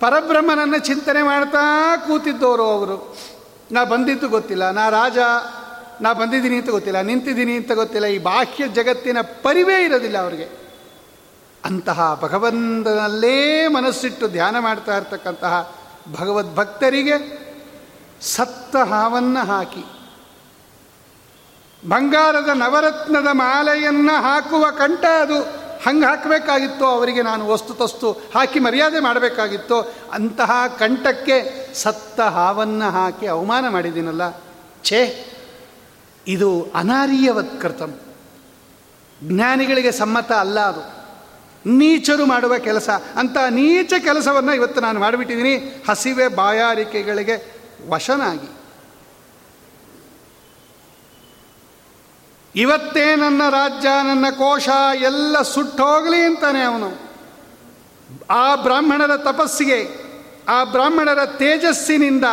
ಪರಬ್ರಹ್ಮನನ್ನು 0.00 0.78
ಚಿಂತನೆ 0.78 1.22
ಮಾಡ್ತಾ 1.22 1.96
ಕೂತಿದ್ದವರು 1.96 2.62
ಅವರು. 2.62 3.16
ನಾ 3.72 3.84
ಬಂದಿದ್ದು 3.84 4.28
ಗೊತ್ತಿಲ್ಲ, 4.28 4.70
ನಾ 4.70 4.88
ರಾಜ, 4.88 5.18
ನಾ 6.00 6.12
ಬಂದಿದ್ದೀನಿ 6.12 6.56
ಅಂತ 6.56 6.70
ಗೊತ್ತಿಲ್ಲ, 6.70 7.00
ನಿಂತಿದ್ದೀನಿ 7.00 7.56
ಅಂತ 7.56 7.72
ಗೊತ್ತಿಲ್ಲ, 7.72 8.06
ಈ 8.06 8.18
ಬಾಹ್ಯ 8.18 8.68
ಜಗತ್ತಿನ 8.68 9.20
ಪರಿವೇ 9.20 9.84
ಇರೋದಿಲ್ಲ 9.84 10.18
ಅವರಿಗೆ. 10.18 10.66
ಅಂತಹ 11.64 12.18
ಭಗವಂತನಲ್ಲೇ 12.22 13.68
ಮನಸ್ಸಿಟ್ಟು 13.68 14.28
ಧ್ಯಾನ 14.28 14.58
ಮಾಡ್ತಾ 14.58 14.96
ಇರ್ತಕ್ಕಂತಹ 14.96 15.76
ಭಗವದ್ಭಕ್ತರಿಗೆ 16.20 17.46
ಸತ್ತ 18.20 18.76
ಹಾವನ್ನು 18.76 19.46
ಹಾಕಿ. 19.46 19.84
ಬಂಗಾರದ 21.88 22.48
ನವರತ್ನದ 22.48 23.26
ಮಾಲೆಯನ್ನು 23.32 24.22
ಹಾಕುವ 24.22 24.70
ಕಂಠ 24.70 25.04
ಅದು. 25.04 25.65
ಹಂಗೆ 25.86 26.06
ಹಾಕಬೇಕಾಗಿತ್ತು 26.06 26.84
ಅವರಿಗೆ 26.84 27.22
ನಾನು 27.22 27.48
ವಸ್ತು 27.48 27.74
ತಸ್ತು 27.74 28.12
ಹಾಕಿ 28.12 28.58
ಮರ್ಯಾದೆ 28.58 29.00
ಮಾಡಬೇಕಾಗಿತ್ತು 29.00 29.80
ಅಂತಹ 30.12 30.50
ಕಂಠಕ್ಕೆ 30.78 31.68
ಸತ್ತ 31.74 32.20
ಹಾವನ್ನು 32.20 32.90
ಹಾಕಿ 32.90 33.26
ಅವಮಾನ 33.26 33.68
ಮಾಡಿದ್ದೀನಲ್ಲ, 33.68 34.42
ಛೇ, 34.84 35.00
ಇದು 36.26 36.68
ಅನಾರ್ಯವತ್ಕೃತಂ 36.74 37.94
ಜ್ಞಾನಿಗಳಿಗೆ 39.22 39.92
ಸಮ್ಮತ 39.92 40.32
ಅಲ್ಲ 40.32 40.60
ಅದು. 40.60 40.82
ನೀಚರು 41.70 42.26
ಮಾಡುವ 42.26 42.58
ಕೆಲಸ, 42.58 42.88
ಅಂತ 43.16 43.36
ನೀಚ 43.50 43.92
ಕೆಲಸವನ್ನು 43.98 44.54
ಇವತ್ತು 44.54 44.80
ನಾನು 44.80 45.00
ಮಾಡಿಬಿಟ್ಟಿದ್ದೀನಿ. 45.00 45.84
ಹಸಿವೆ 45.88 46.28
ಬಾಯಾರಿಕೆಗಳಿಗೆ 46.28 47.36
ವಶನಾಗಿ. 47.88 48.55
ಇವತ್ತೇ 52.56 53.16
ನನ್ನ 53.16 53.42
ರಾಜ್ಯ, 53.50 53.88
ನನ್ನ 53.88 54.30
ಕೋಶ 54.30 54.68
ಎಲ್ಲ 55.00 55.42
ಸುಟ್ಟೋಗಲಿ 55.42 56.20
ಅಂತಾನೆ 56.20 56.62
ಅವನು. 56.62 56.92
ಆ 58.30 58.54
ಬ್ರಾಹ್ಮಣರ 58.54 59.16
ತಪಸ್ಸಿಗೆ, 59.16 59.90
ಆ 60.48 60.64
ಬ್ರಾಹ್ಮಣರ 60.64 61.26
ತೇಜಸ್ಸಿನಿಂದ 61.26 62.24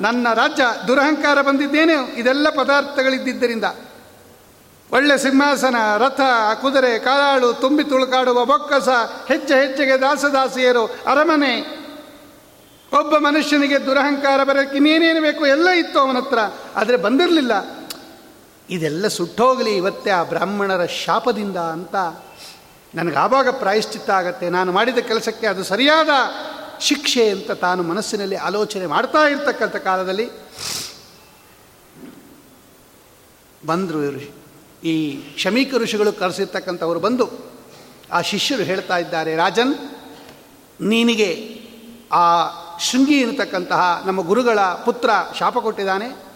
ನನ್ನ 0.00 0.32
ರಾಜ್ಯ 0.34 0.62
ದುರಹಂಕಾರ 0.88 1.42
ಬಂದಿದ್ದೇನೆ. 1.42 2.20
ಇದೆಲ್ಲ 2.20 2.48
ಪದಾರ್ಥಗಳಿದ್ದರಿಂದ 2.50 3.64
ಒಳ್ಳೆ 4.92 5.18
ಸಿಂಹಾಸನ, 5.18 5.76
ರಥ, 5.98 6.20
ಕುದುರೆ 6.60 6.98
ಕಾಲಾಳು 6.98 7.52
ತುಂಬಿ 7.52 7.84
ತುಳುಕಾಡುವ 7.84 8.44
ಬೊಕ್ಕಸ 8.44 8.88
ಹೆಚ್ಚೆ 9.28 9.54
ಹೆಜ್ಜೆಗೆ 9.54 10.00
ದಾಸದಾಸಿಯರು 10.00 10.86
ಅರಮನೆ. 10.86 11.60
ಒಬ್ಬ 13.00 13.16
ಮನುಷ್ಯನಿಗೆ 13.16 13.86
ದುರಹಂಕಾರ 13.86 14.44
ಬರೋಕ್ಕೆ 14.44 14.76
ಇನ್ನೇನೇನು 14.76 15.20
ಬೇಕು? 15.20 15.46
ಎಲ್ಲ 15.46 15.68
ಇತ್ತು 15.68 15.98
ಅವನ 15.98 16.16
ಹತ್ರ. 16.16 16.38
ಆದರೆ 16.76 16.96
ಬಂದಿರಲಿಲ್ಲ. 16.96 17.79
ಇದೆಲ್ಲ 18.70 19.08
ಸುಟ್ಟೋಗಲಿ 19.08 19.76
ಇವತ್ತೇ 19.76 20.10
ಆ 20.10 20.22
ಬ್ರಾಹ್ಮಣರ 20.22 20.86
ಶಾಪದಿಂದ 20.86 21.56
ಅಂತ 21.56 21.96
ನನಗೆ 22.94 23.16
ಆವಾಗ 23.16 23.48
ಪ್ರಾಯಶ್ಚಿತ್ತ 23.48 24.10
ಆಗತ್ತೆ. 24.10 24.50
ನಾನು 24.50 24.72
ಮಾಡಿದ 24.72 24.98
ಕೆಲಸಕ್ಕೆ 24.98 25.46
ಅದು 25.46 25.64
ಸರಿಯಾದ 25.64 26.08
ಶಿಕ್ಷೆ 26.80 27.30
ಅಂತ 27.30 27.50
ತಾನು 27.50 27.82
ಮನಸ್ಸಿನಲ್ಲಿ 27.82 28.36
ಆಲೋಚನೆ 28.36 28.86
ಮಾಡ್ತಾ 28.86 29.18
ಇರ್ತಕ್ಕಂಥ 29.28 29.76
ಕಾಲದಲ್ಲಿ 29.76 30.30
ಬಂದರು 33.66 34.00
ಈ 34.84 35.20
ಶಮೀಕ 35.38 35.74
ಋಷಿಗಳು 35.74 36.12
ಕರೆಸಿರ್ತಕ್ಕಂಥವರು 36.12 37.00
ಬಂದು 37.00 37.26
ಆ 38.12 38.20
ಶಿಷ್ಯರು 38.20 38.62
ಹೇಳ್ತಾ 38.62 38.96
ಇದ್ದಾರೆ, 38.96 39.36
ರಾಜನ್, 39.36 39.74
ನೀನಿಗೆ 40.80 41.60
ಆ 42.12 42.24
ಶೃಂಗಿ 42.78 43.20
ಇರತಕ್ಕಂತಹ 43.20 44.02
ನಮ್ಮ 44.06 44.20
ಗುರುಗಳ 44.20 44.58
ಪುತ್ರ 44.60 45.10
ಶಾಪ 45.38 45.58
ಕೊಟ್ಟಿದ್ದಾನೆ. 45.58 46.29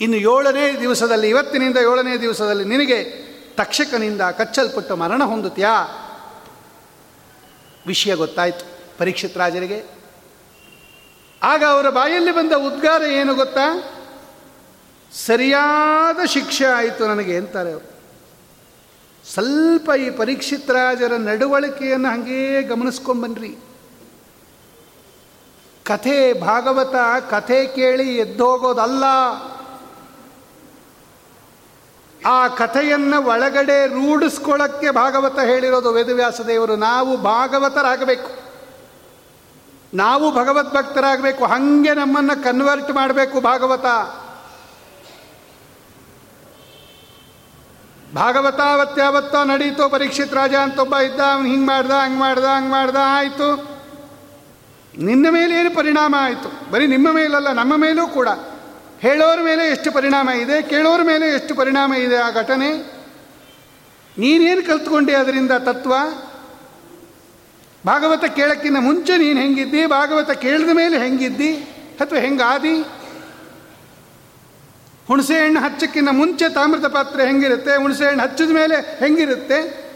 ಇನ್ನು 0.00 0.16
ಏಳನೇ 0.16 0.80
ದಿವಸದಲ್ಲಿ, 0.80 1.28
ಇವತ್ತಿನಿಂದ 1.28 1.76
ಏಳನೇ 1.76 2.16
ದಿವಸದಲ್ಲಿ 2.16 2.64
ನಿನಗೆ 2.64 3.04
ತಕ್ಷಕನಿಂದ 3.56 4.20
ಕಚ್ಚಲ್ಪಟ್ಟು 4.20 4.96
ಮರಣ 4.96 5.24
ಹೊಂದುತ್ತೀಯಾ 5.24 6.04
ವಿಷಯ 7.86 8.14
ಗೊತ್ತಾಯಿತು 8.14 8.66
ಪರೀಕ್ಷಿತ್ 8.98 9.38
ರಾಜರಿಗೆ. 9.38 9.84
ಆಗ 11.42 11.64
ಅವರ 11.64 11.90
ಬಾಯಲ್ಲಿ 11.90 12.30
ಬಂದ 12.30 12.52
ಉದ್ಗಾರ 12.52 13.02
ಏನು 13.02 13.34
ಗೊತ್ತಾ? 13.34 13.94
ಸರಿಯಾದ 15.12 16.24
ಶಿಕ್ಷೆ 16.24 16.64
ಆಯಿತು 16.64 17.06
ನನಗೆ 17.06 17.36
ಅಂತಾರೆ 17.36 17.72
ಅವರು. 17.72 17.98
ಸ್ವಲ್ಪ 19.32 19.90
ಈ 19.90 20.10
ಪರೀಕ್ಷಿತ್ 20.10 20.70
ರಾಜರ 20.70 21.12
ನಡವಳಿಕೆಯನ್ನು 21.16 22.08
ಹಾಗೇ 22.08 22.62
ಗಮನಿಸ್ಕೊಂಬನ್ರಿ. 22.62 23.56
ಕಥೆ 25.84 26.32
ಭಾಗವತ 26.32 26.94
ಕಥೆ 27.30 27.66
ಕೇಳಿ 27.66 28.16
ಎದ್ದೋಗೋದಲ್ಲ. 28.16 29.04
ಆ 32.26 32.48
ಕಥೆಯನ್ನು 32.48 33.26
ಒಳಗಡೆ 33.26 33.86
ರೂಢಿಸ್ಕೊಳ್ಳೋಕ್ಕೆ 33.86 34.90
ಭಾಗವತ 34.90 35.38
ಹೇಳಿರೋದು 35.38 35.90
ವೇದವ್ಯಾಸ 35.90 36.40
ದೇವರು. 36.40 36.76
ನಾವು 36.76 37.16
ಭಾಗವತರಾಗಬೇಕು. 37.16 38.48
ನಾವು 39.94 40.34
ಭಗವದ್ಭಕ್ತರಾಗಬೇಕು. 40.34 41.44
ಹಾಗೆ 41.44 41.94
ನಮ್ಮನ್ನು 41.94 42.44
ಕನ್ವರ್ಟ್ 42.44 42.90
ಮಾಡಬೇಕು 42.90 43.40
ಭಾಗವತ. 43.40 43.86
ಭಾಗವತ 48.14 48.60
ಅವತ್ತಾವತ್ತೋ 48.60 49.44
ನಡೀತು, 49.44 49.88
ಪರೀಕ್ಷಿತ್ 49.88 50.34
ರಾಜ 50.34 50.54
ಅಂತ 50.54 50.78
ಒಬ್ಬ 50.78 50.96
ಇದ್ದ, 50.96 51.20
ಅವ್ನು 51.20 51.48
ಹಿಂಗೆ 51.48 51.66
ಮಾಡ್ದ, 51.66 51.90
ಹಂಗೆ 51.90 52.18
ಮಾಡ್ದ 52.18 52.44
ಹಂಗೆ 52.44 52.70
ಮಾಡ್ದ, 52.70 52.96
ಆಯಿತು. 53.02 53.78
ನಿನ್ನ 54.98 55.26
ಮೇಲೆ 55.30 55.60
ಏನು 55.60 55.76
ಪರಿಣಾಮ 55.76 56.14
ಆಯಿತು? 56.18 56.70
ಬರೀ 56.70 56.86
ನಿಮ್ಮ 56.86 57.12
ಮೇಲಲ್ಲ, 57.12 57.52
ನಮ್ಮ 57.52 57.76
ಮೇಲೂ 57.76 58.06
ಕೂಡ. 58.06 58.28
ಹೇಳೋರ 59.00 59.38
ಮೇಲೆ 59.42 59.70
ಎಷ್ಟು 59.70 59.92
ಪರಿಣಾಮ 59.92 60.30
ಇದೆ, 60.30 60.62
ಕೇಳೋರ 60.62 61.02
ಮೇಲೆ 61.02 61.26
ಎಷ್ಟು 61.26 61.54
ಪರಿಣಾಮ 61.54 61.94
ಇದೆ 61.94 62.16
ಆ 62.16 62.30
ಘಟನೆ? 62.30 62.70
ನೀನೇನು 64.18 64.66
ಕಲ್ತ್ಕೊಂಡೆ 64.66 65.14
ಅದರಿಂದ 65.14 65.50
ತತ್ವ? 65.50 65.92
ಭಾಗವತ 67.86 68.24
ಕೇಳಕ್ಕಿಂತ 68.24 68.76
ಮುಂಚೆ 68.80 69.16
ನೀನು 69.16 69.40
ಹೆಂಗಿದ್ದಿ? 69.40 69.86
ಭಾಗವತ 69.86 70.30
ಕೇಳಿದ 70.30 70.70
ಮೇಲೆ 70.70 70.98
ಹೆಂಗಿದ್ದಿ? 70.98 71.56
ಅಥವಾ 72.00 72.18
ಹೆಂಗಾದಿ? 72.18 72.82
ಹುಣಸೆ 75.08 75.44
ಹಣ್ಣು 75.44 75.60
ಹಚ್ಚಕ್ಕಿಂತ 75.60 76.08
ಮುಂಚೆ 76.10 76.48
ತಾಮ್ರದ 76.48 76.86
ಪಾತ್ರೆ 76.86 77.26
ಹೆಂಗಿರುತ್ತೆ? 77.26 77.76
ಹುಣಸೆ 77.76 78.06
ಹಣ್ಣು 78.06 78.22
ಹಚ್ಚಿದ 78.22 78.50
ಮೇಲೆ 78.50 78.98
ಹೆಂಗಿರುತ್ತೆ? 78.98 79.88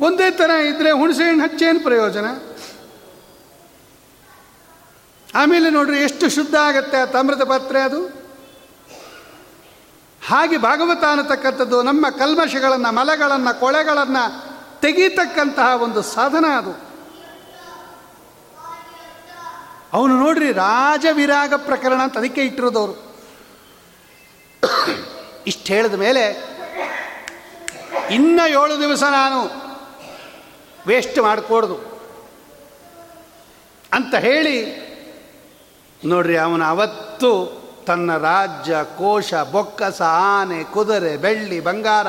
ಒಂದೇ 0.00 0.30
ಥರ 0.30 0.50
ಇದ್ದರೆ 0.50 0.90
ಹುಣಸೆ 0.90 1.22
ಹಣ್ಣು 1.22 1.44
ಹಚ್ಚೇನು 1.44 1.80
ಪ್ರಯೋಜನ? 1.80 2.26
ಆಮೇಲೆ 5.34 5.70
ನೋಡ್ರಿ 5.70 5.98
ಎಷ್ಟು 5.98 6.28
ಶುದ್ಧ 6.28 6.54
ಆಗತ್ತೆ 6.54 6.96
ಆ 6.96 7.04
ತಾಮ್ರದ 7.04 7.44
ಪಾತ್ರೆ 7.44 7.80
ಅದು? 7.80 8.06
ಹಾಗೆ 10.26 10.56
ಭಾಗವತ 10.56 11.04
ಅನ್ನತಕ್ಕಂಥದ್ದು 11.04 11.82
ನಮ್ಮ 11.82 12.10
ಕಲ್ಮಶಗಳನ್ನು, 12.10 12.94
ಮಲಗಳನ್ನು, 12.94 13.60
ಕೊಳೆಗಳನ್ನು 13.60 14.54
ತೆಗೀತಕ್ಕಂತಹ 14.80 15.82
ಒಂದು 15.82 16.02
ಸಾಧನ 16.02 16.44
ಅದು. 16.58 16.94
ಅವನು 19.92 20.18
ನೋಡ್ರಿ 20.18 20.52
ರಾಜವಿರಾಗ 20.52 21.54
ಪ್ರಕರಣ 21.54 22.02
ಅಂತ 22.02 22.18
ಅದಕ್ಕೆ 22.18 22.42
ಇಟ್ಟಿರೋದವರು. 22.42 23.14
ಇಷ್ಟು 25.46 25.74
ಹೇಳಿದ 25.74 25.94
ಮೇಲೆ 25.94 26.54
ಇನ್ನ 28.10 28.40
ಏಳು 28.48 28.80
ದಿವಸ 28.80 29.02
ನಾನು 29.02 29.64
ವೇಸ್ಟ್ 30.86 31.18
ಮಾಡಿಕೊಡ್ದು 31.18 32.02
ಅಂತ 33.92 34.14
ಹೇಳಿ 34.14 34.83
ನೋಡ್ರಿ, 36.04 36.36
ಅವನು 36.36 36.64
ಅವತ್ತು 36.64 37.64
ತನ್ನ 37.86 38.16
ರಾಜ್ಯ, 38.16 38.76
ಕೋಶ, 38.98 39.34
ಬೊಕ್ಕಸ, 39.34 40.02
ಆನೆ, 40.02 40.64
ಕುದುರೆ, 40.64 41.16
ಬೆಳ್ಳಿ, 41.16 41.60
ಬಂಗಾರ, 41.60 42.06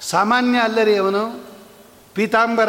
ಸಾಮಾನ್ಯ 0.00 0.58
ಅಲ್ಲರಿ 0.58 0.96
ಅವನು. 0.96 1.46
ಪೀತಾಂಬರ, 2.14 2.68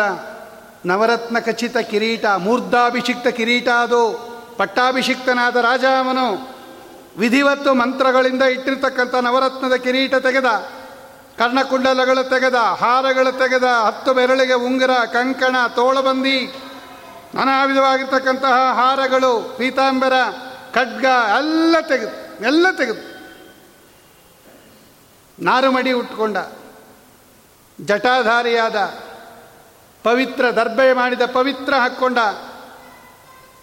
ನವರತ್ನ 0.86 1.40
ಖಚಿತ 1.40 1.78
ಕಿರೀಟ, 1.78 2.26
ಮೂರ್ಧಾಭಿಷಿಕ್ತ 2.26 3.28
ಕಿರೀಟ 3.28 3.70
ಅದು. 3.70 4.28
ಪಟ್ಟಾಭಿಷಿಕ್ತನಾದ 4.58 5.56
ರಾಜ 5.56 5.86
ಅವನು. 6.00 6.58
ವಿಧಿವತ್ತು 7.18 7.74
ಮಂತ್ರಗಳಿಂದ 7.74 8.42
ಇಟ್ಟಿರ್ತಕ್ಕಂಥ 8.42 9.16
ನವರತ್ನದ 9.16 9.74
ಕಿರೀಟ 9.74 10.16
ತೆಗೆದ. 10.16 10.46
ಕರ್ಣಕುಂಡಲಗಳು 11.38 12.30
ತೆಗೆದ, 12.30 12.56
ಹಾರಗಳು 12.56 13.32
ತೆಗೆದ, 13.32 13.64
ಹತ್ತು 13.64 14.14
ಬೆರಳಿಗೆ 14.14 14.54
ಉಂಗುರ, 14.54 14.92
ಕಂಕಣ, 14.92 15.56
ತೋಳಬಂದಿ 15.76 16.54
ನಾನಾ 17.36 17.66
ವಿಧವಾಗಿರ್ತಕ್ಕಂತಹ 17.66 18.54
ಹಾರಗಳು, 18.74 19.56
ಪೀತಾಂಬರ, 19.58 20.14
ಖಡ್ಗ 20.74 21.06
ಎಲ್ಲ 21.38 21.76
ತೆಗೆದು 21.82 22.46
ಎಲ್ಲ 22.46 22.72
ತೆಗೆದು 22.72 23.04
ನಾರುಮಡಿ 25.44 25.92
ಉಟ್ಕೊಂಡ, 25.92 26.38
ಜಟಾಧಾರಿಯಾದ 27.80 28.76
ಪವಿತ್ರ 30.04 30.52
ದರ್ಬೆ 30.52 30.94
ಮಾಡಿದ 30.94 31.22
ಪವಿತ್ರ 31.26 31.76
ಹಾಕ್ಕೊಂಡ, 31.76 32.18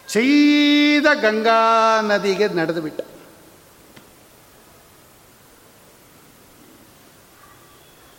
ಸೀದ 0.08 1.06
ಗಂಗಾ 1.20 1.60
ನದಿಗೆ 2.00 2.48
ನಡೆದು 2.48 2.80
ಬಿಟ್ಟ. 2.80 3.00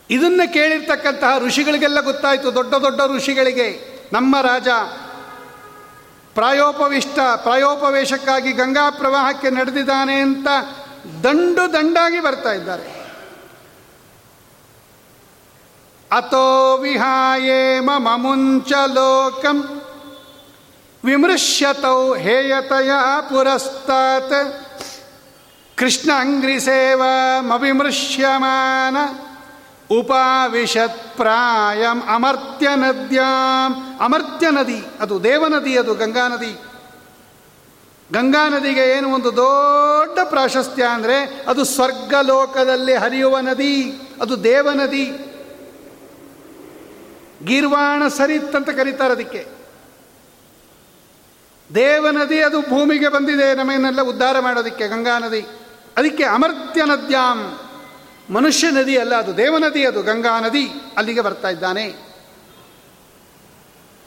ಇದನ್ನ 0.10 0.42
ಕೇಳಿರ್ತಕ್ಕಂತಹ 0.54 1.38
ಋಷಿಗಳಿಗೆಲ್ಲ 1.40 2.02
ಗೊತ್ತಾಯಿತು, 2.02 2.56
ದೊಡ್ಡ 2.56 2.74
ದೊಡ್ಡ 2.74 3.02
ಋಷಿಗಳಿಗೆ, 3.16 3.68
ನಮ್ಮ 4.14 4.42
ರಾಜ 4.42 4.68
ಪ್ರಾಯೋಪವಿಷ್ಟ, 6.36 7.20
ಪ್ರಾಯೋಪವೇಶಕ್ಕಾಗಿ 7.36 8.52
ಗಂಗಾ 8.52 8.90
ಪ್ರವಾಹಕ್ಕೆ 8.90 9.50
ನಡೆದಿದ್ದಾನೆ 9.50 10.16
ಅಂತ 10.16 10.48
ದಂಡು 11.24 11.74
ದಂಡಾಗಿ 11.74 12.20
ಬರ್ತಾ 12.20 12.52
ಇದ್ದಾರೆ. 12.52 13.06
ಅತೋ 16.12 16.78
ವಿಹಾಯೇಮ 16.78 17.92
ಮಮುಂಚ 17.98 18.74
ಲೋಕಂ 18.74 19.82
ವಿಮೃಶ್ಯತೌ 21.06 22.16
ಹೇಯತಯ 22.16 22.92
ಪುರಸ್ತಾತ್. 23.22 24.66
ಕೃಷ್ಣ 25.78 26.12
ಅಂಗ್ರಿ 26.18 26.60
ಮವಿಮೃಶ್ಯಮಾನ 27.40 28.98
ಉಪಾವಿಶತ್ 29.92 31.18
ಪ್ರಾಯಂ 31.18 32.02
ಅಮರ್ತ್ಯ 32.02 32.68
ನದ್ಯಾಂ. 32.76 33.98
ಅಮರ್ತ್ಯ 34.02 34.52
ನದಿ, 34.52 34.84
ಅದು 35.00 35.24
ದೇವನದಿ, 35.24 35.78
ಅದು 35.78 35.96
ಗಂಗಾ 35.96 36.28
ನದಿ 36.28 36.60
ಗಂಗಾ 38.14 38.50
ನದಿಗೆ 38.50 38.92
ಏನು 38.92 39.14
ಒಂದು 39.14 39.36
ದೊಡ್ಡ 39.36 40.20
ಪ್ರಾಶಸ್ತ್ಯ 40.20 40.84
ಅಂದರೆ 40.84 41.46
ಅದು 41.48 41.64
ಸ್ವರ್ಗಲೋಕದಲ್ಲಿ 41.64 42.96
ಹರಿಯುವ 42.96 43.40
ನದಿ, 43.40 44.02
ಅದು 44.22 44.44
ದೇವನದಿ. 44.44 45.06
ಗೀರ್ವಾಣ 47.46 48.08
ಸರಿತ್ 48.08 48.56
ಅಂತ 48.56 48.70
ಕರೀತಾರೆ 48.70 49.14
ಅದಕ್ಕೆ. 49.14 49.46
ದೇವನದಿ, 51.76 52.42
ಅದು 52.42 52.62
ಭೂಮಿಗೆ 52.62 53.08
ಬಂದಿದೆ, 53.08 53.56
ನಮ್ಮನ್ನೆಲ್ಲ 53.56 54.02
ಉದ್ಧಾರ 54.02 54.40
ಮಾಡೋದಕ್ಕೆ 54.40 54.88
ಗಂಗಾ 54.88 55.20
ನದಿ 55.20 55.42
ಅದಕ್ಕೆ 55.98 56.24
ಅಮರ್ತ್ಯ 56.24 56.84
ನದ್ಯಾಂ. 56.84 57.65
ಮನುಷ್ಯ 58.30 58.72
ನದಿ 58.72 58.98
ಅಲ್ಲ, 58.98 59.16
ಅದು 59.16 59.38
ದೇವನದಿ 59.38 59.86
ಅದು 59.86 60.02
ಗಂಗಾ 60.02 60.40
ನದಿ. 60.40 60.68
ಅಲ್ಲಿಗೆ 60.98 61.22
ಬರ್ತಾ 61.22 61.50
ಇದ್ದಾನೆ. 61.50 62.16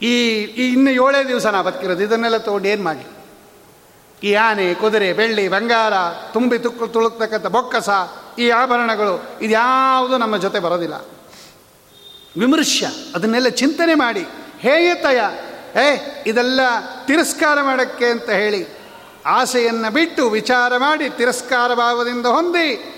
ಈ 0.03 0.15
ಈ 0.43 0.73
ಇನ್ನು 0.73 0.91
ಏಳೇ 0.91 1.29
ದಿವಸ 1.29 1.47
ನಾ 1.47 1.63
ಬದುಕಿರೋದು, 1.63 2.03
ಇದನ್ನೆಲ್ಲ 2.03 2.37
ತೊಗೊಂಡು 2.37 2.69
ಏನು 2.69 2.85
ಮಾಡಲಿ? 2.85 3.19
ಈ 4.23 4.35
ಆನೆ, 4.35 4.75
ಕುದುರೆ, 4.75 5.13
ಬೆಳ್ಳಿ, 5.13 5.49
ಬಂಗಾರ, 5.49 5.93
ತುಂಬಿ 6.33 6.59
ತುಕ್ಕು 6.59 6.87
ತುಳುಕ್ತಕ್ಕಂಥ 6.87 7.47
ಬೊಕ್ಕಸ, 7.47 7.89
ಈ 8.39 8.51
ಆಭರಣಗಳು 8.51 9.39
ಇದ್ಯಾವುದು 9.43 10.19
ನಮ್ಮ 10.19 10.37
ಜೊತೆ 10.37 10.59
ಬರೋದಿಲ್ಲ. 10.59 10.95
ವಿಮರ್ಶ 12.39 12.85
ಅದನ್ನೆಲ್ಲ 13.15 13.49
ಚಿಂತನೆ 13.49 13.95
ಮಾಡಿ. 13.95 14.27
ಹೇಯತಯ 14.59 15.21
ಏ, 15.79 15.99
ಇದೆಲ್ಲ 16.27 16.61
ತಿರಸ್ಕಾರ 17.07 17.63
ಮಾಡೋಕ್ಕೆ 17.63 18.07
ಅಂತ 18.07 18.31
ಹೇಳಿ, 18.31 18.79
ಆಸೆಯನ್ನು 19.27 19.91
ಬಿಟ್ಟು 19.93 20.31
ವಿಚಾರ 20.31 20.77
ಮಾಡಿ 20.77 21.11
ತಿರಸ್ಕಾರ 21.11 21.75
ಭಾವದಿಂದ 21.75 22.27
ಹೊಂದಿ 22.27 22.95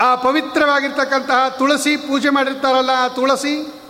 ಆ 0.00 0.14
ಪವಿತ್ರವಾಗಿರ್ತಕ್ಕಂತಹ 0.14 1.48
ತುಳಸಿ 1.48 1.96
ಪೂಜೆ 1.96 2.28
ಮಾಡಿರ್ತಾರಲ್ಲ 2.28 2.90
ಆ 2.96 3.08
ತುಳಸಿ, 3.08 3.84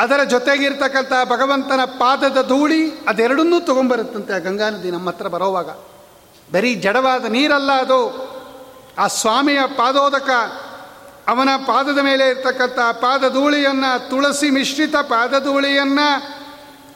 ಅದರ 0.00 0.22
ಜೊತೆಗಿರ್ತಕ್ಕಂತಹ 0.22 1.24
ಭಗವಂತನ 1.24 1.84
ಪಾದದ 1.84 2.48
ಧೂಳಿ 2.48 2.90
ಅದೆರಡನ್ನೂ 2.90 3.60
ತೊಗೊಂಬರುತ್ತಂತೆ 3.60 4.34
ಆ 4.34 4.38
ಗಂಗಾ 4.38 4.70
ನದಿ 4.70 4.90
ನಮ್ಮ 4.90 5.08
ಹತ್ರ 5.08 5.26
ಬರೋವಾಗ. 5.26 5.68
ಬರೀ 6.52 6.74
ಜಡವಾದ 6.74 7.24
ನೀರಲ್ಲ 7.24 7.72
ಅದು. 7.72 8.34
ಆ 8.98 9.06
ಸ್ವಾಮಿಯ 9.06 9.58
ಪಾದೋದಕ 9.66 10.30
ಅವನ 11.28 11.48
ಪಾದದ 11.66 11.98
ಮೇಲೆ 11.98 12.28
ಇರ್ತಕ್ಕಂಥ 12.28 12.78
ಪಾದಧೂಳಿಯನ್ನು, 13.00 14.10
ತುಳಸಿ 14.10 14.50
ಮಿಶ್ರಿತ 14.50 14.96
ಪಾದಧೂಳಿಯನ್ನು 14.96 16.08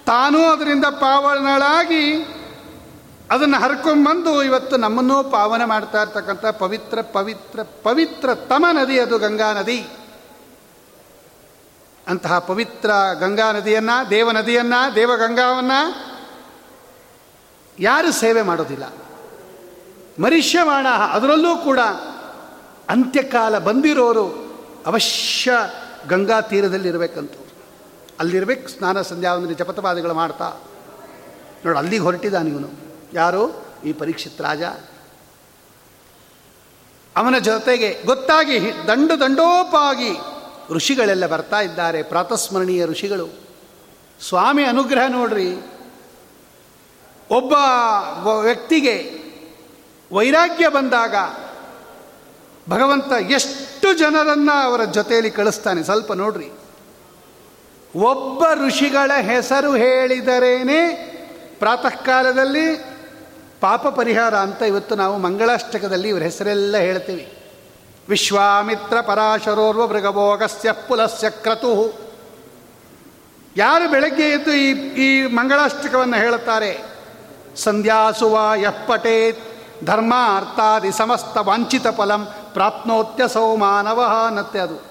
ತಾನೂ 0.07 0.51
ಅದರಿಂದ 0.51 0.85
ಪಾವನಳಾಗಿ 0.85 2.35
ಅದನ್ನು 3.31 3.59
ಹರ್ಕೊಂಬಂದು 3.61 4.43
ಇವತ್ತು 4.43 4.77
ನಮ್ಮನ್ನು 4.77 5.31
ಪಾವನ 5.31 5.65
ಮಾಡ್ತಾ 5.65 6.03
ಇರ್ತಕ್ಕಂಥ 6.03 6.47
ಪವಿತ್ರ 6.47 7.01
ಪವಿತ್ರ 7.01 7.63
ಪವಿತ್ರ 7.63 8.35
ತಮ 8.35 8.67
ನದಿ 8.73 9.01
ಅದು 9.01 9.19
ಗಂಗಾ 9.19 9.53
ನದಿ. 9.53 9.87
ಅಂತಹ 12.07 12.39
ಪವಿತ್ರ 12.39 12.91
ಗಂಗಾ 13.19 13.53
ನದಿಯನ್ನು, 13.53 14.11
ದೇವ 14.11 14.31
ನದಿಯನ್ನು 14.31 14.95
ದೇವಗಂಗಾವನ್ನು 14.95 15.81
ಯಾರು 17.79 18.13
ಸೇವೆ 18.13 18.43
ಮಾಡೋದಿಲ್ಲ. 18.43 18.85
ಮರಿಷ್ಯವಾಣ 20.23 20.87
ಅದರಲ್ಲೂ 20.87 21.57
ಕೂಡ 21.57 21.79
ಅಂತ್ಯಕಾಲ 22.89 23.59
ಬಂದಿರೋರು 23.59 24.27
ಅವಶ್ಯ 24.87 25.53
ಗಂಗಾ 26.09 26.41
ತೀರದಲ್ಲಿರಬೇಕಂತ 26.41 27.33
ಅಲ್ಲಿರ್ಬೇಕು, 28.21 28.69
ಸ್ನಾನ 28.69 29.03
ಸಂಧ್ಯಾವಂದನೆ 29.03 29.55
ಜಪತವಾದಿಗಳು 29.55 30.15
ಮಾಡ್ತಾ. 30.15 30.53
ನೋಡು, 31.65 31.79
ಅಲ್ಲಿಗೆ 31.79 32.03
ಹೊರಟಿದ್ದಾನೆ 32.03 32.51
ಇವನು. 32.51 32.69
ಯಾರು? 33.13 33.65
ಈ 33.85 33.93
ಪರೀಕ್ಷಿತ್ 33.93 34.41
ರಾಜ. 34.41 34.63
ಅವನ 37.17 37.39
ಜೊತೆಗೆ 37.39 38.03
ಗೊತ್ತಾಗಿ 38.07 38.61
ದಂಡು 38.61 39.21
ದಂಡೋಪಾಗಿ 39.21 40.17
ಋಷಿಗಳೆಲ್ಲ 40.71 41.27
ಬರ್ತಾ 41.27 41.61
ಇದ್ದಾರೆ, 41.61 42.03
ಪ್ರಾತಸ್ಮರಣೀಯ 42.03 42.87
ಋಷಿಗಳು. 42.87 43.29
ಸ್ವಾಮಿ 44.29 44.65
ಅನುಗ್ರಹ 44.65 45.07
ನೋಡ್ರಿ. 45.09 45.53
ಒಬ್ಬ 47.31 47.53
ವ್ಯಕ್ತಿಗೆ 48.27 49.19
ವೈರಾಗ್ಯ 50.13 50.69
ಬಂದಾಗ 50.69 51.15
ಭಗವಂತ 52.69 53.13
ಎಷ್ಟು 53.31 53.99
ಜನರನ್ನು 53.99 54.63
ಅವರ 54.63 54.85
ಜೊತೆಯಲ್ಲಿ 54.85 55.31
ಕಳಿಸ್ತಾನೆ? 55.31 55.83
ಸ್ವಲ್ಪ 55.83 56.13
ನೋಡ್ರಿ. 56.13 56.51
ಒಬ್ಬ 57.97 58.45
ಋಷಿಗಳ 58.67 59.11
ಹೆಸರು 59.21 59.75
ಹೇಳಿದರೇನೆ 59.75 60.89
ಪ್ರಾತಃ 61.59 61.89
ಕಾಲದಲ್ಲಿ 61.89 62.85
ಪಾಪ 63.61 63.87
ಪರಿಹಾರ 63.89 64.35
ಅಂತ 64.35 64.63
ಇವತ್ತು 64.63 64.95
ನಾವು 64.95 65.19
ಮಂಗಳಾಷ್ಟಕದಲ್ಲಿ 65.19 66.09
ಇವರ 66.09 66.23
ಹೆಸರೆಲ್ಲ 66.23 66.77
ಹೇಳ್ತೀವಿ. 66.77 67.39
ವಿಶ್ವಾಮಿತ್ರ 68.09 69.01
ಪರಾಶರೋರ್ವ 69.01 69.87
ಮೃಗಭೋಗಸ್ಯ 69.87 70.73
ಪುಲಸ್ಯ 70.73 71.31
ಕ್ರತು. 71.31 71.99
ಯಾರು 73.57 73.91
ಬೆಳಗ್ಗೆ 73.91 74.29
ಎದ್ದು 74.29 74.53
ಈ 74.53 74.71
ಈ 74.89 75.27
ಮಂಗಳಾಷ್ಟಕವನ್ನು 75.27 76.17
ಹೇಳುತ್ತಾರೆ? 76.17 76.81
ಸಂಧ್ಯಾಸುವ 77.57 78.41
ಯಪ್ಪಟೇತ್ 78.57 79.41
ಧರ್ಮ 79.85 80.15
ಅರ್ಥಾದಿ 80.37 80.93
ಸಮಸ್ತ 80.93 81.37
ವಾಂಛಿತ 81.37 81.87
ಫಲಂ 81.89 82.29
ಪ್ರಾಪ್ನೋತ್ಯಸೌ 82.59 83.57
ಮಾನವ 83.57 84.25
ಅನ್ನತ್ತೆ 84.27 84.59
ಅದು. 84.59 84.91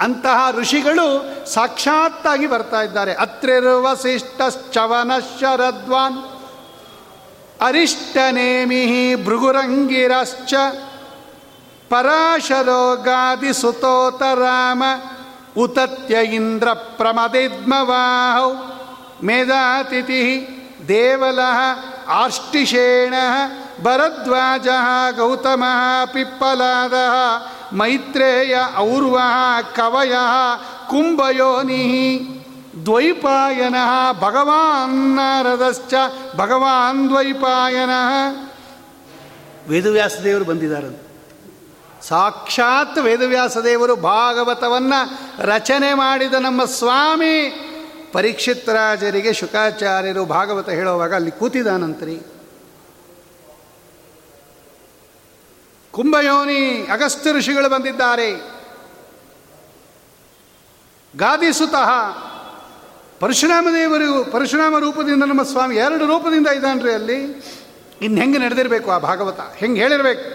ಅಂತಹ 0.00 0.50
ಋಷಿಗಳು 0.50 1.34
ಸಾಕ್ಷಾತ್ತಾಗಿ 1.52 2.46
ಬರ್ತಾ 2.46 2.82
ಇದ್ದಾರೆ. 2.82 3.14
ಅತ್ರಿರ್ವಸಿಷ್ಠಶ್ಚವನ 3.14 5.12
ಶರದ್ವಾನ್ 5.40 6.18
ಅರಿಷ್ಟನೇಮಿ 7.60 9.14
ಭೃಗುರಂಗಿರಶ್ಚ. 9.24 10.54
ಪರಾಶರೋಗಾದಿ 11.90 13.52
ಸುತೋತ 13.52 14.22
ರಾಮ 14.22 14.82
ಉತತ್ಯ 15.58 16.18
ಇಂದ್ರ 16.22 16.72
ಪ್ರಮದಿದ್ಮವಾಹೌ 16.72 18.52
ಮೇಧಾತಿಥಿ. 19.22 20.60
ದೇವಲ 20.88 21.38
ಆರ್ಷ್ಟಿಷೇಣ 22.08 23.14
ಭರದ್ವಾಜ 23.82 24.68
ಗೌತಮ 25.16 25.64
ಪಿಪ್ಪಲಾದ 26.12 26.94
ಮೈತ್ರೇಯ 27.74 28.56
ಔರ್ವ 28.76 29.18
ಕವಯ 29.76 30.12
ಕುಂಭಯೋನಿ 30.88 31.84
ದ್ವೈಪಾಯನ 32.84 33.74
ಭಗವಾನ್ 34.20 35.16
ನಾರದಶ್ಚ 35.16 35.94
ಭಗವಾನ್ 36.36 37.08
ದ್ವೈಪಾಯನ. 37.08 37.90
ವೇದವ್ಯಾಸದೇವರು 39.68 40.44
ಬಂದಿದ್ದಾರೆ 40.44 41.04
ಸಾಕ್ಷಾತ್ 42.08 42.98
ವೇದವ್ಯಾಸದೇವರು 42.98 43.96
ಭಾಗವತವನ್ನು 43.96 45.00
ರಚನೆ 45.46 45.94
ಮಾಡಿದ 45.94 46.34
ನಮ್ಮ 46.34 46.64
ಸ್ವಾಮಿ 46.64 47.36
ಪರೀಕ್ಷಿತ್ 48.14 48.68
ರಾಜರಿಗೆ 48.68 49.32
ಶುಕಾಚಾರ್ಯರು 49.32 50.24
ಭಾಗವತ 50.24 50.68
ಹೇಳುವಾಗ 50.68 51.14
ಅಲ್ಲಿ 51.14 51.30
ಕೂತಿದಾನಂತ್ರಿ 51.30 52.18
ಕುಂಭಯೋನಿ 55.90 56.86
ಅಗಸ್ತ್ಯ 56.86 57.32
ಋಷಿಗಳು 57.32 57.68
ಬಂದಿದ್ದಾರೆ. 57.68 58.34
ಗಾದಿಸುತಃ 61.16 61.90
ಪರಶುರಾಮ 63.20 63.68
ದೇವರು, 63.74 64.32
ಪರಶುರಾಮ 64.32 64.78
ರೂಪದಿಂದ 64.78 65.24
ನಮ್ಮ 65.24 65.42
ಸ್ವಾಮಿ 65.42 65.76
ಎರಡು 65.76 66.06
ರೂಪದಿಂದ 66.06 66.46
ಇದ್ದಾನ್ರಿ 66.46 66.92
ಅಲ್ಲಿ. 66.92 67.22
ಇನ್ನು 68.02 68.20
ಹೆಂಗೆ 68.20 68.38
ನಡೆದಿರಬೇಕು 68.38 68.90
ಆ 68.90 68.98
ಭಾಗವತ? 68.98 69.40
ಹೆಂಗೆ 69.40 69.80
ಹೇಳಿರ್ಬೇಕು? 69.80 70.28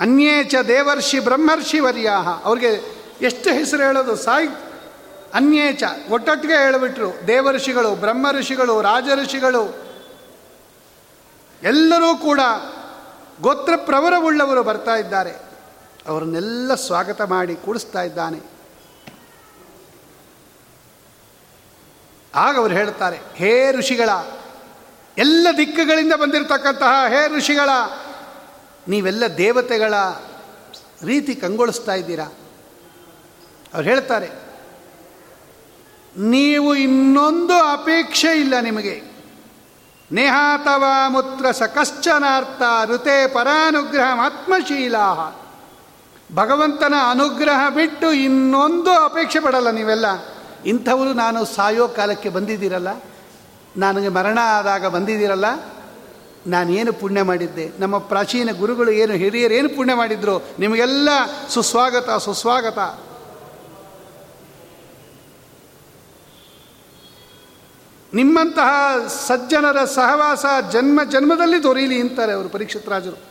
ಅನ್ಯೇಚ 0.00 0.54
ದೇವರ್ಷಿ 0.68 1.20
ಬ್ರಹ್ಮರ್ಷಿ 1.20 1.80
ವರ್ಯಾಹ. 1.80 2.44
ಅವ್ರಿಗೆ 2.44 2.96
ಎಷ್ಟು 3.22 3.50
ಹೆಸರು 3.50 3.82
ಹೇಳೋದು? 3.82 4.16
ಸಾಯ್ 4.16 4.48
ಅನ್ಯೇಚ 5.34 5.82
ಒಟ್ಟೊಟ್ಟಿಗೆ 6.10 6.54
ಹೇಳಿಬಿಟ್ರು. 6.54 7.26
ದೇವಋಷಿಗಳು 7.26 7.94
ಬ್ರಹ್ಮ 7.94 8.30
ಋಷಿಗಳು 8.30 8.82
ರಾಜ 8.82 9.04
ಋಷಿಗಳು 9.24 9.76
ಎಲ್ಲರೂ 11.62 12.16
ಕೂಡ 12.16 12.40
ಗೋತ್ರ 13.40 13.72
ಪ್ರವರವುಳ್ಳವರು 13.76 14.62
ಬರ್ತಾ 14.62 14.94
ಇದ್ದಾರೆ. 14.96 15.32
ಅವರನ್ನೆಲ್ಲ 16.06 16.74
ಸ್ವಾಗತ 16.74 17.22
ಮಾಡಿ 17.22 17.56
ಕೂಡಿಸ್ತಾ 17.56 18.02
ಇದ್ದಾನೆ. 18.02 18.40
ಆಗ 22.34 22.56
ಅವರು 22.56 22.74
ಹೇಳ್ತಾರೆ, 22.74 23.20
ಹೇ 23.34 23.72
ಋಷಿಗಳ, 23.72 24.08
ಎಲ್ಲ 25.18 25.48
ದಿಕ್ಕುಗಳಿಂದ 25.56 26.12
ಬಂದಿರತಕ್ಕಂತಹ 26.12 27.08
ಹೇ 27.08 27.36
ಋಷಿಗಳ, 27.36 27.70
ನೀವೆಲ್ಲ 28.88 29.24
ದೇವತೆಗಳ 29.36 29.94
ರೀತಿ 31.04 31.34
ಕಂಗೊಳಿಸ್ತಾ 31.34 31.94
ಇದ್ದೀರಾ? 31.94 32.24
ಅವ್ರು 33.74 33.88
ಹೇಳ್ತಾರೆ 33.88 34.47
ನೀವು 36.18 36.74
ಇನ್ನೊಂದು 36.74 37.54
ಅಪೇಕ್ಷೆ 37.54 38.40
ಇಲ್ಲ 38.40 38.60
ನಿಮಗೆ. 38.60 39.02
ನೇಹಾತವಾ 40.12 41.08
ಮುತ್ರ 41.08 41.50
ಸಕಶ್ಚನಾರ್ಥ 41.50 42.90
ಋತೆ 42.90 43.26
ಪರಾನುಗ್ರಹ 43.26 44.20
ಆತ್ಮಶೀಲ 44.20 44.94
ಭಗವಂತನ 46.34 46.94
ಅನುಗ್ರಹ 47.10 47.68
ಬಿಟ್ಟು 47.68 48.12
ಇನ್ನೊಂದು 48.12 48.90
ಅಪೇಕ್ಷೆ 48.90 49.40
ಪಡಲ್ಲ 49.40 49.70
ನೀವೆಲ್ಲ. 49.70 50.06
ಇಂಥವರು 50.66 51.12
ನಾನು 51.12 51.44
ಸಾಯೋ 51.44 51.88
ಕಾಲಕ್ಕೆ 51.88 52.28
ಬಂದಿದ್ದೀರಲ್ಲ? 52.28 52.88
ನನಗೆ 53.76 54.08
ಮರಣ 54.08 54.38
ಆದಾಗ 54.42 54.86
ಬಂದಿದ್ದೀರಲ್ಲ? 54.86 55.44
ನಾನೇನು 56.46 56.92
ಪುಣ್ಯ 56.92 57.22
ಮಾಡಿದ್ದೆ? 57.22 57.72
ನಮ್ಮ 57.78 57.98
ಪ್ರಾಚೀನ 57.98 58.52
ಗುರುಗಳು 58.52 58.90
ಏನು 58.90 59.12
ಹಿರಿಯರು 59.12 59.54
ಏನು 59.54 59.68
ಪುಣ್ಯ 59.68 59.94
ಮಾಡಿದ್ರು? 59.94 60.46
ನಿಮಗೆಲ್ಲ 60.58 61.08
ಸುಸ್ವಾಗತ 61.48 62.10
ಸುಸ್ವಾಗತ. 62.10 62.78
ನಿಮ್ಮಂತಹ 68.14 69.06
ಸಜ್ಜನರ 69.08 69.84
ಸಹವಾಸ 69.84 70.44
ಜನ್ಮ 70.72 71.04
ಜನ್ಮದಲ್ಲಿ 71.04 71.62
ದೊರೀಲಿ 71.62 72.00
ಅಂತಾರೆ 72.00 72.32
ಅವರು 72.32 72.48
ಪರೀಕ್ಷಿತ್ 72.48 72.88
ರಾಜರು. 72.88 73.28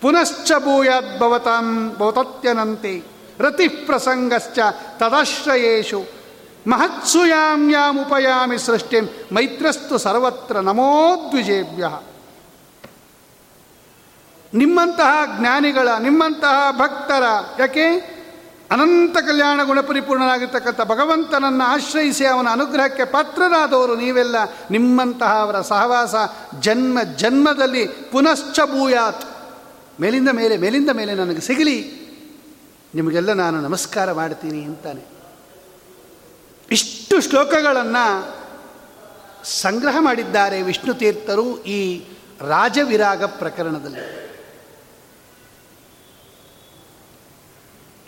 ಪುನಶ್ಚ 0.00 0.52
ಭೂಯಾದ್ಭವತಾಂ 0.58 1.96
ಭವತತ್ಯನಂತೆ 1.98 3.04
ರತಿ 3.38 3.68
ಪ್ರಸಂಗಶ್ಚ 3.68 4.58
ತದಾಶ್ರಯೇಶು 4.98 6.04
ಮಹತ್ಸು 6.66 7.26
ಯಾಂ 7.26 7.70
ಯಾಮ್ 7.70 7.98
ಉಪಯಾಮಿ 7.98 8.58
ಸೃಷ್ಟಿ 8.58 9.00
ಮೈತ್ರಸ್ತು 9.32 9.98
ಸರ್ವತ್ರ 9.98 10.56
ನಮೋ 10.56 11.16
ದ್ವಿಜೇಭ್ಯ. 11.30 11.88
ನಿಮ್ಮಂತಹ 14.54 15.38
ಜ್ಞಾನಿಗಳ, 15.38 15.88
ನಿಮ್ಮಂತಹ 15.88 16.70
ಭಕ್ತರ, 16.70 17.22
ಯಾಕೆ? 17.58 18.15
ಅನಂತ 18.70 19.16
ಕಲ್ಯಾಣ 19.16 19.60
ಗುಣಪರಿಪೂರ್ಣರಾಗಿರ್ತಕ್ಕಂಥ 19.64 20.80
ಭಗವಂತನನ್ನು 20.80 21.64
ಆಶ್ರಯಿಸಿ 21.64 22.26
ಅವನ 22.26 22.48
ಅನುಗ್ರಹಕ್ಕೆ 22.48 23.04
ಪಾತ್ರರಾದವರು 23.04 23.96
ನೀವೆಲ್ಲ 23.96 24.36
ನಿಮ್ಮಂತಹ 24.70 25.32
ಅವರ 25.40 25.60
ಸಹವಾಸ 25.60 26.14
ಜನ್ಮ 26.60 27.02
ಜನ್ಮದಲ್ಲಿ 27.02 27.86
ಪುನಶ್ಚ 27.86 28.60
ಭೂಯಾತ್. 28.64 29.24
ಮೇಲಿಂದ 30.00 30.28
ಮೇಲೆ 30.28 30.56
ಮೇಲಿಂದ 30.56 30.90
ಮೇಲೆ 30.90 31.14
ನನಗೆ 31.14 31.40
ಸಿಗಲಿ. 31.40 32.06
ನಿಮಗೆಲ್ಲ 32.94 33.32
ನಾನು 33.32 33.60
ನಮಸ್ಕಾರ 33.60 34.12
ಮಾಡ್ತೀನಿ 34.12 34.62
ಅಂತಾನೆ. 34.62 35.04
ಇಷ್ಟು 36.70 37.20
ಶ್ಲೋಕಗಳನ್ನು 37.20 38.36
ಸಂಗ್ರಹ 39.44 39.96
ಮಾಡಿದ್ದಾರೆ 40.00 40.62
ವಿಷ್ಣು 40.62 40.94
ತೀರ್ಥರು 40.94 41.64
ಈ 41.64 42.04
ರಾಜವಿರಾಗ 42.40 43.24
ಪ್ರಕರಣದಲ್ಲಿ. 43.24 44.25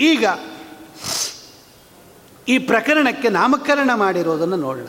ಈಗ 0.00 0.26
ಈ 2.48 2.58
ಪ್ರಕರಣಕ್ಕೆ 2.58 3.28
ನಾಮಕರಣ 3.28 3.90
ಮಾಡಿರೋದನ್ನು 3.94 4.56
ನೋಡೋಣ. 4.56 4.86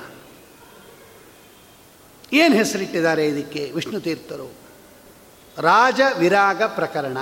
ಏನು 2.34 2.56
ಹೆಸರಿಟ್ಟಿದ್ದಾರೆ 2.56 3.28
ಇದಕ್ಕೆ 3.28 3.72
ವಿಷ್ಣು 3.76 4.00
ತೀರ್ಥರು? 4.00 4.54
ರಾಜ 5.58 6.02
ವಿರಾಗ 6.18 6.64
ಪ್ರಕರಣ. 6.64 7.18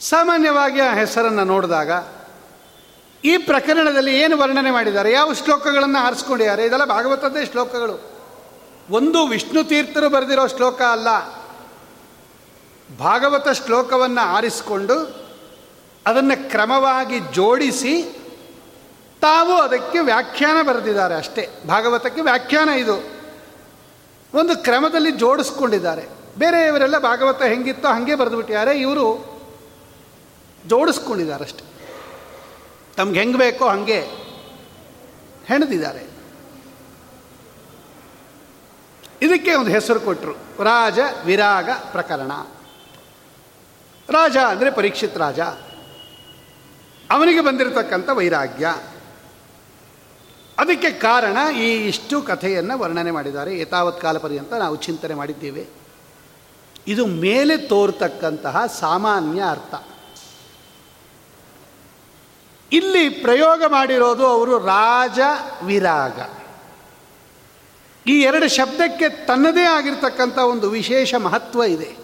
ಸಾಮಾನ್ಯವಾಗಿ 0.00 0.80
ಆ 0.80 0.94
ಹೆಸರನ್ನು 0.94 1.44
ನೋಡಿದಾಗ 1.44 1.90
ಈ 3.24 3.36
ಪ್ರಕರಣದಲ್ಲಿ 3.36 4.20
ಏನು 4.20 4.38
ವರ್ಣನೆ 4.38 4.70
ಮಾಡಿದ್ದಾರೆ? 4.70 5.12
ಯಾವ 5.12 5.32
ಶ್ಲೋಕಗಳನ್ನು 5.32 5.98
ಆರಿಸ್ಕೊಂಡಿದ್ದಾರೆ? 5.98 6.64
ಇದೆಲ್ಲ 6.64 6.84
ಭಾಗವತದ್ದೇ 6.84 7.46
ಶ್ಲೋಕಗಳು. 7.46 8.12
ಒಂದು 8.90 9.26
ವಿಷ್ಣು 9.26 9.64
ತೀರ್ಥರು 9.64 10.08
ಬರೆದಿರೋ 10.08 10.46
ಶ್ಲೋಕ 10.46 10.82
ಅಲ್ಲ. 10.82 11.08
ಭಾಗವತ 12.98 13.48
ಶ್ಲೋಕವನ್ನು 13.48 14.20
ಆರಿಸಿಕೊಂಡು 14.20 15.21
ಅದನ್ನು 16.06 16.50
ಕ್ರಮವಾಗಿ 16.50 17.20
ಜೋಡಿಸಿ 17.20 18.02
ತಾವು 19.20 19.54
ಅದಕ್ಕೆ 19.54 19.98
ವ್ಯಾಖ್ಯಾನ 19.98 20.66
ಬರೆದಿದ್ದಾರೆ 20.66 21.14
ಅಷ್ಟೇ. 21.14 21.48
ಭಾಗವತಕ್ಕೆ 21.68 22.20
ವ್ಯಾಖ್ಯಾನ 22.20 22.68
ಇದು. 22.68 22.96
ಒಂದು 24.34 24.62
ಕ್ರಮದಲ್ಲಿ 24.62 25.10
ಜೋಡಿಸ್ಕೊಂಡಿದ್ದಾರೆ. 25.10 26.08
ಬೇರೆಯವರೆಲ್ಲ 26.38 26.98
ಭಾಗವತ 26.98 27.42
ಹೆಂಗಿತ್ತೋ 27.42 27.88
ಹಾಗೆ 27.88 28.14
ಬರೆದುಬಿಟ್ಟಿದ್ದಾರೆ 28.14 28.80
ಇವರು 28.80 29.32
ಜೋಡಿಸ್ಕೊಂಡಿದ್ದಾರೆ 30.66 31.44
ಅಷ್ಟೆ. 31.44 31.64
ತಮ್ಗೆ 32.96 33.18
ಹೆಂಗೆ 33.18 33.38
ಬೇಕೋ 33.38 33.68
ಹಾಗೆ 33.68 34.00
ಹೆಣದಿದ್ದಾರೆ. 35.46 36.12
ಇದಕ್ಕೆ 39.22 39.54
ಒಂದು 39.54 39.70
ಹೆಸರು 39.70 40.00
ಕೊಟ್ಟರು 40.00 40.32
ರಾಜ 40.64 40.98
ವಿರಾಗ 41.24 41.70
ಪ್ರಕರಣ. 41.92 42.32
ರಾಜ 44.08 44.36
ಅಂದರೆ 44.36 44.70
ಪರೀಕ್ಷಿತ್ 44.70 45.18
ರಾಜ. 45.18 45.40
ಅವನಿಗೆ 47.12 47.40
ಬಂದಿರತಕ್ಕಂಥ 47.40 48.08
ವೈರಾಗ್ಯ. 48.10 48.74
ಅದಕ್ಕೆ 50.58 50.90
ಕಾರಣ 50.90 51.56
ಈ 51.56 51.88
ಇಷ್ಟು 51.88 52.22
ಕಥೆಯನ್ನು 52.22 52.78
ವರ್ಣನೆ 52.78 53.10
ಮಾಡಿದ್ದಾರೆ. 53.10 53.58
ಯಥಾವತ್ 53.58 54.00
ಕಾಲ 54.00 54.18
ಪರ್ಯಂತ 54.18 54.52
ನಾವು 54.52 54.76
ಚಿಂತನೆ 54.76 55.14
ಮಾಡಿದ್ದೇವೆ. 55.14 55.66
ಇದು 56.86 57.06
ಮೇಲೆ 57.06 57.56
ತೋರ್ತಕ್ಕಂತಹ 57.56 58.66
ಸಾಮಾನ್ಯ 58.66 59.42
ಅರ್ಥ. 59.50 59.74
ಇಲ್ಲಿ 62.72 63.08
ಪ್ರಯೋಗ 63.08 63.62
ಮಾಡಿರೋದು 63.68 64.26
ಅವರು 64.26 64.58
ರಾಜ 64.58 65.18
ವಿರಾಗ. 65.64 66.20
ಈ 68.06 68.20
ಎರಡು 68.20 68.48
ಶಬ್ದಕ್ಕೆ 68.48 69.08
ತನ್ನದೇ 69.08 69.64
ಆಗಿರ್ತಕ್ಕಂಥ 69.64 70.38
ಒಂದು 70.38 70.70
ವಿಶೇಷ 70.70 71.14
ಮಹತ್ವ 71.14 71.62
ಇದೆ. 71.62 72.01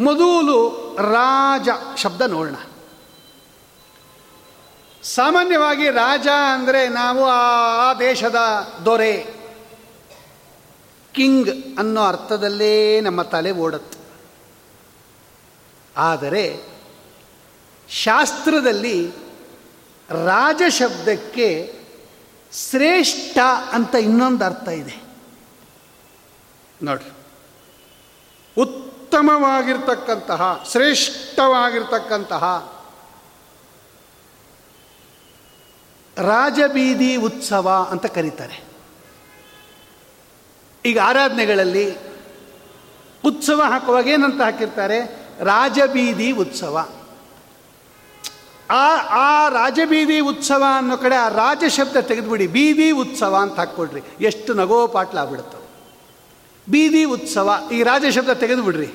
ಮೊದಲು 0.00 0.70
ರಾಜ 1.00 1.68
ಶಬ್ದ 1.96 2.20
ನೋಡೋಣ. 2.20 2.54
ಸಾಮಾನ್ಯವಾಗಿ 5.02 5.90
ರಾಜ 5.90 6.26
ಅಂದರೆ 6.54 6.88
ನಾವು 6.88 7.24
ಆ 7.24 7.94
ದೇಶದ 7.94 8.36
ದೊರೆ. 8.84 9.26
ಕಿಂಗ್ 11.12 11.78
ಅನ್ನೋ 11.78 12.04
ಅರ್ಥದಲ್ಲೇ 12.04 13.00
ನಮ್ಮ 13.00 13.22
ತಲೆ 13.22 13.50
ಓಡತ್ತು. 13.50 13.98
ಆದರೆ 15.96 16.60
ಶಾಸ್ತ್ರದಲ್ಲಿ 17.88 19.10
ರಾಜ 20.10 20.62
ಶಬ್ದಕ್ಕೆ 20.68 21.80
ಶ್ರೇಷ್ಠ 22.52 23.38
ಅಂತ 23.72 23.94
ಇನ್ನೊಂದು 23.94 24.44
ಅರ್ಥ 24.44 24.68
ಇದೆ. 24.68 25.02
ನೋಡ್ರಿ. 26.82 27.10
ಉತ್ತಮವಾಗಿರ್ತಕ್ಕಂತಹ, 29.10 30.64
ಶ್ರೇಷ್ಠವಾಗಿರ್ತಕ್ಕಂತಹ 30.70 32.72
ರಾಜಬೀದಿ 36.18 37.16
ಉತ್ಸವ 37.16 37.88
ಅಂತ 37.90 38.06
ಕರೀತಾರೆ. 38.06 38.64
ಈಗ 40.84 40.98
ಆರಾಧನೆಗಳಲ್ಲಿ 40.98 41.96
ಉತ್ಸವ 43.24 43.62
ಹಾಕುವಾಗ 43.62 44.08
ಏನಂತ 44.08 44.40
ಹಾಕಿರ್ತಾರೆ? 44.40 45.28
ರಾಜಬೀದಿ 45.40 46.32
ಉತ್ಸವ. 46.32 46.88
ಆ 48.70 48.96
ಆ 48.96 49.48
ರಾಜಬೀದಿ 49.48 50.20
ಉತ್ಸವ 50.20 50.64
ಅನ್ನೋ 50.76 50.96
ಕಡೆ 50.96 51.16
ಆ 51.16 51.28
ರಾಜ 51.28 51.64
ಶಬ್ದ 51.68 51.96
ತೆಗೆದುಬಿಡಿ, 51.96 52.46
ಬೀದಿ 52.46 52.90
ಉತ್ಸವ 52.90 53.34
ಅಂತ 53.34 53.56
ಹಾಕ್ಕೊಡ್ರಿ. 53.56 54.00
ಎಷ್ಟು 54.20 54.54
ನಗೋ 54.54 54.86
ಪಾಟ್ಲಾಗ್ಬಿಡುತ್ತೆ. 54.86 55.59
ಬೀದಿ 56.70 57.04
ಉತ್ಸವ, 57.04 57.50
ಈ 57.72 57.82
ರಾಜ 57.82 58.04
ಶಬ್ದ 58.10 58.30
ತೆಗೆದುಬಿಡ್ರಿ. 58.30 58.88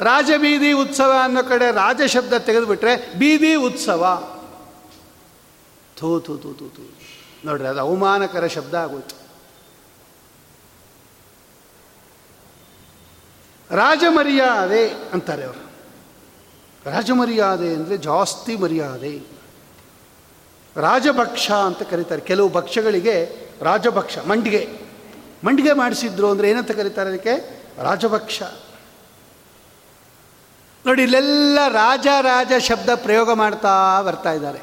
ರಾಜಬೀದಿ 0.00 0.72
ಉತ್ಸವ 0.72 1.12
ಅನ್ನೋ 1.22 1.42
ಕಡೆ 1.42 1.72
ರಾಜ 1.72 2.00
ಶಬ್ದ 2.06 2.32
ತೆಗೆದುಬಿಟ್ರೆ 2.32 3.18
ಬೀದಿ 3.18 3.54
ಉತ್ಸವ. 3.54 4.32
ಥೂ 5.96 6.20
ಥೂ 6.20 6.36
ಥೂ 6.36 6.52
ಥೂ 6.52 6.68
ಥೂ. 6.68 6.90
ನೋಡ್ರಿ, 7.44 7.68
ಅದು 7.68 7.80
ಅವಮಾನಕರ 7.80 8.46
ಶಬ್ದ 8.46 8.74
ಆಗೋಯ್ತು. 8.74 9.26
ರಾಜಮರ್ಯಾದೆ 13.70 14.88
ಅಂತಾರೆ 14.88 15.44
ಅವರು. 15.44 15.66
ರಾಜಮರ್ಯಾದೆ 16.90 17.74
ಅಂದರೆ 17.74 17.96
ಜಾಸ್ತಿ 17.96 18.56
ಮರ್ಯಾದೆ. 18.56 19.18
ರಾಜಭಕ್ಷ 20.76 21.50
ಅಂತ 21.50 21.82
ಕರೀತಾರೆ. 21.82 22.22
ಕೆಲವು 22.22 22.48
ಭಕ್ಷ್ಯಗಳಿಗೆ 22.48 23.46
ರಾಜಭಕ್ಷ, 23.62 24.18
ಮಂಡಿಗೆ. 24.18 24.85
ಮಂಡಿಗೆ 25.46 25.72
ಮಾಡಿಸಿದ್ರು 25.72 26.30
ಅಂದರೆ 26.30 26.50
ಏನಂತ 26.50 26.70
ಕರೀತಾರೆ 26.70 27.10
ಅದಕ್ಕೆ? 27.10 27.64
ರಾಜಭಕ್ಷ. 27.82 28.42
ನೋಡಿ, 30.86 31.02
ಇಲ್ಲೆಲ್ಲ 31.02 31.58
ರಾಜ 31.68 32.06
ರಾಜ 32.20 32.52
ಶಬ್ದ 32.58 32.90
ಪ್ರಯೋಗ 32.94 33.32
ಮಾಡ್ತಾ 33.32 34.02
ಬರ್ತಾ 34.02 34.32
ಇದ್ದಾರೆ. 34.32 34.60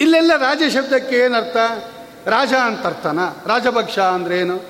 ಇಲ್ಲೆಲ್ಲ 0.00 0.36
ರಾಜ 0.36 0.62
ಶಬ್ದಕ್ಕೆ 0.74 1.16
ಏನರ್ಥ? 1.16 1.56
ರಾಜ 2.28 2.54
ಅಂತ 2.54 2.86
ಅರ್ಥನ? 2.86 3.18
ರಾಜಭಕ್ಷ 3.46 3.98
ಏನು? 4.32 4.60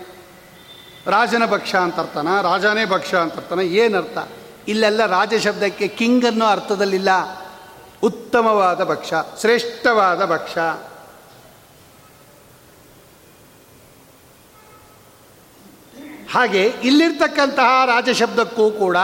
ರಾಜನ 1.07 1.47
ಭಕ್ಷ 1.47 1.75
ಅಂತ 1.75 1.99
ಅರ್ಥನ? 1.99 2.41
ರಾಜನೇ 2.41 2.85
ಭಕ್ಷ 2.85 3.15
ಅಂತ 3.15 3.37
ಅರ್ಥನ? 3.37 3.61
ಏನರ್ಥ? 3.61 4.19
ಇಲ್ಲೆಲ್ಲ 4.69 5.07
ರಾಜ 5.07 5.35
ಶಬ್ದಕ್ಕೆ 5.35 5.89
ಕಿಂಗ್ 5.89 6.25
ಅನ್ನೋ 6.25 6.47
ಅರ್ಥದಲ್ಲಿಲ್ಲ. 6.47 7.09
ಉತ್ತಮವಾದ 8.03 8.85
ಭಕ್ಷ, 8.85 9.13
ಶ್ರೇಷ್ಠವಾದ 9.41 10.25
ಭಕ್ಷ. 10.25 10.59
ಹಾಗೆ 16.35 16.63
ಇಲ್ಲಿರ್ತಕ್ಕಂತಹ 16.63 17.85
ರಾಜಶಬ್ದಕ್ಕೂ 17.85 18.71
ಕೂಡ 18.71 18.97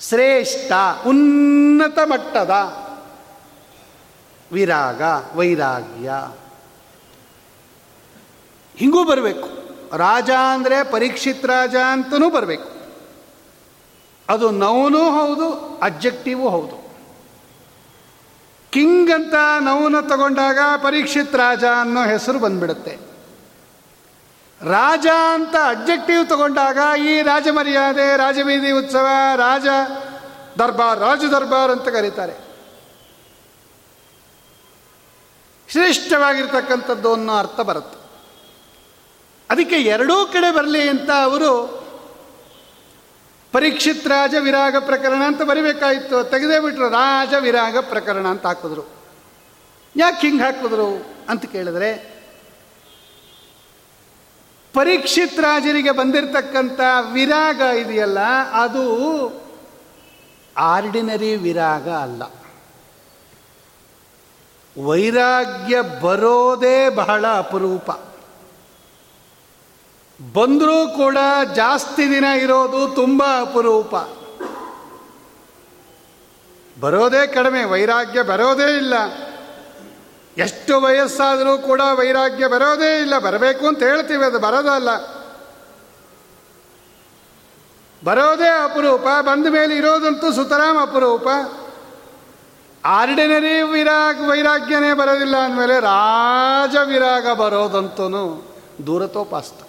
ಶ್ರೇಷ್ಠ, 0.00 0.72
ಉನ್ನತ 1.06 1.98
ಮಟ್ಟದ 2.04 2.50
ವಿರಾಗ, 4.52 5.02
ವೈರಾಗ್ಯ. 5.34 6.12
ಹಿಂಗೂ 8.76 9.04
ಬರಬೇಕು. 9.04 9.48
ರಾಜ 9.96 10.30
ಅಂದರೆ 10.30 10.90
ಪರೀಕ್ಷಿತ್ 10.92 11.46
ರಾಜ 11.46 11.76
ಅಂತನೂ 11.76 12.30
ಬರಬೇಕು. 12.30 12.70
ಅದು 14.28 14.50
ನೌನೂ 14.50 15.10
ಹೌದು 15.10 15.78
ಅಬ್ಜೆಕ್ಟಿವೂ 15.82 16.48
ಹೌದು. 16.48 16.84
ಕಿಂಗ್ 18.70 19.10
ಅಂತ 19.10 19.34
ನೌನ 19.60 20.00
ತಗೊಂಡಾಗ 20.00 20.58
ಪರೀಕ್ಷಿತ್ 20.82 21.34
ರಾಜ 21.34 21.64
ಅನ್ನೋ 21.80 22.04
ಹೆಸರು 22.04 22.38
ಬಂದ್ಬಿಡುತ್ತೆ. 22.38 23.13
ರಾಜ 24.62 25.06
ಅಂತ 25.32 25.56
ಅಬ್ಜೆಕ್ಟಿವ್ 25.56 26.28
ತಗೊಂಡಾಗ 26.28 26.78
ಈ 27.00 27.22
ರಾಜ 27.22 27.48
ಮರ್ಯಾದೆ 27.48 28.16
ರಾಜಬೀದಿ 28.16 28.70
ಉತ್ಸವ, 28.70 29.06
ರಾಜ 29.36 29.66
ದರ್ಬಾರ್ 30.58 31.00
ರಾಜ 31.00 31.24
ದರ್ಬಾರ್ 31.24 31.70
ಅಂತ 31.70 31.88
ಕರೀತಾರೆ. 31.88 32.44
ಶ್ರೇಷ್ಠವಾಗಿರ್ತಕ್ಕಂಥದ್ದು 35.68 37.12
ಅನ್ನೋ 37.12 37.36
ಅರ್ಥ 37.36 37.60
ಬರುತ್ತೆ. 37.60 38.04
ಅದಕ್ಕೆ 39.50 39.76
ಎರಡೂ 39.76 40.26
ಕಡೆ 40.26 40.54
ಬರಲಿ 40.54 40.88
ಅಂತ 40.88 41.10
ಅವರು 41.10 41.84
ಪರೀಕ್ಷಿತ್ 43.52 44.06
ರಾಜ 44.06 44.34
ವಿರಾಗ 44.34 44.76
ಪ್ರಕರಣ 44.76 45.22
ಅಂತ 45.26 45.42
ಬರಿಬೇಕಾಯಿತು. 45.42 46.24
ತೆಗೆದೇ 46.24 46.60
ಬಿಟ್ರು 46.60 46.88
ರಾಜ 46.88 47.34
ವಿರಾಗ 47.34 47.78
ಪ್ರಕರಣ 47.78 48.26
ಅಂತ 48.26 48.46
ಹಾಕಿದ್ರು. 48.46 48.88
ಯಾಕೆ 49.96 50.26
ಹಿಂಗೆ 50.26 50.42
ಹಾಕಿದ್ರು 50.42 51.06
ಅಂತ 51.28 51.44
ಕೇಳಿದ್ರೆ 51.44 52.13
ಪರೀಕ್ಷಿತ್ 54.74 55.40
ರಾಜರಿಗೆ 55.40 55.90
ಬಂದಿರತಕ್ಕಂಥ 55.90 56.80
ವಿರಾಗ 57.12 57.60
ಇದೆಯಲ್ಲ, 57.60 58.18
ಅದು 58.52 58.84
ಆರ್ಡಿನರಿ 60.56 61.36
ವಿರಾಗ 61.36 61.88
ಅಲ್ಲ. 61.88 62.22
ವೈರಾಗ್ಯ 64.84 65.80
ಬರೋದೇ 65.80 66.88
ಬಹಳ 66.88 67.26
ಅಪರೂಪ. 67.26 67.90
ಬಂದರೂ 70.32 70.88
ಕೂಡ 70.96 71.18
ಜಾಸ್ತಿ 71.54 72.10
ದಿನ 72.10 72.24
ಇರೋದು 72.24 72.88
ತುಂಬ 72.94 73.22
ಅಪರೂಪ. 73.40 73.94
ಬರೋದೇ 76.80 77.26
ಕಡಿಮೆ, 77.26 77.64
ವೈರಾಗ್ಯ 77.64 78.22
ಬರೋದೇ 78.22 78.76
ಇಲ್ಲ. 78.76 78.94
ಎಷ್ಟು 80.38 80.80
ವಯಸ್ಸಾದರೂ 80.80 81.58
ಕೂಡ 81.58 81.80
ವೈರಾಗ್ಯ 81.92 82.46
ಬರೋದೇ 82.46 83.00
ಇಲ್ಲ. 83.00 83.18
ಬರಬೇಕು 83.18 83.66
ಅಂತ 83.66 83.82
ಹೇಳ್ತೀವಿ. 83.82 84.24
ಅದು 84.24 84.38
ಬರೋದಲ್ಲ. 84.38 84.96
ಬರೋದೇ 88.04 88.48
ಅಪರೂಪ. 88.64 89.00
ಬಂದ 89.00 89.46
ಮೇಲೆ 89.46 89.76
ಇರೋದಂತೂ 89.76 90.32
ಸುತರಾಮ್ 90.32 90.78
ಅಪರೂಪ. 90.78 91.28
ಆರ್ಡಿನರಿ 92.84 93.62
ವಿರಾಗ 93.62 94.28
ವೈರಾಗ್ಯನೇ 94.28 94.92
ಬರೋದಿಲ್ಲ 94.92 95.36
ಅಂದಮೇಲೆ 95.36 95.80
ರಾಜ 95.80 96.76
ವಿರಾಗ 96.84 97.32
ಬರೋದಂತೂ 97.32 98.46
ದೂರತೋಪಾಸ್ತ. 98.86 99.62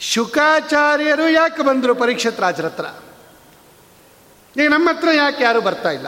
ಶುಕಾಚಾರ್ಯರು 0.00 1.28
ಯಾಕೆ 1.28 1.62
ಬಂದರು 1.62 1.94
ಪರೀಕ್ಷತ್ 1.94 2.40
ರಾಜರ 2.40 2.64
ಹತ್ರ 2.64 2.84
ಈಗ 4.60 4.70
ನಮ್ಮ 4.70 4.90
ಹತ್ರ 4.90 5.08
ಯಾಕೆ 5.12 5.44
ಯಾರು 5.44 5.60
ಬರ್ತಾ 5.60 5.90
ಇಲ್ಲ? 5.90 6.06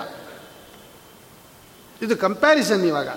ಇದು 2.02 2.16
ಕಂಪ್ಯಾರಿಸನ್ 2.16 2.84
ಇವಾಗ. 2.84 3.08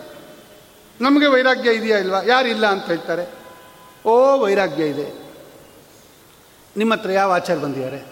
ನಮಗೆ 1.01 1.27
ವೈರಾಗ್ಯ 1.27 1.73
ಇದೆಯಾ 1.73 1.97
ಇಲ್ವಾ? 1.97 2.21
ಯಾರಿಲ್ಲ 2.21 2.65
ಅಂತ 2.67 2.85
ಹೇಳ್ತಾರೆ. 2.85 3.33
ಓ, 4.05 4.37
ವೈರಾಗ್ಯ 4.37 4.85
ಇದೆ. 4.85 5.25
ನಿಮ್ಮ 6.77 6.93
ಹತ್ರ 6.93 7.11
ಯಾವ 7.11 7.33
ಆಚಾರ 7.33 7.57
ಬಂದಿದ್ದಾರೆ? 7.57 8.05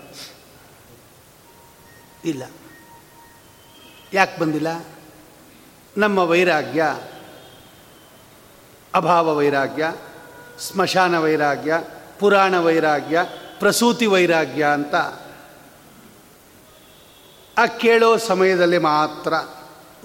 ಇಲ್ಲ. 2.26 2.44
ಯಾಕೆ 4.14 4.40
ಬಂದಿಲ್ಲ? 4.40 4.86
ನಮ್ಮ 5.98 6.20
ವೈರಾಗ್ಯ, 6.20 6.98
ಅಭಾವ 8.94 9.36
ವೈರಾಗ್ಯ, 9.36 9.94
ಸ್ಮಶಾನ 10.60 11.20
ವೈರಾಗ್ಯ, 11.20 11.84
ಪುರಾಣ 12.20 12.60
ವೈರಾಗ್ಯ, 12.60 13.26
ಪ್ರಸೂತಿ 13.60 14.06
ವೈರಾಗ್ಯ 14.06 14.66
ಅಂತ 14.66 14.96
ಆ 17.58 17.66
ಕೇಳೋ 17.66 18.18
ಸಮಯದಲ್ಲಿ 18.18 18.78
ಮಾತ್ರ 18.78 19.34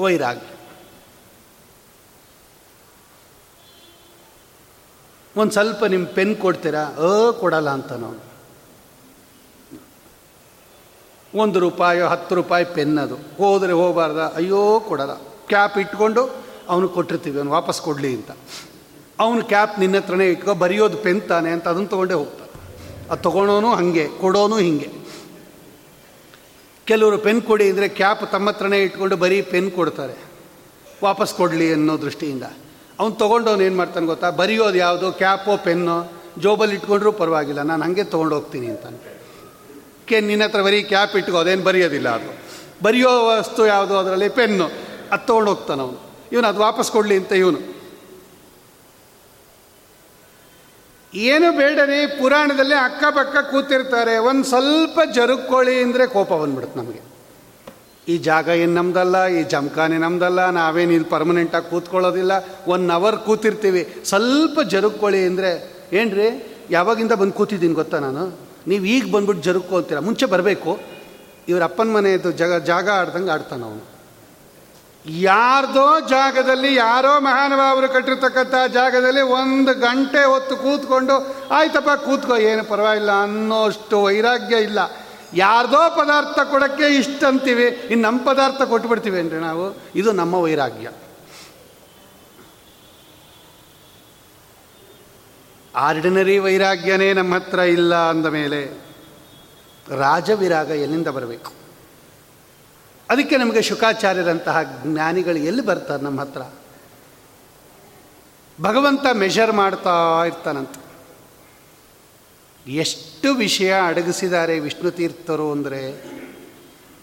ವೈರಾಗ್ಯ. 0.02 0.57
ಒಂದು 5.38 5.52
ಸ್ವಲ್ಪ 5.52 5.84
ನಿಮ್ಮ 5.84 6.06
ಪೆನ್ 6.06 6.36
ಕೊಡ್ತೀರಾ? 6.36 6.82
ಅ, 6.82 7.30
ಕೊಡಲ್ಲ 7.30 7.70
ಅಂತ 7.70 7.92
ನಾವು 7.92 8.28
ಒಂದು 11.34 11.58
ರೂಪಾಯಿ, 11.58 12.00
ಹತ್ತು 12.00 12.34
ರೂಪಾಯಿ 12.34 12.64
ಪೆನ್ 12.64 12.98
ಅದು. 12.98 13.14
ಹೋದರೆ 13.14 13.72
ಹೋಗಬಾರ್ದ? 13.72 14.16
ಅಯ್ಯೋ, 14.16 14.80
ಕೊಡಲ್ಲ. 14.80 15.14
ಕ್ಯಾಪ್ 15.18 15.78
ಇಟ್ಕೊಂಡು 15.78 16.34
ಅವನು 16.68 16.88
ಕೊಟ್ಟಿರ್ತೀವಿ, 16.88 17.36
ಅವ್ನು 17.36 17.52
ವಾಪಸ್ 17.52 17.82
ಕೊಡಲಿ 17.82 18.14
ಅಂತ. 18.14 18.30
ಅವನು 19.20 19.44
ಕ್ಯಾಪ್ 19.44 19.80
ನಿನ್ನ 19.80 19.96
ಹತ್ರನೇ 19.96 20.30
ಇಟ್ಕೊ, 20.30 20.54
ಬರೆಯೋದು 20.54 20.96
ಪೆನ್ 20.96 21.22
ತಾನೆ 21.22 21.50
ಅಂತ 21.50 21.68
ಅದನ್ನು 21.68 21.88
ತೊಗೊಂಡೇ 21.88 22.14
ಹೋಗ್ತಾನೆ. 22.14 22.48
ಅದು 23.10 23.22
ತೊಗೊಳೋನು 23.22 23.74
ಹಾಗೆ, 23.74 24.08
ಕೊಡೋನು 24.08 24.56
ಹೀಗೆ. 24.56 24.90
ಕೆಲವರು 26.84 27.18
ಪೆನ್ 27.18 27.42
ಕೊಡಿ 27.42 27.70
ಅಂದರೆ 27.70 27.88
ಕ್ಯಾಪ್ 27.88 28.32
ತಮ್ಮ 28.32 28.48
ಹತ್ರನೇ 28.48 28.82
ಇಟ್ಕೊಂಡು 28.82 29.16
ಬರೀ 29.16 29.42
ಪೆನ್ 29.42 29.70
ಕೊಡ್ತಾರೆ. 29.70 30.14
ವಾಪಸ್ 31.04 31.34
ಕೊಡಲಿ 31.34 31.72
ಅನ್ನೋ 31.72 32.00
ದೃಷ್ಟಿಯಿಂದ. 32.00 32.42
ಅವ್ನು 33.00 33.16
ತೊಗೊಂಡವನು 33.16 33.62
ಏನು 33.62 33.76
ಮಾಡ್ತಾನೆ 33.76 34.06
ಗೊತ್ತಾ? 34.06 34.30
ಬರೆಯೋದು 34.30 34.78
ಯಾವುದು? 34.78 35.12
ಕ್ಯಾಪೋ, 35.12 35.56
ಪೆನ್ನು? 35.56 36.12
ಜೋಬಲ್ಲಿ 36.38 36.74
ಇಟ್ಕೊಂಡ್ರೂ 36.74 37.12
ಪರವಾಗಿಲ್ಲ. 37.12 37.62
ನಾನು 37.62 37.82
ಹಾಗೆ 37.82 38.04
ತೊಗೊಂಡೋಗ್ತೀನಿ 38.04 38.66
ಅಂತಾನೆ 38.66 39.18
ಕೆ, 40.06 40.20
ನಿನ್ನ 40.20 40.44
ಹತ್ರ 40.44 40.62
ಬರೀ 40.62 40.82
ಕ್ಯಾಪ್ 40.82 41.16
ಇಟ್ಕೋ, 41.16 41.38
ಅದೇನು 41.38 41.62
ಬರೆಯೋದಿಲ್ಲ 41.62 42.08
ಅದು. 42.08 42.38
ಬರೆಯೋ 42.82 43.26
ವಸ್ತು 43.26 43.66
ಯಾವುದು? 43.66 43.98
ಅದರಲ್ಲಿ 43.98 44.28
ಪೆನ್ನು. 44.28 44.70
ಅದು 45.12 45.26
ತೊಗೊಂಡು 45.26 45.50
ಹೋಗ್ತಾನೆ 45.50 45.82
ಅವನು. 45.82 46.00
ಇವನು 46.32 46.48
ಅದು 46.48 46.60
ವಾಪಸ್ 46.60 46.92
ಕೊಡಲಿ 46.92 47.16
ಅಂತ 47.16 47.32
ಇವನು. 47.32 47.78
ಏನು 51.14 51.56
ಬೇಡನೇ 51.56 52.06
ಪುರಾಣದಲ್ಲಿ 52.06 52.74
ಅಕ್ಕಪಕ್ಕ 52.74 53.50
ಕೂತಿರ್ತಾರೆ. 53.50 54.18
ಒಂದು 54.18 54.44
ಸ್ವಲ್ಪ 54.44 55.00
ಜರುಕೊಳ್ಳಿ 55.14 55.82
ಅಂದರೆ 55.82 56.06
ಕೋಪ 56.06 56.32
ಬಂದ್ಬಿಡುತ್ತೆ 56.32 56.80
ನಮಗೆ. 56.80 57.07
ಈ 58.12 58.14
ಜಾಗ 58.28 58.48
ಏನು 58.62 58.74
ನಮ್ದಲ್ಲ, 58.80 59.16
ಈ 59.38 59.40
ಜಮಖಾನೆ 59.52 59.96
ನಮ್ದಲ್ಲ, 60.04 60.40
ನಾವೇನು 60.58 60.92
ಇಲ್ಲಿ 60.96 61.08
ಪರ್ಮನೆಂಟಾಗಿ 61.14 61.66
ಕೂತ್ಕೊಳ್ಳೋದಿಲ್ಲ. 61.72 62.32
One 62.74 62.86
hour 62.98 63.16
ಕೂತಿರ್ತೀವಿ. 63.26 63.82
ಸ್ವಲ್ಪ 64.10 64.58
ಜರುಕೊಳ್ಳಿ 64.74 65.20
ಅಂದರೆ 65.30 65.50
ಏನ್ರಿ? 66.00 66.28
ಯಾವಾಗಿಂದ 66.76 67.14
ಬಂದು 67.20 67.34
ಕೂತಿದ್ದೀನಿ 67.40 67.76
ಗೊತ್ತಾ 67.80 67.98
ನಾನು? 68.06 68.24
ನೀವು 68.70 68.84
ಈಗ 68.94 69.04
ಬಂದ್ಬಿಟ್ಟು 69.14 69.42
ಜರುಗ್ಕೊಳ್ತೀರಾ 69.48 70.00
ಮುಂಚೆ 70.08 70.26
ಬರಬೇಕು. 70.32 70.72
ಇವ್ರ 71.50 71.62
ಅಪ್ಪನ 71.70 71.88
ಮನೆಯದು 71.96 72.30
ಜಾಗ 72.40 72.54
ಜಾಗ 72.70 72.88
ಆಡ್ದಂಗೆ 73.00 73.32
ಆಡ್ತಾನೆ 73.34 73.64
ಅವನು. 73.68 73.84
ಯಾರ್ದೋ 75.26 75.86
ಜಾಗದಲ್ಲಿ 76.14 76.70
ಯಾರೋ 76.76 77.12
ಮಹಾನುಭಾವರು 77.26 77.88
ಕಟ್ಟಿರ್ತಕ್ಕಂಥ 77.94 78.54
ಜಾಗದಲ್ಲಿ 78.78 79.22
ಒಂದು 79.40 79.72
ಗಂಟೆ 79.86 80.22
ಹೊತ್ತು 80.32 80.54
ಕೂತ್ಕೊಂಡು, 80.64 81.14
ಆಯ್ತಪ್ಪ, 81.58 81.90
ಕೂತ್ಕೋ. 82.06 82.36
ಏನು 82.50 82.64
ಪರವಾಗಿಲ್ಲ, 82.72 83.12
ಅನ್ನೋಷ್ಟು 83.26 83.98
ವೈರಾಗ್ಯ 84.06 84.56
ಇಲ್ಲ. 84.68 84.80
ಯಾರ್ದೋ 85.34 85.90
ಪದಾರ್ಥ 85.90 86.38
ಕೊಡೋಕ್ಕೆ 86.50 86.94
ಇಷ್ಟ 86.94 87.24
ಅಂತೀವಿ 87.24 87.66
ಇನ್ನು 87.66 88.08
ನಮ್ಮ 88.08 88.24
ಪದಾರ್ಥ 88.24 88.62
ಕೊಟ್ಬಿಡ್ತೀವಿ 88.62 89.20
ಅಂದರೆ 89.20 89.40
ನಾವು, 89.40 89.82
ಇದು 89.94 90.12
ನಮ್ಮ 90.12 90.34
ವೈರಾಗ್ಯ. 90.34 90.90
ಆರ್ಡಿನರಿ 95.74 96.38
ವೈರಾಗ್ಯನೇ 96.38 97.12
ನಮ್ಮ 97.12 97.34
ಹತ್ರ 97.34 97.58
ಇಲ್ಲ 97.58 97.94
ಅಂದ 97.94 98.26
ಮೇಲೆ 98.26 98.80
ರಾಜವಿರಾಗ 99.88 100.70
ಎಲ್ಲಿಂದ 100.70 101.08
ಬರಬೇಕು? 101.08 101.52
ಅದಕ್ಕೆ 103.10 103.36
ನಮಗೆ 103.36 103.62
ಶುಕಾಚಾರ್ಯರಂತಹ 103.62 104.62
ಜ್ಞಾನಿಗಳು 104.62 105.36
ಎಲ್ಲಿ 105.36 105.62
ಬರ್ತಾರೆ 105.62 106.02
ನಮ್ಮ 106.02 106.20
ಹತ್ರ? 106.20 106.42
ಭಗವಂತ 108.60 109.06
ಮೆಷರ್ 109.12 109.52
ಮಾಡ್ತಾ 109.52 110.24
ಇರ್ತಾನಂತ. 110.24 110.70
ಎಷ್ಟು 112.66 113.07
ವಿಷಯ 113.26 113.74
ಅಡಗಿಸಿದ್ದಾರೆ 113.86 114.60
ವಿಷ್ಣು 114.60 114.90
ತೀರ್ಥರು 114.90 115.52
ಅಂದರೆ 115.52 116.18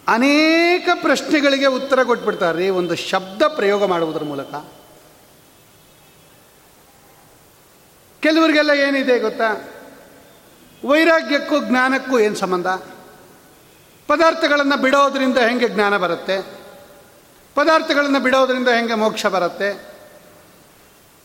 ಅನೇಕ 0.07 0.89
ಪ್ರಶ್ನೆಗಳಿಗೆ 1.01 1.65
ಉತ್ತರ 1.65 2.03
ಕೊಟ್ಬಿಡ್ತಾರೆ. 2.03 2.69
ಒಂದು 2.69 2.95
ಶಬ್ದ 2.95 3.41
ಪ್ರಯೋಗ 3.41 3.85
ಮಾಡುವುದರ 3.85 4.23
ಮೂಲಕ. 4.23 4.53
ಕೆಲವರಿಗೆಲ್ಲ 8.19 8.69
ಏನಿದೆ 8.69 9.19
ಗೊತ್ತಾ? 9.19 9.69
ವೈರಾಗ್ಯಕ್ಕೂ 10.85 11.59
ಜ್ಞಾನಕ್ಕೂ 11.59 12.19
ಏನು 12.19 12.35
ಸಂಬಂಧ? 12.35 12.67
ಪದಾರ್ಥಗಳನ್ನು 14.07 14.77
ಬಿಡೋದ್ರಿಂದ 14.77 15.37
ಹೆಂಗೆ 15.37 15.69
ಜ್ಞಾನ 15.69 15.97
ಬರುತ್ತೆ? 15.97 16.41
ಪದಾರ್ಥಗಳನ್ನು 17.55 18.19
ಬಿಡೋದ್ರಿಂದ 18.19 18.67
ಹೆಂಗೆ 18.67 18.93
ಮೋಕ್ಷ 18.93 19.25
ಬರುತ್ತೆ? 19.25 19.94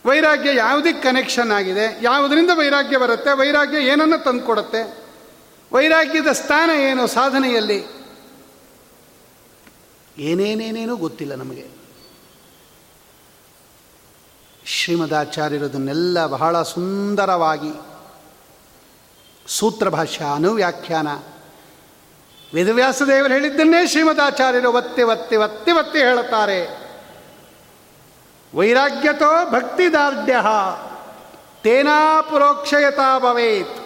ವೈರಾಗ್ಯ 0.05 0.55
ಯಾವುದಕ್ಕೆ 0.55 1.03
ಕನೆಕ್ಷನ್ 1.03 1.51
ಆಗಿದೆ, 1.51 1.99
ಯಾವುದರಿಂದ 2.01 2.49
ವೈರಾಗ್ಯ 2.53 2.97
ಬರುತ್ತೆ, 2.97 3.31
ವೈರಾಗ್ಯ 3.31 3.77
ಏನನ್ನು 3.77 4.23
ತಂದುಕೊಡುತ್ತೆ, 4.23 5.03
ವೈರಾಗ್ಯದ 5.73 6.31
ಸ್ಥಾನ 6.31 6.69
ಏನು, 6.69 7.07
ಸಾಧನೆಯಲ್ಲಿ? 7.07 7.85
ಏನೇನೇನೇನೂ 10.17 10.95
ಗೊತ್ತಿಲ್ಲ 10.95 11.35
ನಮಗೆ. 11.35 11.67
ಶ್ರೀಮದಾಚಾರ್ಯರದನ್ನೆಲ್ಲ 14.65 16.27
ಬಹಳ 16.27 16.61
ಸುಂದರವಾಗಿ 16.61 17.71
ಸೂತ್ರ 19.47 19.89
ಭಾಷ್ಯ, 19.89 20.25
ಅನುವ್ಯಾಖ್ಯಾನ, 20.35 21.07
ವೇದವ್ಯಾಸದೇವರು 22.53 23.33
ಹೇಳಿದ್ದನ್ನೇ 23.33 23.87
ಶ್ರೀಮದಾಚಾರ್ಯರು 23.87 24.71
ಒತ್ತಿ 24.71 25.03
ಒತ್ತಿ 25.03 25.35
ಒತ್ತಿ 25.35 25.71
ಒತ್ತಿ 25.71 25.99
ಹೇಳುತ್ತಾರೆ. 25.99 26.80
ವೈರಾಗ್ಯತೋ 28.55 29.49
ಭಕ್ತಿದಾರ್ಢ್ಯ. 29.51 30.35
ತೇನಾ 31.63 32.21
ಪುರೋಕ್ಷಯತಾ 32.21 33.19
ಭವೇತ್. 33.19 33.81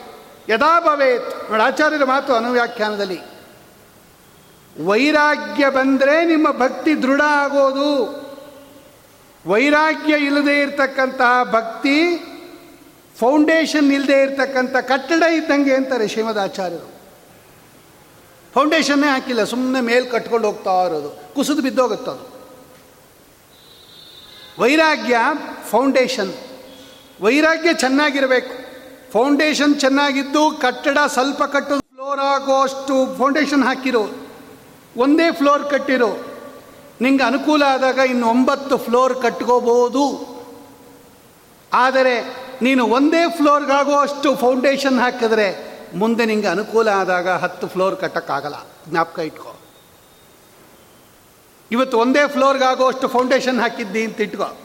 ಯದಾ 0.49 0.79
ಭವೇತ್? 0.79 1.51
ನೋಡಿ, 1.51 1.63
ಆಚಾರ್ಯರ 1.63 2.03
ಮಾತು 2.03 2.33
ಅನುವ್ಯಾಖ್ಯಾನದಲ್ಲಿ. 2.33 3.19
ವೈರಾಗ್ಯ 4.85 5.69
ಬಂದರೆ 5.69 6.25
ನಿಮ್ಮ 6.25 6.51
ಭಕ್ತಿ 6.51 7.03
ದೃಢ 7.03 7.21
ಆಗೋದು. 7.21 8.25
ವೈರಾಗ್ಯ 9.47 10.15
ಇಲ್ಲದೆ 10.17 10.59
ಇರತಕ್ಕಂತಹ 10.61 11.43
ಭಕ್ತಿ, 11.43 12.17
ಫೌಂಡೇಶನ್ 13.19 13.91
ಇಲ್ಲದೆ 13.91 14.21
ಇರತಕ್ಕಂಥ 14.21 14.75
ಕಟ್ಟಡ 14.75 15.23
ಇದ್ದಂಗೆ 15.23 15.75
ಅಂತಾರೆ 15.75 16.07
ಶ್ರೀಮದ್ 16.07 16.39
ಆಚಾರ್ಯರು. 16.39 16.95
ಫೌಂಡೇಶನ್ನೇ 18.53 19.07
ಹಾಕಿಲ್ಲ 19.07 19.43
ಸುಮ್ಮನೆ 19.43 19.81
ಮೇಲೆ 19.81 20.05
ಕಟ್ಕೊಂಡು 20.05 20.47
ಹೋಗ್ತಾ 20.47 20.83
ಇರೋದು. 20.83 21.35
ಕುಸಿದು 21.35 21.61
ಬಿದ್ದೋಗುತ್ತದು 21.61 22.34
ವೈರಾಗ್ಯ 24.59 25.17
ಫೌಂಡೇಶನ್. 25.69 26.33
ವೈರಾಗ್ಯ 27.21 27.73
ಚೆನ್ನಾಗಿರಬೇಕು. 27.73 28.65
ಫೌಂಡೇಶನ್ 29.11 29.79
ಚೆನ್ನಾಗಿದ್ದು 29.79 30.51
ಕಟ್ಟಡ 30.61 30.97
ಸ್ವಲ್ಪ 31.07 31.43
ಕಟ್ಟು 31.43 31.79
ಫ್ಲೋರ್ 31.79 32.19
ಆಗೋಷ್ಟು 32.19 33.17
ಫೌಂಡೇಶನ್ 33.17 33.63
ಹಾಕಿರೋ. 33.63 34.09
ಒಂದೇ 34.97 35.31
ಫ್ಲೋರ್ 35.31 35.69
ಕಟ್ಟಿರೋ. 35.69 36.17
ನಿಂಗೆ 37.01 37.23
ಅನುಕೂಲ 37.23 37.63
ಆದಾಗ 37.63 37.97
ಇನ್ನು 37.97 38.27
ಒಂಬತ್ತು 38.27 38.77
ಫ್ಲೋರ್ 38.77 39.21
ಕಟ್ಕೋಬೋದು. 39.21 40.35
ಆದರೆ 41.73 42.35
ನೀನು 42.61 42.87
ಒಂದೇ 42.87 43.29
ಫ್ಲೋರ್ಗಾಗೋ 43.37 43.95
ಅಷ್ಟು 43.97 44.35
ಫೌಂಡೇಶನ್ 44.35 44.99
ಹಾಕಿದ್ರೆ 44.99 45.75
ಮುಂದೆ 45.95 46.25
ನಿಂಗೆ 46.25 46.47
ಅನುಕೂಲ 46.47 46.87
ಆದಾಗ 46.87 47.29
ಹತ್ತು 47.29 47.67
ಫ್ಲೋರ್ 47.67 47.95
ಕಟ್ಟಕ್ಕಾಗಲ್ಲ. 47.95 48.55
ಜ್ಞಾಪಕ 48.89 49.19
ಇಟ್ಕೋ. 49.19 49.54
ಇವತ್ತು 51.71 51.99
ಒಂದೇ 51.99 52.27
ಫ್ಲೋರ್ಗಾಗೋ 52.27 52.87
ಅಷ್ಟು 52.87 53.07
ಫೌಂಡೇಶನ್ 53.07 53.59
ಹಾಕಿದ್ದಿ 53.59 54.03
ಅಂತ 54.05 54.21
ಇಟ್ಕೋ. 54.21 54.57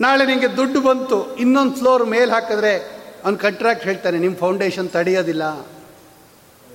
ನಾಳೆ 0.00 0.26
ನಿಮಗೆ 0.26 0.56
ದುಡ್ಡು 0.56 0.80
ಬಂತು, 0.80 1.36
ಇನ್ನೊಂದು 1.36 1.74
ಫ್ಲೋರ್ 1.74 2.06
ಮೇಲೆ 2.06 2.32
ಹಾಕಿದ್ರೆ 2.32 3.04
ಅವ್ನು 3.24 3.38
ಕಂಟ್ರಾಕ್ಟ್ 3.38 3.84
ಹೇಳ್ತಾನೆ 3.84 4.18
ನಿಮ್ಮ 4.18 4.36
ಫೌಂಡೇಶನ್ 4.36 4.88
ತಡೆಯೋದಿಲ್ಲ. 4.90 5.66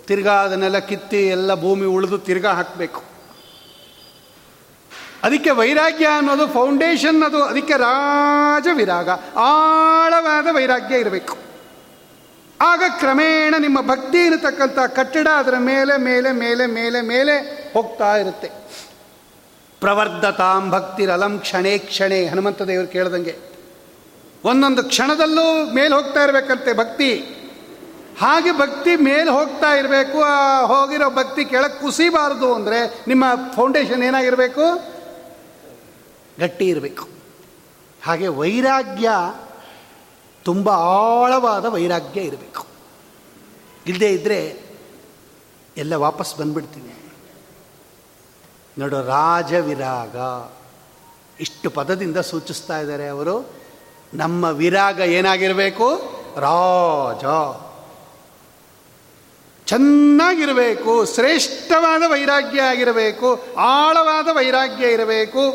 ತಿರ್ಗಾ 0.08 0.34
ಅದನ್ನೆಲ್ಲ 0.34 0.80
ಕಿತ್ತಿ 0.80 1.28
ಎಲ್ಲ 1.28 1.54
ಭೂಮಿ 1.54 1.86
ಉಳಿದು 1.86 2.18
ತಿರ್ಗಾ 2.18 2.52
ಹಾಕಬೇಕು. 2.52 3.04
ಅದಕ್ಕೆ 5.24 5.50
ವೈರಾಗ್ಯ 5.50 6.06
ಅನ್ನೋದು 6.06 6.48
ಫೌಂಡೇಶನ್ 6.48 7.24
ಅದು, 7.24 7.44
ಅದಕ್ಕೆ 7.44 7.74
ರಾಜ 7.74 8.68
ವಿರಾಗ 8.74 9.10
ಆಳವಾದ 9.36 10.48
ವೈರಾಗ್ಯ 10.56 11.00
ಇರಬೇಕು. 11.00 11.38
ಆಗ 12.62 12.84
ಕ್ರಮೇಣ 13.00 13.56
ನಿಮ್ಮ 13.58 13.82
ಭಕ್ತಿ 13.82 14.26
ಇರತಕ್ಕಂಥ 14.26 14.80
ಕಟ್ಟಡ 14.80 15.28
ಅದರ 15.28 15.56
ಮೇಲೆ 15.58 15.98
ಮೇಲೆ 15.98 16.32
ಮೇಲೆ 16.32 16.66
ಮೇಲೆ 16.66 17.02
ಮೇಲೆ 17.02 17.36
ಹೋಗ್ತಾ 17.74 18.18
ಇರುತ್ತೆ. 18.18 18.50
ಪ್ರವರ್ಧತಾಂ 19.80 20.72
ಭಕ್ತಿರಲಂ 20.72 21.40
ಕ್ಷಣೇ 21.40 21.78
ಕ್ಷಣೇ. 21.78 22.26
ಹನುಮಂತ 22.26 22.62
ದೇವರು 22.62 22.88
ಕೇಳ್ದಂಗೆ. 22.88 23.38
ಒಂದೊಂದು 24.44 24.84
ಕ್ಷಣದಲ್ಲೂ 24.84 25.74
ಮೇಲೆ 25.74 25.96
ಹೋಗ್ತಾ 25.96 26.24
ಇರಬೇಕಂತೆ 26.24 26.74
ಭಕ್ತಿ. 26.74 27.12
ಹಾಗೆ 28.20 28.52
ಭಕ್ತಿ 28.52 28.96
ಮೇಲೆ 28.96 29.32
ಹೋಗ್ತಾ 29.32 29.72
ಇರಬೇಕು, 29.72 30.22
ಆ 30.22 30.66
ಹೋಗಿರೋ 30.66 31.10
ಭಕ್ತಿ 31.10 31.46
ಕೆಳಗೆ 31.46 31.82
ಕುಸಿಬಾರದು 31.82 32.54
ಅಂದರೆ 32.54 33.04
ನಿಮ್ಮ 33.08 33.26
ಫೌಂಡೇಶನ್ 33.56 34.04
ಏನಾಗಿರಬೇಕು? 34.04 34.66
ಗಟ್ಟಿ 36.40 36.68
ಇರಬೇಕು. 36.68 37.10
ಹಾಗೆ 38.04 38.28
ವೈರಾಗ್ಯ 38.28 39.10
ತುಂಬ 40.44 40.70
ಆಳವಾದ 40.70 41.66
ವೈರಾಗ್ಯ 41.66 42.22
ಇರಬೇಕು. 42.22 42.66
ಇಲ್ಲದೇ 43.88 44.10
ಇದ್ದರೆ 44.10 44.64
ಎಲ್ಲ 45.78 45.94
ವಾಪಸ್ 45.94 46.36
ಬಂದ್ಬಿಡ್ತೀನಿ. 46.36 46.99
ನೋಡು 48.78 49.02
ರಾಜವಿರಾಗ. 49.02 50.16
ಇಷ್ಟು 51.42 51.70
ಪದದಿಂದ 51.70 52.18
ಸೂಚಿಸ್ತಾ 52.18 52.80
ಇದ್ದಾರೆ 52.80 53.08
ಅವರು. 53.08 53.54
ನಮ್ಮ 54.14 54.46
ವಿರಾಗ 54.46 55.00
ಏನಾಗಿರಬೇಕು? 55.00 55.96
ರಾಜ. 56.40 57.24
ಚೆನ್ನಾಗಿರಬೇಕು, 59.66 61.06
ಶ್ರೇಷ್ಠವಾದ 61.06 62.04
ವೈರಾಗ್ಯ 62.08 62.62
ಆಗಿರಬೇಕು, 62.62 63.46
ಆಳವಾದ 63.58 64.28
ವೈರಾಗ್ಯ 64.28 64.88
ಇರಬೇಕು. 64.88 65.54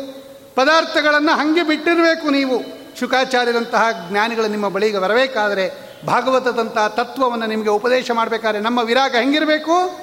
ಪದಾರ್ಥಗಳನ್ನು 0.55 1.35
ಹಾಗೆ 1.35 1.63
ಬಿಟ್ಟಿರಬೇಕು 1.63 2.29
ನೀವು. 2.29 2.61
ಶುಕಾಚಾರ್ಯರಂತಹ 2.99 3.85
ಜ್ಞಾನಿಗಳು 4.09 4.47
ನಿಮ್ಮ 4.47 4.69
ಬಳಿಗೆ 4.69 4.99
ಬರಬೇಕಾದರೆ 4.99 5.95
ಭಾಗವತದಂತಹ 6.05 6.87
ತತ್ವವನ್ನು 6.87 7.45
ನಿಮಗೆ 7.45 7.69
ಉಪದೇಶ 7.69 8.11
ಮಾಡಬೇಕಾದ್ರೆ 8.11 8.61
ನಮ್ಮ 8.61 8.79
ವಿರಾಗ 8.79 9.15
ಹೆಂಗಿರಬೇಕು? 9.15 9.99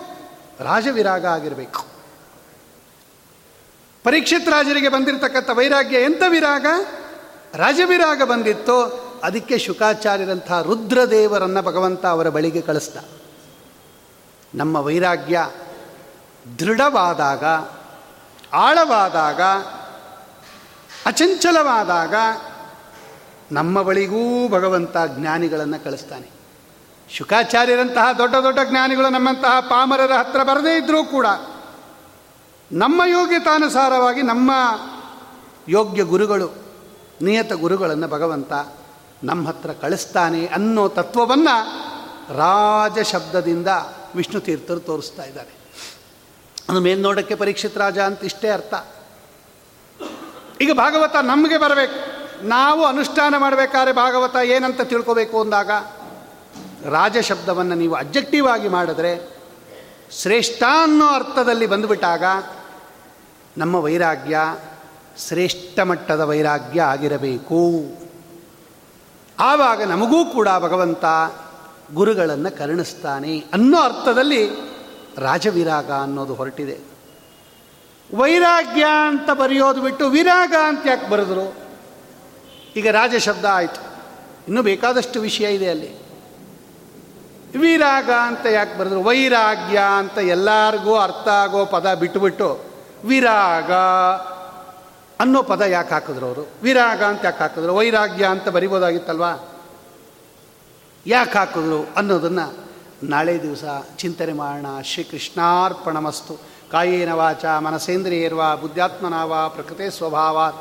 ರಾಜವಿರಾಗ 0.61 1.27
ಆಗಿರಬೇಕು. 1.27 1.92
ಪರೀಕ್ಷಿತ್ 4.05 4.49
ರಾಜರಿಗೆ 4.49 4.89
ಬಂದಿರತಕ್ಕಂಥ 4.89 5.51
ವೈರಾಗ್ಯ 5.51 5.97
ಎಂಥ 5.97 6.23
ವಿರಾಗ? 6.29 6.67
ರಾಜವಿರಾಗ 7.55 8.23
ಬಂದಿತ್ತೋ 8.23 9.09
ಅದಕ್ಕೆ 9.25 9.59
ಶುಕಾಚಾರ್ಯರಂತಹ 9.59 10.63
ರುದ್ರದೇವರನ್ನು 10.63 11.63
ಭಗವಂತ 11.63 12.07
ಅವರ 12.07 12.29
ಬಳಿಗೆ 12.29 12.61
ಕಳಿಸ್ದ. 12.61 12.97
ನಮ್ಮ 14.55 14.77
ವೈರಾಗ್ಯ 14.77 15.51
ದೃಢವಾದಾಗ, 16.59 17.45
ಆಳವಾದಾಗ, 18.55 19.41
ಅಚಂಚಲವಾದಾಗ 21.07 22.15
ನಮ್ಮ 23.53 23.83
ಬಳಿಗೂ 23.83 24.49
ಭಗವಂತ 24.49 24.97
ಜ್ಞಾನಿಗಳನ್ನು 25.07 25.85
ಕಳಿಸ್ತಾನೆ. 25.85 26.31
ಶುಕಾಚಾರ್ಯರಂತಹ 27.11 28.13
ದೊಡ್ಡ 28.13 28.35
ದೊಡ್ಡ 28.35 28.59
ಜ್ಞಾನಿಗಳು 28.71 29.09
ನಮ್ಮಂತಹ 29.09 29.61
ಪಾಮರರ 29.61 30.13
ಹತ್ರ 30.13 30.43
ಬರದೇ 30.43 30.77
ಇದ್ದರೂ 30.77 31.05
ಕೂಡ 31.05 31.27
ನಮ್ಮ 32.73 33.03
ಯೋಗ್ಯತಾನುಸಾರವಾಗಿ 33.07 34.23
ನಮ್ಮ 34.23 34.53
ಯೋಗ್ಯ 35.69 36.03
ಗುರುಗಳು, 36.03 36.51
ನಿಯತ 37.23 37.53
ಗುರುಗಳನ್ನು 37.53 38.09
ಭಗವಂತ 38.09 38.53
ನಮ್ಮ 39.25 39.49
ಹತ್ರ 39.49 39.71
ಕಳಿಸ್ತಾನೆ 39.73 40.47
ಅನ್ನೋ 40.47 40.89
ತತ್ವವನ್ನು 40.89 41.83
ರಾಜ 42.37 42.99
ಶಬ್ದದಿಂದ 42.99 43.67
ವಿಷ್ಣು 44.15 44.41
ತೀರ್ಥರು 44.41 44.81
ತೋರಿಸ್ತಾ 44.81 45.25
ಇದ್ದಾರೆ. 45.25 45.51
ಅದು 46.69 46.81
ಮೇಲ್ನೋಡಕ್ಕೆ 46.81 47.35
ಪರೀಕ್ಷಿತ್ 47.35 47.79
ರಾಜ 47.79 47.99
ಅಂತ 47.99 48.25
ಇಷ್ಟೇ 48.25 48.49
ಅರ್ಥ. 48.49 48.75
ಈಗ 50.61 50.73
ಭಾಗವತ 50.73 51.17
ನಮಗೆ 51.17 51.59
ಬರಬೇಕು. 51.59 52.23
ನಾವು 52.47 52.85
ಅನುಷ್ಠಾನ 52.85 53.35
ಮಾಡಬೇಕಾದ್ರೆ 53.39 53.93
ಭಾಗವತ 53.93 54.37
ಏನಂತ 54.37 54.81
ತಿಳ್ಕೋಬೇಕು 54.81 55.41
ಅಂದಾಗ 55.41 55.71
ರಾಜ 56.85 57.19
ಶಬ್ದವನ್ನು 57.19 57.75
ನೀವು 57.75 57.95
ಅಬ್ಜೆಕ್ಟಿವ್ 57.95 58.49
ಆಗಿ 58.49 58.69
ಮಾಡಿದ್ರೆ 58.69 59.43
ಶ್ರೇಷ್ಠ 60.11 60.63
ಅನ್ನೋ 60.83 61.07
ಅರ್ಥದಲ್ಲಿ 61.07 61.67
ಬಂದುಬಿಟ್ಟಾಗ 61.67 62.25
ನಮ್ಮ 63.59 63.77
ವೈರಾಗ್ಯ 63.77 64.39
ಶ್ರೇಷ್ಠ 65.19 65.81
ಮಟ್ಟದ 65.81 66.21
ವೈರಾಗ್ಯ 66.21 66.83
ಆಗಿರಬೇಕು. 66.83 67.85
ಆವಾಗ 69.39 69.83
ನಮಗೂ 69.83 70.25
ಕೂಡ 70.25 70.49
ಭಗವಂತ 70.59 71.05
ಗುರುಗಳನ್ನು 71.95 72.59
ಕರುಣಿಸ್ತಾನೆ 72.59 73.39
ಅನ್ನೋ 73.39 73.81
ಅರ್ಥದಲ್ಲಿ 73.81 74.51
ರಾಜವಿರಾಗ 75.19 75.93
ಅನ್ನೋದು 75.93 76.35
ಹೊರಟಿದೆ. 76.35 76.79
ವೈರಾಗ್ಯ 78.15 78.87
ಅಂತ 79.09 79.31
ಬರೆಯೋದು 79.31 79.83
ಬಿಟ್ಟು 79.83 80.09
ವಿರಾಗ 80.09 80.55
ಅಂತ 80.65 80.87
ಯಾಕೆ 80.87 81.09
ಬರೆದ್ರು? 81.09 81.55
ಈಗ 82.77 82.89
ರಾಜ 82.89 83.17
ಶಬ್ದ 83.17 83.45
ಆಯಿತು. 83.45 83.81
ಇನ್ನೂ 84.49 84.63
ಬೇಕಾದಷ್ಟು 84.63 85.21
ವಿಷಯ 85.21 85.55
ಇದೆ 85.55 85.71
ಅಲ್ಲಿ. 85.71 86.03
ವಿರಾಗ 87.59 88.11
ಅಂತ 88.11 88.47
ಯಾಕೆ 88.47 88.79
ಬರೆದ್ರು? 88.79 89.03
ವೈರಾಗ್ಯ 89.03 89.81
ಅಂತ 89.99 90.19
ಎಲ್ಲರಿಗೂ 90.19 90.97
ಅರ್ಥ 90.97 91.29
ಆಗೋ 91.29 91.65
ಪದ 91.65 91.95
ಬಿಟ್ಟುಬಿಟ್ಟು 91.95 92.72
ವಿರಾಗ 93.05 93.73
ಅನ್ನೋ 95.21 95.43
ಪದ 95.43 95.61
ಯಾಕೆ 95.61 95.91
ಹಾಕಿದ್ರು 95.91 96.27
ಅವರು? 96.27 96.49
ವಿರಾಗ 96.63 97.03
ಅಂತ 97.03 97.25
ಯಾಕೆ 97.25 97.39
ಹಾಕಿದ್ರು? 97.39 97.75
ವೈರಾಗ್ಯ 97.75 98.25
ಅಂತ 98.25 98.49
ಬರಿಬೋದಾಗಿತ್ತಲ್ವಾ? 98.49 99.49
ಯಾಕೆ 101.07 101.39
ಹಾಕಿದ್ರು 101.39 101.87
ಅನ್ನೋದನ್ನು 101.97 102.55
ನಾಳೆ 103.03 103.43
ದಿವಸ 103.43 103.65
ಚಿಂತನೆ 103.97 104.33
ಮಾಡೋಣ. 104.33 104.81
ಶ್ರೀಕೃಷ್ಣಾರ್ಪಣಮಸ್ತು. 104.83 106.37
ಕಾಯೇನ 106.73 107.13
ವಾಚ 107.13 107.45
ಮನಸೇಂದ್ರಿಯರ್ವಾ 107.45 108.55
ಬುದ್ಧಾತ್ಮನಾವ 108.55 109.49
ಪ್ರಕೃತಿ 109.49 109.97
ಸ್ವಭಾವ. 109.97 110.53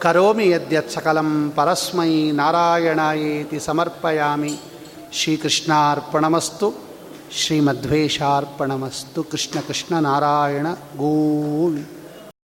ಕರೋಮಿ 0.00 0.50
ಯದ್ಯತ್ 0.50 0.90
ಸಕಲಂ 0.90 1.52
ಪರಸ್ಮೈ 1.56 2.30
ನಾರಾಯಣಾಯೇತಿ 2.30 3.60
ಸಮರ್ಪಯಾಮಿ. 3.60 4.60
ಶ್ರೀಕೃಷ್ಣಾರ್ಪಣಮಸ್ತು. 5.12 6.85
ಶ್ರೀಮಧ್ವೇಶಾರ್ಪಣಮಸ್ತು 7.32 9.24
ಕೃಷ್ಣ 9.24 9.60
ಕೃಷ್ಣ 9.60 9.94
ನಾರಾಯಣ 9.94 10.66
ಗೋವಿ 10.72 11.84